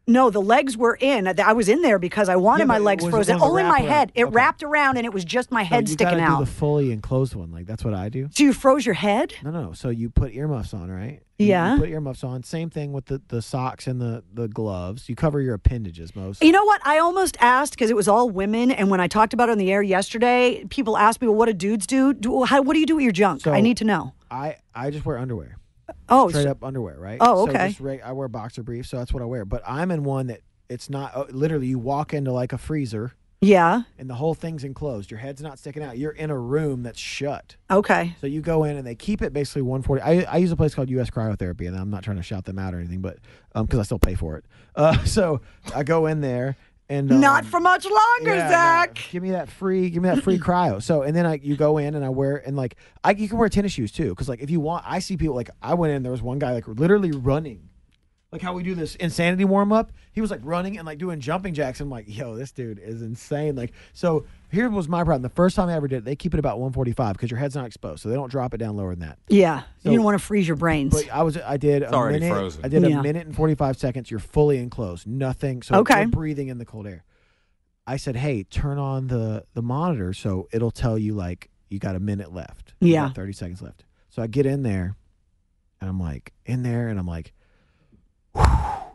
No, 0.07 0.29
the 0.29 0.41
legs 0.41 0.77
were 0.77 0.95
in. 1.01 1.27
I 1.39 1.53
was 1.53 1.67
in 1.67 1.81
there 1.81 1.97
because 1.97 2.29
I 2.29 2.35
wanted 2.35 2.63
Yeah, 2.63 2.65
my 2.67 2.77
legs 2.77 3.03
was- 3.03 3.11
frozen. 3.11 3.33
it 3.33 3.35
was 3.37 3.43
a 3.43 3.45
Only 3.47 3.63
my 3.63 3.79
head. 3.81 4.11
It 4.13 4.25
Okay. 4.25 4.33
wrapped 4.35 4.61
around 4.61 4.97
and 4.97 5.05
it 5.05 5.11
was 5.13 5.25
just 5.25 5.51
my 5.51 5.63
head 5.63 5.87
you 5.87 5.93
sticking 5.93 6.19
out. 6.19 6.39
Do 6.39 6.45
the 6.45 6.51
fully 6.51 6.91
enclosed 6.91 7.33
one, 7.33 7.49
like 7.51 7.65
that's 7.65 7.83
what 7.83 7.95
I 7.95 8.09
do. 8.09 8.27
so 8.31 8.43
you 8.43 8.53
froze 8.53 8.85
your 8.85 8.93
head? 8.93 9.33
No, 9.43 9.49
no. 9.49 9.73
So 9.73 9.89
you 9.89 10.11
put 10.11 10.31
earmuffs 10.33 10.75
on, 10.75 10.91
right? 10.91 11.21
You- 11.39 11.47
Yeah. 11.47 11.73
You 11.73 11.79
put 11.79 11.89
earmuffs 11.89 12.23
on. 12.23 12.43
Same 12.43 12.69
thing 12.69 12.93
with 12.93 13.05
the, 13.07 13.19
the 13.29 13.41
socks 13.41 13.87
and 13.87 13.99
the, 13.99 14.23
the 14.31 14.47
gloves. 14.47 15.09
You 15.09 15.15
cover 15.15 15.41
your 15.41 15.55
appendages 15.55 16.15
most. 16.15 16.43
You 16.43 16.51
know 16.51 16.63
what? 16.65 16.81
I 16.85 16.99
almost 16.99 17.35
asked 17.41 17.71
because 17.73 17.89
it 17.89 17.95
was 17.95 18.07
all 18.07 18.29
women, 18.29 18.69
and 18.71 18.91
when 18.91 18.99
I 19.01 19.07
talked 19.07 19.33
about 19.33 19.49
it 19.49 19.53
on 19.53 19.57
the 19.57 19.71
air 19.71 19.81
yesterday, 19.81 20.63
people 20.69 20.97
asked 20.97 21.19
me, 21.19 21.27
"Well, 21.27 21.35
what 21.37 21.47
do 21.47 21.53
dudes 21.53 21.87
do? 21.87 22.13
do 22.13 22.43
how, 22.43 22.61
what 22.61 22.73
do 22.75 22.79
you 22.79 22.85
do 22.85 22.95
with 22.95 23.03
your 23.03 23.11
junk?" 23.11 23.41
So- 23.41 23.51
I 23.53 23.59
need 23.61 23.77
to 23.77 23.85
know. 23.85 24.13
I 24.29 24.57
I 24.73 24.91
just 24.91 25.05
wear 25.05 25.17
underwear, 25.17 25.57
Oh, 26.09 26.29
straight 26.29 26.43
so- 26.43 26.51
up 26.51 26.63
underwear, 26.63 26.97
right? 26.99 27.17
Oh, 27.19 27.47
okay. 27.47 27.69
just 27.69 27.79
reg- 27.79 28.01
I 28.01 28.11
wear 28.11 28.27
boxer 28.27 28.63
briefs, 28.63 28.89
so 28.89 28.97
that's 28.97 29.13
what 29.13 29.21
I 29.21 29.25
wear. 29.25 29.45
But 29.45 29.63
I'm 29.67 29.91
in 29.91 30.03
one 30.03 30.27
that 30.27 30.41
it's 30.69 30.89
not 30.89 31.15
uh, 31.15 31.25
literally. 31.29 31.67
You 31.67 31.79
walk 31.79 32.13
into 32.13 32.31
like 32.31 32.53
a 32.53 32.57
freezer, 32.57 33.13
yeah. 33.41 33.83
and 33.99 34.09
the 34.09 34.15
whole 34.15 34.33
thing's 34.33 34.63
enclosed. 34.63 35.11
Your 35.11 35.19
head's 35.19 35.41
not 35.41 35.59
sticking 35.59 35.83
out. 35.83 35.97
You're 35.97 36.11
in 36.11 36.31
a 36.31 36.37
room 36.37 36.83
that's 36.83 36.99
shut. 36.99 37.55
Okay. 37.69 38.15
So 38.21 38.27
you 38.27 38.41
go 38.41 38.63
in 38.63 38.77
and 38.77 38.85
they 38.85 38.95
keep 38.95 39.21
it 39.21 39.33
basically 39.33 39.61
140. 39.63 40.01
I, 40.01 40.33
I 40.33 40.37
use 40.37 40.51
a 40.51 40.55
place 40.55 40.73
called 40.73 40.89
US 40.89 41.09
Cryotherapy, 41.09 41.67
and 41.67 41.77
I'm 41.77 41.89
not 41.89 42.03
trying 42.03 42.17
to 42.17 42.23
shout 42.23 42.45
them 42.45 42.57
out 42.57 42.73
or 42.73 42.79
anything, 42.79 43.01
but 43.01 43.17
because 43.53 43.79
I 43.79 43.83
still 43.83 43.99
pay 43.99 44.15
for 44.15 44.37
it. 44.37 44.45
Uh, 44.75 45.03
so 45.05 45.41
I 45.75 45.83
go 45.83 46.07
in 46.07 46.21
there 46.21 46.57
and 46.89 47.11
um, 47.11 47.19
Not 47.19 47.45
for 47.45 47.59
much 47.59 47.85
longer, 47.85 48.35
yeah, 48.35 48.43
no, 48.43 48.49
Zach. 48.49 49.07
give 49.11 49.23
me 49.23 49.31
that 49.31 49.49
free, 49.49 49.89
give 49.89 50.03
me 50.03 50.09
that 50.09 50.21
free 50.23 50.37
cryo. 50.39 50.81
So 50.81 51.01
and 51.01 51.15
then 51.15 51.25
I 51.25 51.35
you 51.35 51.55
go 51.55 51.77
in 51.77 51.95
and 51.95 52.05
I 52.05 52.09
wear 52.09 52.37
and 52.45 52.55
like 52.55 52.75
I 53.03 53.11
you 53.11 53.27
can 53.27 53.37
wear 53.37 53.49
tennis 53.49 53.71
shoes 53.71 53.91
too 53.91 54.09
because 54.09 54.29
like 54.29 54.41
if 54.41 54.49
you 54.49 54.59
want, 54.59 54.85
I 54.87 54.99
see 54.99 55.17
people 55.17 55.35
like 55.35 55.49
I 55.61 55.73
went 55.73 55.93
in 55.93 56.03
there 56.03 56.11
was 56.11 56.21
one 56.21 56.39
guy 56.39 56.53
like 56.53 56.67
literally 56.67 57.11
running. 57.11 57.69
Like 58.35 58.41
how 58.41 58.51
we 58.53 58.63
do 58.63 58.75
this 58.75 58.95
insanity 58.95 59.45
warm 59.45 59.71
up, 59.71 59.93
he 60.11 60.19
was 60.19 60.29
like 60.29 60.41
running 60.43 60.77
and 60.77 60.85
like 60.85 60.97
doing 60.97 61.21
jumping 61.21 61.53
jacks. 61.53 61.79
I'm 61.79 61.89
like, 61.89 62.03
yo, 62.07 62.35
this 62.35 62.51
dude 62.51 62.79
is 62.79 63.01
insane. 63.01 63.55
Like, 63.55 63.71
so 63.93 64.25
here 64.51 64.69
was 64.69 64.89
my 64.89 65.03
problem. 65.05 65.21
The 65.21 65.29
first 65.29 65.55
time 65.55 65.69
I 65.69 65.73
ever 65.75 65.87
did 65.87 65.99
it, 65.99 66.03
they 66.05 66.17
keep 66.17 66.33
it 66.33 66.39
about 66.39 66.57
145 66.59 67.13
because 67.13 67.31
your 67.31 67.39
head's 67.39 67.55
not 67.55 67.65
exposed, 67.65 68.03
so 68.03 68.09
they 68.09 68.15
don't 68.15 68.29
drop 68.29 68.53
it 68.53 68.57
down 68.57 68.75
lower 68.75 68.89
than 68.91 69.07
that. 69.07 69.19
Yeah. 69.29 69.61
So- 69.83 69.89
you 69.91 69.95
don't 69.95 70.03
want 70.03 70.19
to 70.19 70.25
freeze 70.25 70.45
your 70.47 70.57
brains. 70.57 70.93
But 70.93 71.09
I 71.13 71.23
was 71.23 71.37
I 71.37 71.55
did 71.55 71.81
a 71.83 71.93
already 71.93 72.19
minute. 72.19 72.33
frozen. 72.35 72.65
I 72.65 72.67
did 72.67 72.83
Yeah. 72.83 72.99
a 72.99 73.01
minute 73.01 73.25
and 73.25 73.33
forty 73.33 73.55
five 73.55 73.77
seconds. 73.77 74.11
You're 74.11 74.19
fully 74.19 74.57
enclosed. 74.57 75.07
Nothing. 75.07 75.61
So 75.61 75.75
Okay. 75.77 76.01
you're 76.01 76.09
breathing 76.09 76.49
in 76.49 76.57
the 76.57 76.65
cold 76.65 76.87
air. 76.87 77.05
I 77.87 77.95
said, 77.97 78.15
hey, 78.17 78.43
turn 78.43 78.77
on 78.79 79.07
the 79.07 79.45
the 79.53 79.61
monitor 79.61 80.11
so 80.13 80.49
it'll 80.51 80.71
tell 80.71 80.97
you 80.97 81.13
like 81.13 81.49
you 81.69 81.79
got 81.79 81.95
a 81.95 81.99
minute 82.01 82.33
left. 82.33 82.73
Yeah. 82.81 83.09
thirty 83.13 83.31
seconds 83.31 83.61
left. 83.61 83.85
So 84.09 84.21
I 84.21 84.27
get 84.27 84.45
in 84.45 84.63
there, 84.63 84.95
and 85.81 85.89
I'm 85.89 85.99
like 85.99 86.33
in 86.45 86.63
there, 86.63 86.87
and 86.89 86.97
I'm 86.99 87.05
like, 87.07 87.33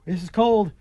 this 0.05 0.23
is 0.23 0.31
cold. 0.31 0.73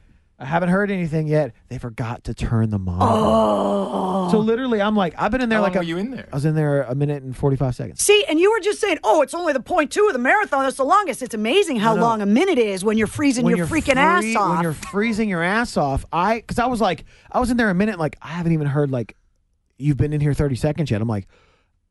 I 0.41 0.45
haven't 0.45 0.69
heard 0.69 0.89
anything 0.89 1.28
yet. 1.28 1.54
They 1.67 1.78
forgot 1.78 2.24
to 2.26 2.34
turn 2.34 2.69
the 2.69 2.80
monitor. 2.80 3.12
oh. 3.13 4.30
So 4.32 4.39
literally, 4.39 4.82
I'm 4.82 4.95
like, 4.95 5.13
I've 5.17 5.32
been 5.32 5.41
in 5.41 5.50
there 5.50 5.58
How 5.58 5.63
like 5.63 5.76
long 5.76 5.84
a, 5.84 5.86
were 5.86 5.89
you 5.89 5.98
in 5.98 6.12
there? 6.12 6.30
I 6.32 6.36
was 6.36 6.45
in 6.45 6.56
there 6.56 6.84
a 6.84 6.95
minute 6.95 7.24
and 7.24 7.36
forty 7.36 7.58
five 7.58 7.76
seconds. 7.76 8.02
See, 8.02 8.24
and 8.30 8.39
you 8.39 8.50
were 8.52 8.62
just 8.62 8.80
saying, 8.80 9.00
"Oh, 9.04 9.22
it's 9.22 9.34
only 9.34 9.52
the 9.52 9.60
point 9.60 9.91
two 9.91 10.08
of 10.08 10.13
the 10.13 10.19
marathon. 10.19 10.63
That's 10.63 10.78
the 10.78 10.86
longest." 10.86 11.22
It's 11.22 11.34
amazing 11.34 11.76
how 11.78 11.93
No, 11.95 12.00
no. 12.00 12.06
long 12.08 12.22
a 12.22 12.26
minute 12.26 12.58
is 12.58 12.86
when 12.86 12.98
you're 12.98 13.08
freezing 13.08 13.43
when 13.43 13.58
your 13.58 13.67
you're 13.67 13.82
freaking 13.82 13.93
free- 14.22 14.32
ass 14.34 14.36
off. 14.38 14.50
When 14.56 14.63
you're 14.63 14.74
freezing 14.74 15.28
your 15.28 15.43
ass 15.43 15.76
off, 15.76 16.06
I 16.13 16.36
because 16.38 16.58
I 16.60 16.67
was 16.67 16.80
like, 16.80 17.04
I 17.32 17.39
was 17.41 17.52
in 17.52 17.58
there 17.58 17.69
a 17.69 17.76
minute, 17.76 18.00
like 18.00 18.17
I 18.22 18.30
haven't 18.30 18.54
even 18.54 18.67
heard 18.67 18.91
like 18.91 19.17
you've 19.78 19.98
been 19.98 20.13
in 20.13 20.22
here 20.22 20.34
thirty 20.34 20.56
seconds 20.56 20.89
yet. 20.89 21.02
I'm 21.02 21.08
like, 21.10 21.28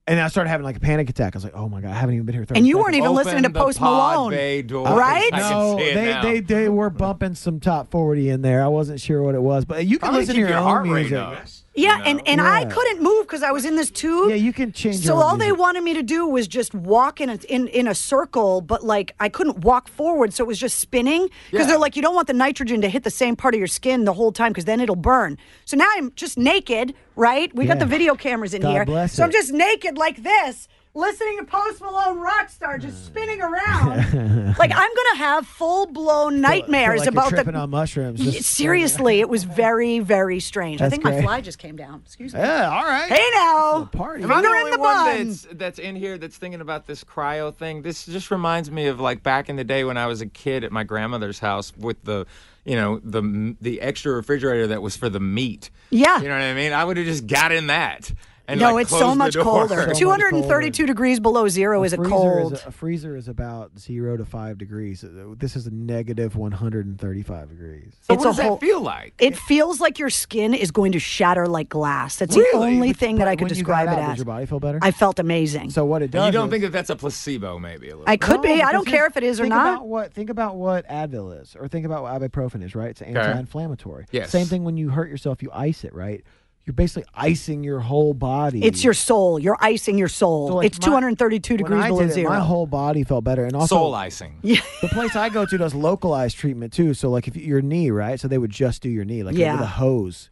and 0.08 0.18
I 0.20 0.28
started 0.28 0.50
having 0.50 0.64
like 0.64 0.76
a 0.76 0.80
panic 0.80 1.08
attack. 1.10 1.34
I 1.34 1.36
was 1.36 1.44
like, 1.44 1.54
oh 1.54 1.68
my 1.68 1.80
god, 1.80 1.90
I 1.90 1.94
haven't 1.94 2.14
even 2.16 2.26
been 2.26 2.34
here 2.34 2.44
thirty. 2.44 2.58
And 2.58 2.66
you 2.66 2.74
seconds. 2.74 2.84
weren't 2.84 2.94
even 2.96 3.06
Open 3.08 3.16
listening 3.16 3.42
to 3.44 3.48
the 3.50 3.58
Post 3.58 3.78
pod 3.78 4.14
Malone. 4.16 4.30
bay 4.30 4.62
door. 4.62 4.86
Right? 4.86 5.30
I 5.32 5.40
can 5.40 5.50
No, 5.50 5.78
see 5.78 5.84
it 5.84 5.94
they, 5.94 6.06
now. 6.06 6.22
they 6.22 6.40
they 6.40 6.68
were 6.68 6.90
bumping 6.90 7.34
some 7.34 7.60
top 7.60 7.90
forty 7.90 8.28
in 8.30 8.42
there. 8.42 8.64
I 8.64 8.68
wasn't 8.68 9.00
sure 9.00 9.22
what 9.22 9.34
it 9.34 9.42
was, 9.42 9.64
but 9.64 9.86
you 9.86 9.98
can 9.98 10.08
Probably 10.08 10.20
listen 10.20 10.34
to 10.34 10.40
keep 10.40 10.48
your, 10.48 10.48
your 10.50 10.58
own 10.58 10.64
heart 10.64 10.82
rate 10.86 11.10
music. 11.10 11.18
up. 11.18 11.46
Yeah, 11.78 11.98
you 11.98 12.02
and 12.04 12.16
know? 12.18 12.24
and 12.26 12.40
I 12.40 12.60
Yeah. 12.60 12.68
couldn't 12.70 13.02
move 13.02 13.26
because 13.26 13.42
I 13.42 13.52
was 13.52 13.64
in 13.64 13.76
this 13.76 13.90
tube. 13.90 14.30
Yeah, 14.30 14.36
you 14.36 14.52
can 14.52 14.72
change. 14.72 14.96
So 14.98 15.14
your 15.14 15.16
own 15.16 15.22
all 15.30 15.36
they 15.36 15.52
wanted 15.52 15.82
me 15.84 15.94
to 15.94 16.02
do 16.02 16.26
was 16.26 16.46
just 16.48 16.74
walk 16.74 17.20
in 17.20 17.28
a, 17.30 17.34
in 17.48 17.68
in 17.68 17.86
a 17.86 17.94
circle, 17.94 18.60
but 18.60 18.84
like 18.84 19.14
I 19.20 19.28
couldn't 19.28 19.58
walk 19.58 19.88
forward, 19.88 20.32
so 20.34 20.44
it 20.44 20.46
was 20.46 20.58
just 20.58 20.78
spinning. 20.78 21.28
Because 21.50 21.66
Yeah. 21.66 21.72
they're 21.72 21.78
like, 21.78 21.96
you 21.96 22.02
don't 22.02 22.14
want 22.14 22.26
the 22.26 22.32
nitrogen 22.34 22.80
to 22.82 22.88
hit 22.88 23.04
the 23.04 23.10
same 23.10 23.36
part 23.36 23.54
of 23.54 23.58
your 23.58 23.66
skin 23.68 24.04
the 24.04 24.12
whole 24.14 24.32
time, 24.32 24.50
because 24.52 24.64
then 24.64 24.80
it'll 24.80 24.96
burn. 24.96 25.38
So 25.64 25.76
now 25.76 25.88
I'm 25.96 26.12
just 26.16 26.36
naked, 26.38 26.94
right? 27.16 27.54
We 27.54 27.66
got 27.66 27.78
the 27.78 27.86
video 27.86 28.14
cameras 28.14 28.54
in 28.54 28.62
God 28.62 28.70
here, 28.72 28.84
bless 28.84 29.12
so 29.14 29.24
I'm 29.24 29.30
just 29.32 29.52
naked 29.52 29.96
like 29.98 30.22
this. 30.22 30.68
Listening 30.94 31.38
to 31.38 31.44
Post 31.44 31.80
Malone 31.80 32.18
Rockstar 32.18 32.80
just 32.80 32.98
hmm. 32.98 33.06
spinning 33.06 33.40
around. 33.40 34.56
like 34.58 34.72
I'm 34.74 34.90
gonna 34.94 35.16
have 35.18 35.46
full 35.46 35.86
blown 35.86 36.40
nightmares 36.40 36.86
feel 36.86 36.98
like 36.98 37.04
you're 37.04 37.12
about 37.12 37.28
tripping 37.28 37.52
the 37.52 37.60
on 37.60 37.70
mushrooms. 37.70 38.20
Just- 38.20 38.48
Seriously, 38.56 39.20
it 39.20 39.28
was 39.28 39.44
very, 39.44 39.98
very 39.98 40.40
strange. 40.40 40.80
I 40.80 40.88
That's 40.88 41.02
think 41.02 41.04
my 41.04 41.22
fly 41.22 41.40
just 41.40 41.58
came 41.58 41.76
down. 41.76 42.02
Excuse 42.04 42.34
me. 42.34 42.40
Yeah, 42.40 42.70
all 42.70 42.84
right. 42.84 43.08
Hey 43.08 43.28
now. 43.34 43.84
party. 43.92 44.24
Am 44.24 44.32
I 44.32 44.36
Finger 44.36 44.48
the 44.48 44.54
in 44.54 44.60
only 44.60 44.72
the 44.72 44.78
one 44.78 45.28
that's 45.28 45.46
that's 45.52 45.78
in 45.78 45.94
here 45.94 46.18
that's 46.18 46.36
thinking 46.36 46.60
about 46.60 46.86
this 46.86 47.04
cryo 47.04 47.54
thing? 47.54 47.82
This 47.82 48.06
just 48.06 48.30
reminds 48.30 48.70
me 48.70 48.86
of 48.86 48.98
like 48.98 49.22
back 49.22 49.48
in 49.48 49.56
the 49.56 49.64
day 49.64 49.84
when 49.84 49.96
I 49.98 50.06
was 50.06 50.20
a 50.20 50.26
kid 50.26 50.64
at 50.64 50.72
my 50.72 50.84
grandmother's 50.84 51.38
house 51.38 51.72
with 51.76 52.02
the, 52.04 52.26
you 52.64 52.76
know, 52.76 53.00
the 53.04 53.56
the 53.60 53.80
extra 53.80 54.12
refrigerator 54.12 54.66
that 54.68 54.82
was 54.82 54.96
for 54.96 55.08
the 55.08 55.20
meat. 55.20 55.70
Yeah. 55.90 56.20
You 56.20 56.28
know 56.28 56.34
what 56.34 56.42
I 56.42 56.54
mean? 56.54 56.72
I 56.72 56.84
would 56.84 56.96
have 56.96 57.06
just 57.06 57.26
got 57.26 57.52
in 57.52 57.68
that. 57.68 58.10
And 58.50 58.58
no, 58.60 58.72
like, 58.72 58.82
it's 58.84 58.90
so 58.90 59.14
much 59.14 59.36
colder. 59.36 59.76
So 59.82 59.86
much 59.88 59.98
232 59.98 60.86
degrees 60.86 61.20
below 61.20 61.48
zero 61.48 61.84
is 61.84 61.92
it 61.92 61.98
freezer 61.98 62.10
cold? 62.10 62.52
Is 62.54 62.64
a, 62.64 62.68
a 62.68 62.72
freezer 62.72 63.14
is 63.14 63.28
about 63.28 63.78
zero 63.78 64.16
to 64.16 64.24
five 64.24 64.56
degrees. 64.56 65.04
This 65.36 65.54
is 65.54 65.66
a 65.66 65.70
negative 65.70 66.34
135 66.34 67.48
degrees. 67.50 67.92
So 68.00 68.14
It's 68.14 68.24
what 68.24 68.30
does 68.30 68.38
whole- 68.40 68.56
that 68.56 68.60
feel 68.64 68.80
like? 68.80 69.12
it 69.18 69.36
feels 69.36 69.80
like 69.80 69.98
your 69.98 70.08
skin 70.08 70.54
is 70.54 70.70
going 70.70 70.92
to 70.92 70.98
shatter 70.98 71.46
like 71.46 71.68
glass. 71.68 72.16
That's 72.16 72.34
the 72.34 72.40
Really? 72.40 72.68
only 72.76 72.92
thing 72.94 73.16
that 73.16 73.28
I 73.28 73.36
could 73.36 73.42
when 73.44 73.48
you 73.50 73.54
describe 73.56 73.86
got 73.86 73.98
it 73.98 74.02
out, 74.02 74.02
as. 74.04 74.08
Does 74.12 74.18
your 74.20 74.24
body 74.26 74.46
feel 74.46 74.60
better? 74.60 74.78
I 74.80 74.92
felt 74.92 75.18
amazing. 75.18 75.68
so 75.68 75.84
what 75.84 76.00
it 76.00 76.10
does? 76.10 76.24
you 76.26 76.32
don't 76.32 76.46
is- 76.46 76.50
think 76.52 76.62
that 76.62 76.72
that's 76.72 76.88
a 76.90 76.96
placebo, 76.96 77.58
maybe 77.58 77.88
a 77.90 77.96
little. 77.96 78.04
I 78.10 78.16
could 78.16 78.36
No, 78.36 78.42
be. 78.42 78.62
I 78.62 78.72
don't 78.72 78.86
care 78.86 79.04
if 79.04 79.18
it 79.18 79.24
is 79.24 79.40
or 79.40 79.42
think 79.44 79.54
not. 79.54 79.74
About 79.74 79.86
what, 79.88 80.14
think 80.14 80.30
about 80.30 80.56
what 80.56 80.88
Advil 80.88 81.38
is, 81.38 81.54
or 81.54 81.68
think 81.68 81.84
about 81.84 82.02
what 82.02 82.18
ibuprofen 82.22 82.62
is, 82.64 82.74
right? 82.74 82.88
It's 82.90 83.02
anti-inflammatory. 83.02 84.06
Yes. 84.10 84.30
Same 84.30 84.46
thing 84.46 84.64
when 84.64 84.78
you 84.78 84.88
hurt 84.88 85.10
yourself, 85.10 85.42
you 85.42 85.50
ice 85.52 85.84
it, 85.84 85.92
right? 85.92 86.24
You're 86.68 86.74
basically 86.74 87.08
icing 87.14 87.64
your 87.64 87.80
whole 87.80 88.12
body. 88.12 88.62
It's 88.62 88.84
your 88.84 88.92
soul. 88.92 89.38
You're 89.38 89.56
icing 89.58 89.96
your 89.96 90.08
soul. 90.08 90.48
So, 90.48 90.54
like, 90.56 90.66
it's 90.66 90.78
my- 90.80 90.86
232 90.86 91.54
when 91.54 91.56
degrees 91.56 91.82
I 91.82 91.88
below 91.88 92.00
did 92.02 92.10
it, 92.10 92.12
zero. 92.12 92.28
My 92.28 92.40
whole 92.40 92.66
body 92.66 93.04
felt 93.04 93.24
better, 93.24 93.46
and 93.46 93.56
also 93.56 93.76
soul 93.76 93.94
icing. 93.94 94.34
the 94.42 94.60
place 94.90 95.16
I 95.16 95.30
go 95.30 95.46
to 95.46 95.56
does 95.56 95.74
localized 95.74 96.36
treatment 96.36 96.74
too. 96.74 96.92
So 96.92 97.08
like 97.08 97.26
if 97.26 97.36
your 97.36 97.62
knee, 97.62 97.90
right? 97.90 98.20
So 98.20 98.28
they 98.28 98.36
would 98.36 98.50
just 98.50 98.82
do 98.82 98.90
your 98.90 99.06
knee, 99.06 99.22
like 99.22 99.34
Yeah. 99.34 99.52
with 99.54 99.62
a 99.62 99.66
hose. 99.66 100.28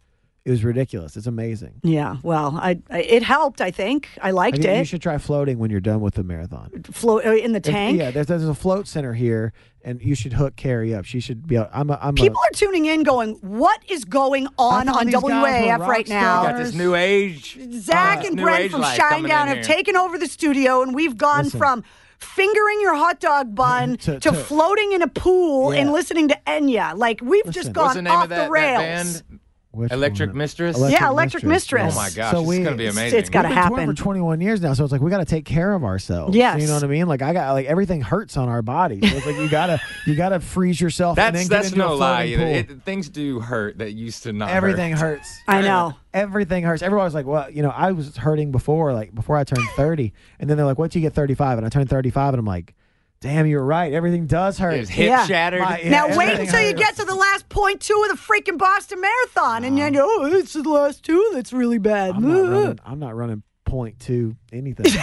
It 0.46 0.50
was 0.52 0.62
ridiculous. 0.62 1.16
It's 1.16 1.26
amazing. 1.26 1.80
yeah. 1.82 2.18
Well, 2.22 2.56
I, 2.56 2.78
I 2.88 3.00
it 3.02 3.24
helped. 3.24 3.60
I 3.60 3.72
think 3.72 4.08
I 4.22 4.28
I 4.28 4.30
liked 4.30 4.58
it. 4.64 4.78
you 4.78 4.84
should 4.84 5.02
try 5.02 5.18
floating 5.18 5.58
when 5.58 5.72
you're 5.72 5.80
done 5.80 6.00
with 6.00 6.14
the 6.14 6.22
marathon. 6.22 6.70
Float 6.92 7.26
uh, 7.26 7.32
in 7.34 7.50
the 7.50 7.56
If- 7.58 7.64
tank. 7.64 7.98
yeah, 7.98 8.12
there's, 8.12 8.28
there's 8.28 8.44
a 8.48 8.54
float 8.54 8.86
center 8.86 9.12
here, 9.12 9.52
and 9.82 10.00
you 10.00 10.14
should 10.14 10.34
hook 10.34 10.54
Carrie 10.54 10.94
up. 10.94 11.04
She 11.04 11.18
should 11.18 11.48
be. 11.48 11.56
able- 11.56 11.68
I'm 11.72 11.90
a. 11.90 11.98
I'm 12.00 12.14
People 12.14 12.38
a, 12.44 12.46
are 12.46 12.52
tuning 12.54 12.84
in, 12.86 13.02
going, 13.02 13.32
"What 13.40 13.80
is 13.90 14.04
going 14.04 14.46
on 14.56 14.88
on 14.88 15.06
these 15.06 15.14
guys 15.16 15.22
were 15.24 15.30
WAAF 15.30 15.78
right 15.80 16.08
now?" 16.08 16.44
Got 16.44 16.58
this 16.58 16.74
new 16.74 16.94
age. 16.94 17.58
Zach 17.72 18.18
uh, 18.20 18.26
and 18.28 18.36
new 18.36 18.42
Brent 18.44 18.70
from 18.70 18.82
life 18.82 19.00
Shinedown 19.00 19.48
have 19.48 19.56
here. 19.56 19.64
taken 19.64 19.96
over 19.96 20.16
the 20.16 20.28
studio, 20.28 20.80
and 20.80 20.94
we've 20.94 21.16
gone 21.18 21.44
Listen. 21.46 21.58
from 21.58 21.84
fingering 22.20 22.80
your 22.80 22.94
hot 22.94 23.18
dog 23.18 23.52
bun 23.54 23.96
to, 24.06 24.20
To- 24.20 24.30
to- 24.30 24.32
floating 24.32 24.92
in 24.92 25.02
a 25.02 25.08
pool 25.08 25.74
Yeah. 25.74 25.80
and 25.80 25.92
listening 25.92 26.28
to 26.28 26.38
Enya. 26.46 26.96
Like 26.96 27.20
we've 27.20 27.50
just 27.50 27.72
gone 27.72 27.86
What's 27.86 27.96
the 27.96 28.02
name 28.02 28.12
off 28.12 28.22
of 28.24 28.28
that, 28.30 28.36
the 28.36 28.42
that 28.42 28.50
rails. 28.52 29.22
band? 29.22 29.40
Which 29.76 29.92
Electric 29.92 30.30
one? 30.30 30.38
Mistress? 30.38 30.76
Yeah, 30.88 31.08
Electric 31.08 31.44
Mistress. 31.44 31.94
Oh 31.94 31.96
my 31.96 32.10
gosh, 32.10 32.32
So 32.32 32.40
this 32.40 32.48
we- 32.48 32.58
is 32.58 32.64
gonna 32.64 32.76
be 32.76 32.84
it's- 32.86 32.96
amazing. 32.96 33.18
it's 33.18 33.28
gotta 33.30 33.48
We've 33.48 33.54
been 33.56 33.62
touring 33.68 33.78
happen. 33.86 33.96
for 33.96 34.02
21 34.02 34.40
years 34.40 34.60
now, 34.62 34.72
so 34.72 34.82
it's 34.84 34.92
like 34.92 35.00
we 35.02 35.10
got 35.10 35.18
to 35.18 35.24
take 35.24 35.44
care 35.44 35.72
of 35.74 35.84
ourselves. 35.84 36.34
Yes. 36.36 36.60
you 36.60 36.66
know 36.66 36.74
what 36.74 36.82
I 36.84 36.86
mean. 36.86 37.06
Like 37.06 37.22
I 37.22 37.32
got 37.32 37.52
like 37.52 37.66
everything 37.66 38.00
hurts 38.00 38.36
on 38.36 38.48
our 38.48 38.62
bodies. 38.62 39.08
So 39.10 39.16
it's 39.16 39.26
like 39.26 39.36
you 39.36 39.48
gotta 39.48 39.80
you 40.06 40.14
gotta 40.16 40.40
freeze 40.40 40.80
yourself. 40.80 41.18
and 41.18 41.34
That's 41.34 41.48
then 41.48 41.48
get 41.58 41.62
that's 41.62 41.72
into 41.74 41.84
a 41.84 41.88
no 41.88 41.94
lie. 41.96 42.16
floating 42.26 42.30
You 42.32 42.38
pool. 42.64 42.76
it, 42.76 42.82
things 42.84 43.08
do 43.08 43.40
hurt 43.40 43.78
that 43.78 43.92
used 43.92 44.22
to 44.22 44.32
not. 44.32 44.48
Everything 44.50 44.92
hurt. 44.92 45.18
hurts. 45.18 45.38
I 45.46 45.60
know. 45.60 45.94
Everything 46.14 46.64
hurts. 46.64 46.82
Everyone 46.82 47.04
was 47.04 47.14
like, 47.14 47.26
"Well, 47.26 47.50
you 47.50 47.60
know, 47.62 47.68
I 47.70 47.92
was 47.92 48.16
hurting 48.16 48.50
before, 48.52 48.94
like 48.94 49.14
before 49.14 49.36
I 49.36 49.44
turned 49.44 49.68
30." 49.76 50.14
And 50.40 50.48
then 50.48 50.56
they're 50.56 50.64
like, 50.64 50.78
"Wait 50.78 50.90
till 50.90 51.02
you 51.02 51.06
get 51.06 51.14
35?" 51.14 51.58
And 51.58 51.66
I 51.66 51.68
turned 51.68 51.90
35, 51.90 52.32
and 52.32 52.38
I'm 52.40 52.46
like, 52.46 52.74
"Damn, 53.20 53.46
you're 53.46 53.64
right. 53.64 53.92
Everything 53.92 54.26
does 54.26 54.58
hurt." 54.58 54.74
His 54.76 54.88
hip 54.88 55.08
Yeah. 55.08 55.26
shattered. 55.26 55.60
My- 55.62 55.80
yeah, 55.80 55.90
now 55.90 56.06
wait 56.16 56.28
everything 56.28 56.46
until 56.46 56.60
you 56.60 56.66
hurts. 56.68 56.80
get 56.80 56.96
to 56.96 57.04
the 57.04 57.14
last 57.14 57.48
point 57.48 57.80
two 57.80 58.06
of 58.10 58.16
the 58.16 58.22
freaking 58.22 58.58
Boston 58.58 59.00
Marathon, 59.00 59.64
and 59.64 59.76
then 59.78 59.94
you 59.94 60.00
oh, 60.02 60.24
it's 60.26 60.52
the 60.52 60.62
last 60.62 61.02
two 61.04 61.30
that's 61.34 61.52
really 61.52 61.78
bad. 61.78 62.14
I'm 62.16 62.26
not 62.28 62.50
running. 62.50 62.78
I'm 62.86 62.98
not 62.98 63.16
running 63.16 63.42
point 63.64 63.98
two 63.98 64.36
anything. 64.52 64.86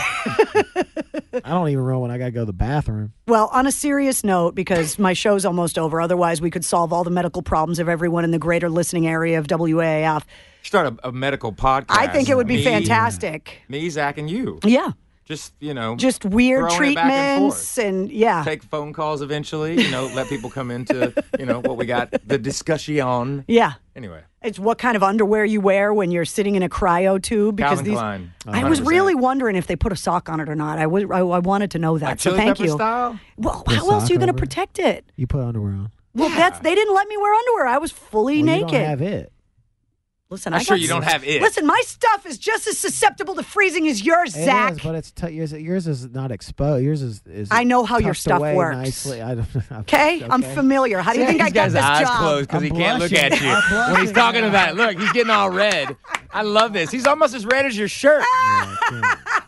I 1.45 1.49
don't 1.49 1.67
even 1.69 1.84
run 1.84 1.99
when 2.02 2.12
I 2.12 2.17
gotta 2.17 2.32
go 2.32 2.41
to 2.41 2.45
the 2.45 2.54
bathroom. 2.54 3.13
Well, 3.28 3.49
on 3.52 3.65
a 3.67 3.71
serious 3.71 4.23
note, 4.23 4.54
because 4.56 4.99
my 4.99 5.13
show's 5.13 5.45
almost 5.45 5.78
over, 5.80 5.99
otherwise 5.99 6.41
we 6.41 6.52
could 6.52 6.63
solve 6.63 6.93
all 6.93 7.04
the 7.04 7.10
medical 7.10 7.41
problems 7.41 7.80
of 7.80 7.89
everyone 7.89 8.23
in 8.23 8.32
the 8.32 8.39
greater 8.39 8.69
listening 8.69 9.08
area 9.08 9.39
of 9.39 9.47
WAAF. 9.47 10.23
Start 10.62 10.88
a, 11.04 11.08
a 11.10 11.12
medical 11.12 11.52
podcast. 11.52 11.86
I 11.89 12.08
think 12.08 12.30
it 12.30 12.38
would 12.38 12.47
be 12.47 12.58
Me- 12.58 12.63
fantastic. 12.63 13.63
Me, 13.67 13.89
Zach, 13.89 14.17
and 14.17 14.30
you. 14.30 14.60
Yeah. 14.63 14.91
Just 15.25 15.53
you 15.59 15.73
know, 15.73 15.95
Just 15.95 16.25
weird 16.25 16.69
throwing 16.71 16.91
it 16.91 16.95
back 16.95 17.05
and 17.12 17.41
treatments 17.51 17.77
and, 17.77 18.12
yeah. 18.12 18.43
take 18.43 18.63
phone 18.63 18.93
calls 18.93 19.21
eventually. 19.21 19.81
You 19.81 19.89
know, 19.91 20.07
let 20.13 20.27
people 20.27 20.49
come 20.49 20.69
into 20.71 21.13
you 21.39 21.45
know 21.45 21.59
what 21.59 21.77
we 21.77 21.86
got 21.86 22.12
the 22.27 22.38
discussion. 22.38 23.45
yeah. 23.47 23.73
Anyway, 23.95 24.21
It's 24.41 24.57
what 24.57 24.79
kind 24.79 24.95
of 24.95 25.03
underwear 25.03 25.45
you 25.45 25.62
wear 25.62 25.93
when 25.93 26.09
you're 26.09 26.25
sitting 26.25 26.55
in 26.55 26.63
a 26.63 26.69
cryo 26.69 27.21
tube 27.21 27.55
because 27.57 27.77
Calvin 27.77 27.86
these 27.86 27.93
Klein. 27.99 28.33
I 28.47 28.67
was 28.67 28.81
really 28.81 29.13
wondering 29.13 29.55
if 29.55 29.67
they 29.67 29.75
put 29.75 29.91
a 29.91 29.95
sock 29.95 30.29
on 30.29 30.39
it 30.39 30.49
or 30.49 30.55
not. 30.55 30.79
I 30.79 30.88
was 30.88 31.03
I, 31.05 31.19
I 31.19 31.39
wanted 31.39 31.71
to 31.71 31.79
know 31.79 31.97
that. 31.99 32.05
like 32.05 32.19
so 32.19 32.36
thank 32.36 32.59
you. 32.59 32.69
style. 32.69 33.19
Well, 33.38 33.63
Put 33.65 33.75
how 33.75 33.89
else 33.91 34.09
are 34.09 34.13
you 34.13 34.19
going 34.19 34.27
to 34.27 34.33
protect 34.33 34.79
it? 34.79 35.05
You 35.15 35.27
put 35.27 35.41
underwear 35.41 35.73
on. 35.73 35.91
Well, 36.15 36.29
that's 36.29 36.59
they 36.59 36.75
didn't 36.75 36.93
let 36.93 37.07
me 37.07 37.17
wear 37.17 37.33
underwear. 37.33 37.67
I 37.67 37.77
was 37.79 37.91
fully 37.91 38.38
Well, 38.43 38.45
naked. 38.57 38.71
You 38.74 38.78
don't 38.80 38.88
have 38.89 39.01
it. 39.01 39.32
Listen, 40.34 40.53
I'm 40.53 40.59
I 40.59 40.63
sure 40.63 40.75
you 40.75 40.88
don't 40.88 41.03
have 41.03 41.23
it. 41.23 41.41
Listen, 41.41 41.65
my 41.65 41.79
stuff 41.86 42.25
is 42.25 42.38
just 42.38 42.67
as 42.67 42.77
susceptible 42.77 43.36
to 43.36 43.43
freezing 43.43 43.88
as 43.88 44.03
yours, 44.03 44.36
It 44.36 44.45
Zach. 44.45 44.73
is, 44.73 44.79
but 44.81 44.95
it's 44.95 45.11
t- 45.11 45.29
yours. 45.29 45.53
Yours 45.53 45.88
is 45.88 46.09
not 46.09 46.31
exposed. 46.31 46.84
Yours 46.84 47.01
is. 47.01 47.21
is 47.25 47.49
I 47.51 47.63
know 47.63 47.84
how 47.86 47.99
your 47.99 48.09
tucked 48.13 48.17
stuff 48.21 48.39
away 48.39 48.55
works. 48.55 48.75
Nicely. 48.77 49.21
I 49.21 49.36
don't, 49.36 49.47
okay? 49.81 50.25
I'm 50.29 50.41
familiar. 50.41 50.99
How 51.01 51.13
do 51.13 51.19
you 51.19 51.27
think 51.27 51.41
I 51.41 51.49
got 51.49 51.69
this 51.71 51.81
job? 51.81 52.39
because 52.41 52.57
I'm 52.57 52.63
he 52.63 52.71
can't 52.71 52.99
look 52.99 53.11
blushing. 53.11 53.31
at 53.34 53.41
you 53.41 53.47
I'm 53.49 53.91
when 53.93 54.01
he's 54.01 54.11
blushing. 54.11 54.13
talking 54.15 54.43
about 54.45 54.69
it. 54.69 54.75
Look, 54.75 54.97
he's 54.99 55.11
getting 55.13 55.29
all 55.31 55.49
red. 55.49 55.95
I 56.34 56.41
love 56.41 56.73
this. 56.73 56.89
He's 56.91 57.05
almost 57.05 57.36
as 57.36 57.45
red 57.45 57.65
as 57.65 57.77
your 57.77 57.88
shirt. 57.88 58.23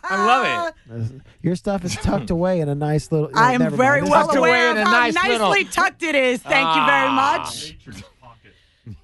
I 0.08 0.24
love 0.24 0.74
it. 0.88 1.22
Your 1.42 1.56
stuff 1.56 1.84
is 1.84 1.96
tucked 1.96 2.30
away 2.30 2.60
in 2.60 2.68
a 2.68 2.74
nice 2.74 3.10
little. 3.10 3.28
I 3.34 3.52
am 3.54 3.60
never 3.62 3.76
very 3.76 4.00
mind. 4.02 4.10
well 4.12 4.26
tucked 4.26 4.36
aware 4.38 4.70
away 4.70 4.70
of 4.70 4.76
in 4.76 4.82
a 4.82 4.86
how 4.86 5.00
nice 5.00 5.14
nicely 5.14 5.38
little- 5.64 5.72
tucked 5.72 6.02
it 6.02 6.14
is. 6.14 6.40
Thank 6.42 6.68
you 6.76 6.86
very 6.86 7.08
Ah. 7.08 7.38
much. 7.38 7.76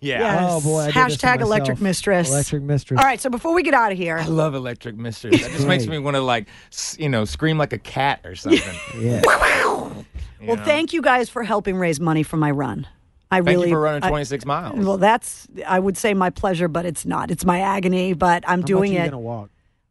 Yeah. 0.01 0.19
Yes. 0.21 0.49
Oh 0.51 0.61
boy! 0.61 0.79
I 0.81 0.87
did 0.91 0.95
this 0.95 1.17
to 1.19 1.27
Hashtag 1.27 1.41
electric 1.41 1.81
mistress. 1.81 2.31
Electric 2.31 2.63
mistress. 2.63 2.99
All 2.99 3.05
right, 3.05 3.21
so 3.21 3.31
before 3.31 3.53
we 3.55 3.63
get 3.63 3.75
out 3.75 3.93
of 3.93 3.99
here, 3.99 4.17
I 4.19 4.27
love 4.27 4.55
electric 4.55 4.97
mistress. 4.97 5.41
That 5.43 5.51
just 5.51 5.67
makes 5.67 5.87
me 5.87 5.99
want 5.99 6.17
to 6.17 6.21
like, 6.21 6.49
s- 6.73 6.97
you 7.01 7.09
know, 7.09 7.25
scream 7.25 7.59
like 7.59 7.73
a 7.73 7.79
cat 7.79 8.21
or 8.25 8.35
something. 8.37 8.61
Yeah. 9.01 9.23
well, 9.27 10.05
know? 10.41 10.57
thank 10.65 10.93
you 10.93 11.03
guys 11.03 11.29
for 11.29 11.43
helping 11.43 11.77
raise 11.77 11.99
money 12.01 12.23
for 12.23 12.37
my 12.37 12.51
run. 12.51 12.87
I 13.31 13.37
Thank 13.37 13.49
really 13.49 13.69
you 13.71 13.75
for 13.75 13.81
running 13.81 14.03
I- 14.05 14.09
26 14.09 14.45
miles. 14.45 14.85
well, 14.85 14.99
that's 14.99 15.49
I 15.67 15.79
would 15.79 15.97
say 15.97 16.15
my 16.15 16.31
pleasure, 16.31 16.69
but 16.69 16.85
it's 16.85 17.07
not. 17.07 17.31
It's 17.31 17.45
my 17.45 17.61
agony, 17.61 18.13
but 18.13 18.45
I'm 18.47 18.61
How 18.61 18.67
doing 18.67 18.91
much 18.93 18.99
are 18.99 19.03
you 19.03 19.07
it. 19.07 19.11
gonna 19.11 19.19
walk? 19.19 19.51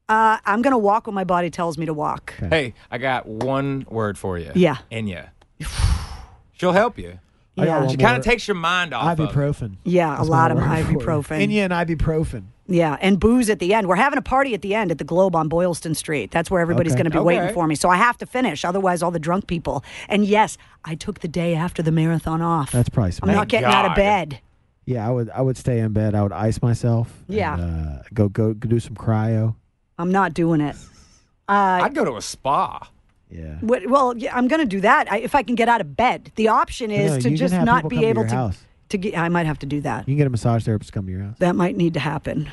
Uh, 0.10 0.38
I'm 0.46 0.62
going 0.62 0.74
to 0.74 0.78
walk 0.78 1.08
when 1.08 1.16
my 1.16 1.24
body 1.24 1.50
tells 1.50 1.78
me 1.78 1.86
to 1.86 1.94
walk. 1.94 2.34
hey, 2.38 2.74
I 2.90 2.98
got 2.98 3.28
one 3.28 3.86
word 3.90 4.18
for 4.18 4.38
you. 4.38 4.52
Yeah. 4.56 4.76
Enya. 4.92 5.30
She'll 6.54 6.74
help 6.74 6.98
you. 6.98 7.18
I 7.58 7.66
Yeah. 7.66 7.80
one 7.80 7.90
She 7.90 7.98
more. 7.98 8.08
kind 8.08 8.18
of 8.18 8.24
takes 8.24 8.48
your 8.48 8.56
mind 8.56 8.94
off. 8.94 9.20
Of 9.20 9.30
it. 9.30 9.34
Ibuprofen. 9.36 9.76
Yeah, 9.84 10.16
That's 10.16 10.28
a 10.28 10.32
lot 10.32 10.52
of 10.52 10.58
my 10.58 10.82
word 10.84 10.86
for 10.86 10.92
it. 10.92 11.06
ibuprofen. 11.06 11.48
Enya 11.50 11.70
and 11.70 11.74
ibuprofen. 11.74 12.44
Yeah, 12.68 12.96
and 13.02 13.20
booze 13.20 13.50
at 13.50 13.60
the 13.60 13.74
end. 13.74 13.88
We're 13.90 13.96
having 13.98 14.18
a 14.18 14.22
party 14.22 14.54
at 14.54 14.62
the 14.62 14.74
end 14.74 14.92
at 14.92 14.98
the 14.98 15.04
Globe 15.04 15.36
on 15.36 15.50
Boylston 15.50 15.94
Street. 15.94 16.32
That's 16.32 16.50
where 16.50 16.62
everybody's 16.62 16.94
Okay. 16.94 17.04
going 17.04 17.12
to 17.12 17.18
be 17.20 17.24
waiting 17.24 17.54
for 17.54 17.68
me. 17.68 17.76
So 17.76 17.90
I 17.90 17.98
have 17.98 18.18
to 18.20 18.26
finish. 18.26 18.64
Otherwise, 18.64 19.04
all 19.04 19.12
the 19.12 19.20
drunk 19.20 19.48
people. 19.48 19.84
And 20.08 20.24
yes, 20.26 20.58
I 20.86 20.96
took 20.96 21.20
the 21.20 21.28
day 21.28 21.54
after 21.54 21.84
the 21.84 21.92
marathon 21.92 22.42
off. 22.42 22.72
That's 22.72 22.88
probably 22.88 23.10
I'm 23.10 23.12
smart. 23.14 23.36
not 23.36 23.48
getting 23.50 23.68
out 23.70 23.86
of 23.86 23.96
bed. 23.96 24.40
Yeah, 24.86 25.06
I 25.06 25.12
would. 25.12 25.30
I 25.32 25.42
would 25.42 25.58
stay 25.58 25.80
in 25.80 25.92
bed. 25.92 26.16
I 26.16 26.24
would 26.24 26.32
ice 26.32 26.62
myself. 26.62 27.14
and, 27.28 27.36
Yeah. 27.38 27.56
uh, 27.56 28.04
go 28.14 28.30
go 28.30 28.54
go 28.54 28.70
do 28.70 28.80
some 28.80 28.96
cryo. 28.96 29.56
I'm 30.00 30.12
not 30.12 30.34
doing 30.34 30.62
it. 30.62 30.76
Uh, 31.50 31.82
I'd 31.84 31.94
go 31.94 32.06
to 32.06 32.16
a 32.16 32.22
spa. 32.22 32.88
Yeah. 33.32 33.56
what- 33.62 33.88
well, 33.88 34.16
yeah, 34.18 34.36
I'm 34.36 34.48
going 34.48 34.60
to 34.62 34.66
do 34.68 34.82
that 34.82 35.12
I, 35.12 35.18
if 35.20 35.34
I 35.36 35.44
can 35.44 35.56
get 35.56 35.70
out 35.70 35.82
of 35.82 35.96
bed. 35.96 36.32
The 36.36 36.50
option 36.50 36.92
is 36.92 37.12
No, 37.24 37.30
to 37.30 37.38
just 37.38 37.54
not 37.54 37.88
be 37.90 37.96
come 37.96 38.04
to 38.04 38.10
able 38.10 38.24
to. 38.28 38.36
house. 38.36 38.58
To 38.90 38.98
get, 38.98 39.18
I 39.18 39.30
might 39.30 39.46
have 39.46 39.60
to 39.60 39.66
do 39.66 39.80
that. 39.82 40.00
You 40.08 40.14
can 40.14 40.18
get 40.18 40.28
a 40.28 40.32
massage 40.32 40.66
therapist 40.66 40.90
to 40.90 40.94
come 40.94 41.06
to 41.06 41.12
your 41.12 41.22
house. 41.24 41.38
That 41.40 41.56
might 41.56 41.78
need 41.78 41.94
to 41.94 42.02
happen. 42.02 42.50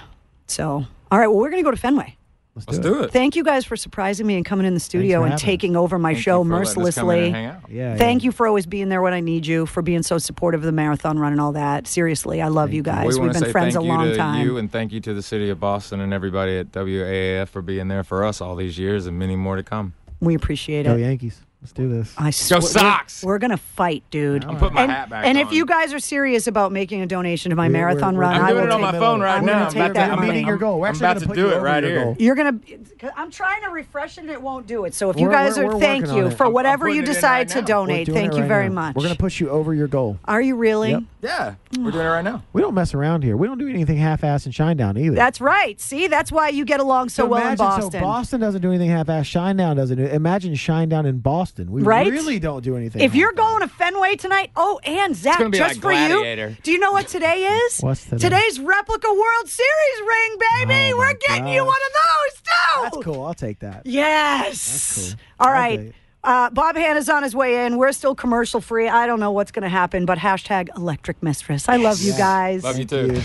So, 0.47 0.87
all 1.11 1.19
right. 1.19 1.27
Well, 1.27 1.37
we're 1.39 1.51
going 1.51 1.63
to 1.63 1.67
go 1.67 1.73
to 1.73 1.77
Fenway. 1.77 2.17
Let's, 2.55 2.67
Let's 2.69 2.79
do, 2.81 2.95
do 2.95 3.03
it. 3.05 3.13
Thank 3.13 3.37
you 3.37 3.45
guys 3.45 3.65
for 3.65 3.77
surprising 3.77 4.27
me 4.27 4.35
and 4.35 4.45
coming 4.45 4.67
in 4.67 4.75
the 4.75 4.81
studio 4.81 5.23
and 5.23 5.31
having 5.33 5.45
taking 5.45 5.77
over 5.77 5.97
my 5.97 6.13
Thank 6.15 6.25
show 6.25 6.43
you 6.43 6.49
for 6.49 6.55
letting 6.57 6.63
us 6.67 6.77
in 6.77 6.83
mercilessly. 6.83 7.27
and 7.27 7.35
hang 7.35 7.47
out. 7.47 7.71
Yeah. 7.71 7.97
Thank 7.97 8.23
yeah. 8.23 8.27
you 8.27 8.33
for 8.33 8.49
always 8.49 8.67
being 8.67 8.89
there 8.89 9.01
when 9.01 9.13
I 9.13 9.21
need 9.21 9.47
you, 9.47 9.65
for 9.67 9.81
being 9.81 10.03
so 10.03 10.19
supportive 10.19 10.61
of 10.63 10.65
the 10.67 10.73
marathon 10.73 11.21
run 11.21 11.31
and 11.33 11.41
all 11.41 11.53
that. 11.53 11.87
Seriously, 11.87 12.43
I 12.43 12.49
love 12.49 12.73
you 12.73 12.83
guys. 12.83 13.17
we 13.17 13.25
We've 13.25 13.33
been 13.33 13.45
say 13.45 13.53
friends 13.53 13.75
thank 13.75 13.85
a 13.85 13.87
you 13.87 13.93
long 13.93 14.05
to 14.07 14.17
time. 14.17 14.45
you 14.45 14.57
and 14.59 14.71
thank 14.73 14.91
you 14.93 14.99
to 15.01 15.15
the 15.15 15.23
city 15.23 15.51
of 15.51 15.61
Boston 15.61 16.01
and 16.01 16.13
everybody 16.13 16.59
at 16.59 16.73
WAAF 16.73 17.47
for 17.49 17.63
being 17.63 17.87
there 17.87 18.03
for 18.03 18.25
us 18.25 18.41
all 18.41 18.57
these 18.57 18.77
years 18.77 19.07
and 19.07 19.17
many 19.19 19.37
more 19.37 19.55
to 19.55 19.63
come. 19.63 19.95
We 20.21 20.35
appreciate 20.35 20.85
Go 20.85 20.95
it. 20.95 21.01
Yankees. 21.01 21.41
Let's 21.61 21.73
do 21.73 21.89
this. 21.89 22.15
I 22.17 22.31
swear, 22.31 22.61
we're- 22.61 23.01
We're, 23.25 23.39
gonna 23.39 23.57
fight, 23.57 24.05
dude. 24.13 24.45
I'm 24.45 24.57
putting 24.59 24.75
my 24.75 24.83
and, 24.85 24.93
hat 24.93 25.11
back 25.11 25.27
and 25.27 25.37
on. 25.37 25.45
if 25.45 25.53
you 25.53 25.67
guys 25.67 25.93
are 25.93 25.99
serious 25.99 26.47
about 26.47 26.71
making 26.71 27.01
a 27.03 27.07
donation 27.07 27.51
to 27.51 27.57
my 27.57 27.65
We're- 27.67 27.73
marathon 27.73 28.15
we're- 28.15 28.29
run, 28.29 28.37
I'm 28.37 28.45
I 28.45 28.49
doing 28.51 28.61
will 28.63 28.69
it 28.69 28.73
on 28.75 28.81
take, 28.81 28.93
my 28.93 28.99
phone 29.01 29.21
right 29.21 29.37
I'm 29.39 29.45
now. 29.45 29.53
gonna 29.53 29.65
I'm 29.65 29.71
take 29.73 29.77
about 29.83 29.95
that 29.95 30.07
to, 30.07 30.13
I'm 30.13 30.19
money. 30.21 30.31
meeting 30.31 30.47
your 30.47 30.57
goal. 30.57 30.79
We're 30.79 30.87
I'm 30.87 30.91
actually 30.95 31.07
about 31.07 31.15
gonna 31.17 31.27
put 31.27 31.35
do 31.35 31.41
you 31.43 31.53
it 31.55 31.61
right 31.61 31.83
your 31.83 31.93
here. 31.93 32.05
goal. 32.05 32.17
You're 32.21 32.35
gonna. 32.37 32.59
I'm 33.17 33.31
trying 33.33 33.63
to 33.63 33.71
refresh 33.71 34.19
it 34.19 34.21
and 34.21 34.31
it 34.31 34.41
won't 34.41 34.69
do 34.69 34.85
it. 34.85 34.95
So 34.95 35.11
if 35.11 35.17
you 35.19 35.25
We're- 35.27 35.35
guys 35.35 35.57
we're- 35.57 35.69
are, 35.69 35.75
we're 35.75 35.81
thank 35.81 36.07
you 36.07 36.31
for 36.31 36.45
I'm- 36.45 36.47
I'm 36.47 36.53
whatever 36.53 36.89
you 36.89 37.03
decide 37.03 37.39
right 37.39 37.49
to 37.49 37.63
donate. 37.63 38.07
Thank 38.07 38.35
you 38.35 38.41
right 38.43 38.49
very 38.49 38.69
now. 38.69 38.75
much. 38.77 38.95
We're 38.95 39.03
gonna 39.03 39.17
push 39.17 39.41
you 39.41 39.51
over 39.51 39.75
your 39.75 39.89
goal. 39.89 40.17
Are 40.27 40.41
you 40.41 40.55
really? 40.55 40.93
Yep. 40.93 41.03
Yeah, 41.21 41.55
we're 41.77 41.91
doing 41.91 42.07
it 42.07 42.09
right 42.09 42.23
now. 42.23 42.45
We 42.53 42.63
don't 42.63 42.75
mess 42.75 42.95
around 42.95 43.25
here. 43.25 43.37
We 43.37 43.49
don't 43.49 43.59
do 43.59 43.67
anything 43.69 43.97
half-ass 43.97 44.45
and 44.47 44.55
Shinedown 44.55 44.97
either. 44.97 45.17
That's 45.17 45.41
right. 45.41 45.81
See, 45.81 46.07
that's 46.07 46.31
why 46.31 46.51
you 46.51 46.65
get 46.65 46.79
along 46.79 47.09
so, 47.09 47.27
well 47.27 47.45
in 47.45 47.57
Boston. 47.57 47.91
So 47.91 47.99
Boston 48.01 48.41
doesn't 48.41 48.63
do 48.63 48.69
anything 48.69 48.91
half-ass. 48.91 49.27
Shinedown 49.29 49.75
doesn't. 49.75 49.97
do 49.99 50.07
Imagine 50.07 50.55
Shinedown 50.55 51.05
in 51.05 51.19
Boston. 51.19 51.48
We 51.57 51.83
Right? 51.83 52.11
really 52.11 52.39
don't 52.39 52.63
do 52.63 52.77
anything. 52.77 53.03
If 53.03 53.15
you're 53.15 53.33
half-ass. 53.37 53.59
going 53.59 53.69
to 53.69 53.69
Fenway 53.75 54.17
tonight, 54.17 54.51
oh, 54.57 54.79
and 54.85 55.15
Zach, 55.17 55.39
gonna 55.39 55.51
be 55.51 55.59
just 55.59 55.75
like 55.77 55.83
for 55.83 55.91
Gladiator. 55.91 56.49
you, 56.51 56.57
do 56.63 56.73
you 56.73 56.79
know 56.79 56.93
what 56.93 57.09
today 57.09 57.45
is? 57.45 57.79
What's 57.81 58.05
today? 58.05 58.19
Today's 58.19 58.61
replica 58.61 59.09
World 59.13 59.49
Series 59.49 60.01
ring, 60.01 60.39
baby. 60.67 60.93
Oh, 60.93 60.99
We're 60.99 61.07
my 61.07 61.15
getting 61.27 61.49
you 61.49 61.65
one 61.65 61.77
of 61.87 61.93
those 61.93 62.41
too. 62.43 62.83
That's 62.83 62.97
cool. 63.05 63.25
I'll 63.27 63.35
take 63.35 63.61
that. 63.61 63.83
Yes. 63.87 64.97
That's 64.97 65.15
cool. 65.15 65.21
All 65.41 65.47
I'll 65.49 65.53
right. 65.55 65.79
take. 65.81 65.93
Uh, 66.25 66.51
Bob 66.51 66.77
Hanna's 66.77 67.09
on 67.09 67.23
his 67.23 67.35
way 67.35 67.65
in. 67.65 67.77
We're 67.79 67.93
still 67.93 68.15
commercial 68.15 68.61
free. 68.61 68.89
I 68.89 69.07
don't 69.07 69.21
know 69.21 69.31
what's 69.31 69.53
going 69.53 69.63
to 69.63 69.69
happen, 69.69 70.05
but 70.05 70.19
hashtag 70.19 70.69
electric 70.77 71.23
mistress. 71.23 71.69
I 71.69 71.77
love 71.77 72.01
you 72.01 72.13
guys. 72.13 72.65
Love 72.65 72.79
you 72.79 72.85
too. 72.85 73.21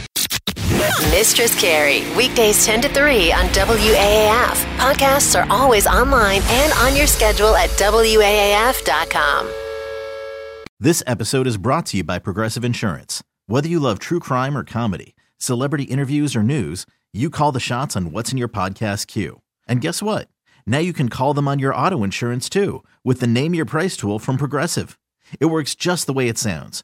Mistress 1.12 1.60
Carrie, 1.60 2.02
weekdays 2.18 2.66
10 2.66 2.82
to 2.82 2.90
3 2.90 3.32
on 3.32 3.46
WAAF. 3.46 4.56
Podcasts 4.78 5.40
are 5.40 5.48
always 5.52 5.88
online 5.88 6.42
and 6.46 6.74
on 6.74 6.96
your 6.96 7.08
schedule 7.08 7.56
at 7.56 7.70
WAAF.com. 7.72 9.50
This 10.80 11.02
episode 11.08 11.48
is 11.48 11.58
brought 11.58 11.86
to 11.88 11.98
you 11.98 12.04
by 12.04 12.20
Progressive 12.20 12.66
Insurance. 12.66 13.24
Whether 13.48 13.70
you 13.70 13.80
love 13.80 14.00
true 14.00 14.20
crime 14.20 14.58
or 14.58 14.64
comedy, 14.66 15.16
celebrity 15.38 15.84
interviews 15.84 16.36
or 16.36 16.44
news, 16.44 16.86
you 17.14 17.30
call 17.30 17.52
the 17.54 17.60
shots 17.62 17.96
on 17.96 18.12
what's 18.12 18.32
in 18.32 18.38
your 18.38 18.50
podcast 18.50 19.08
queue. 19.08 19.42
And 19.68 19.80
guess 19.80 20.04
what? 20.04 20.28
Now 20.66 20.80
you 20.80 20.92
can 20.92 21.08
call 21.08 21.34
them 21.34 21.48
on 21.48 21.60
your 21.60 21.74
auto 21.74 22.04
insurance 22.04 22.50
too 22.50 22.84
with 23.04 23.22
the 23.22 23.28
Name 23.28 23.54
Your 23.54 23.66
Price 23.66 23.96
tool 23.96 24.20
from 24.20 24.38
Progressive. 24.38 25.00
It 25.40 25.46
works 25.46 25.76
just 25.76 26.06
the 26.08 26.14
way 26.14 26.28
it 26.28 26.38
sounds. 26.38 26.84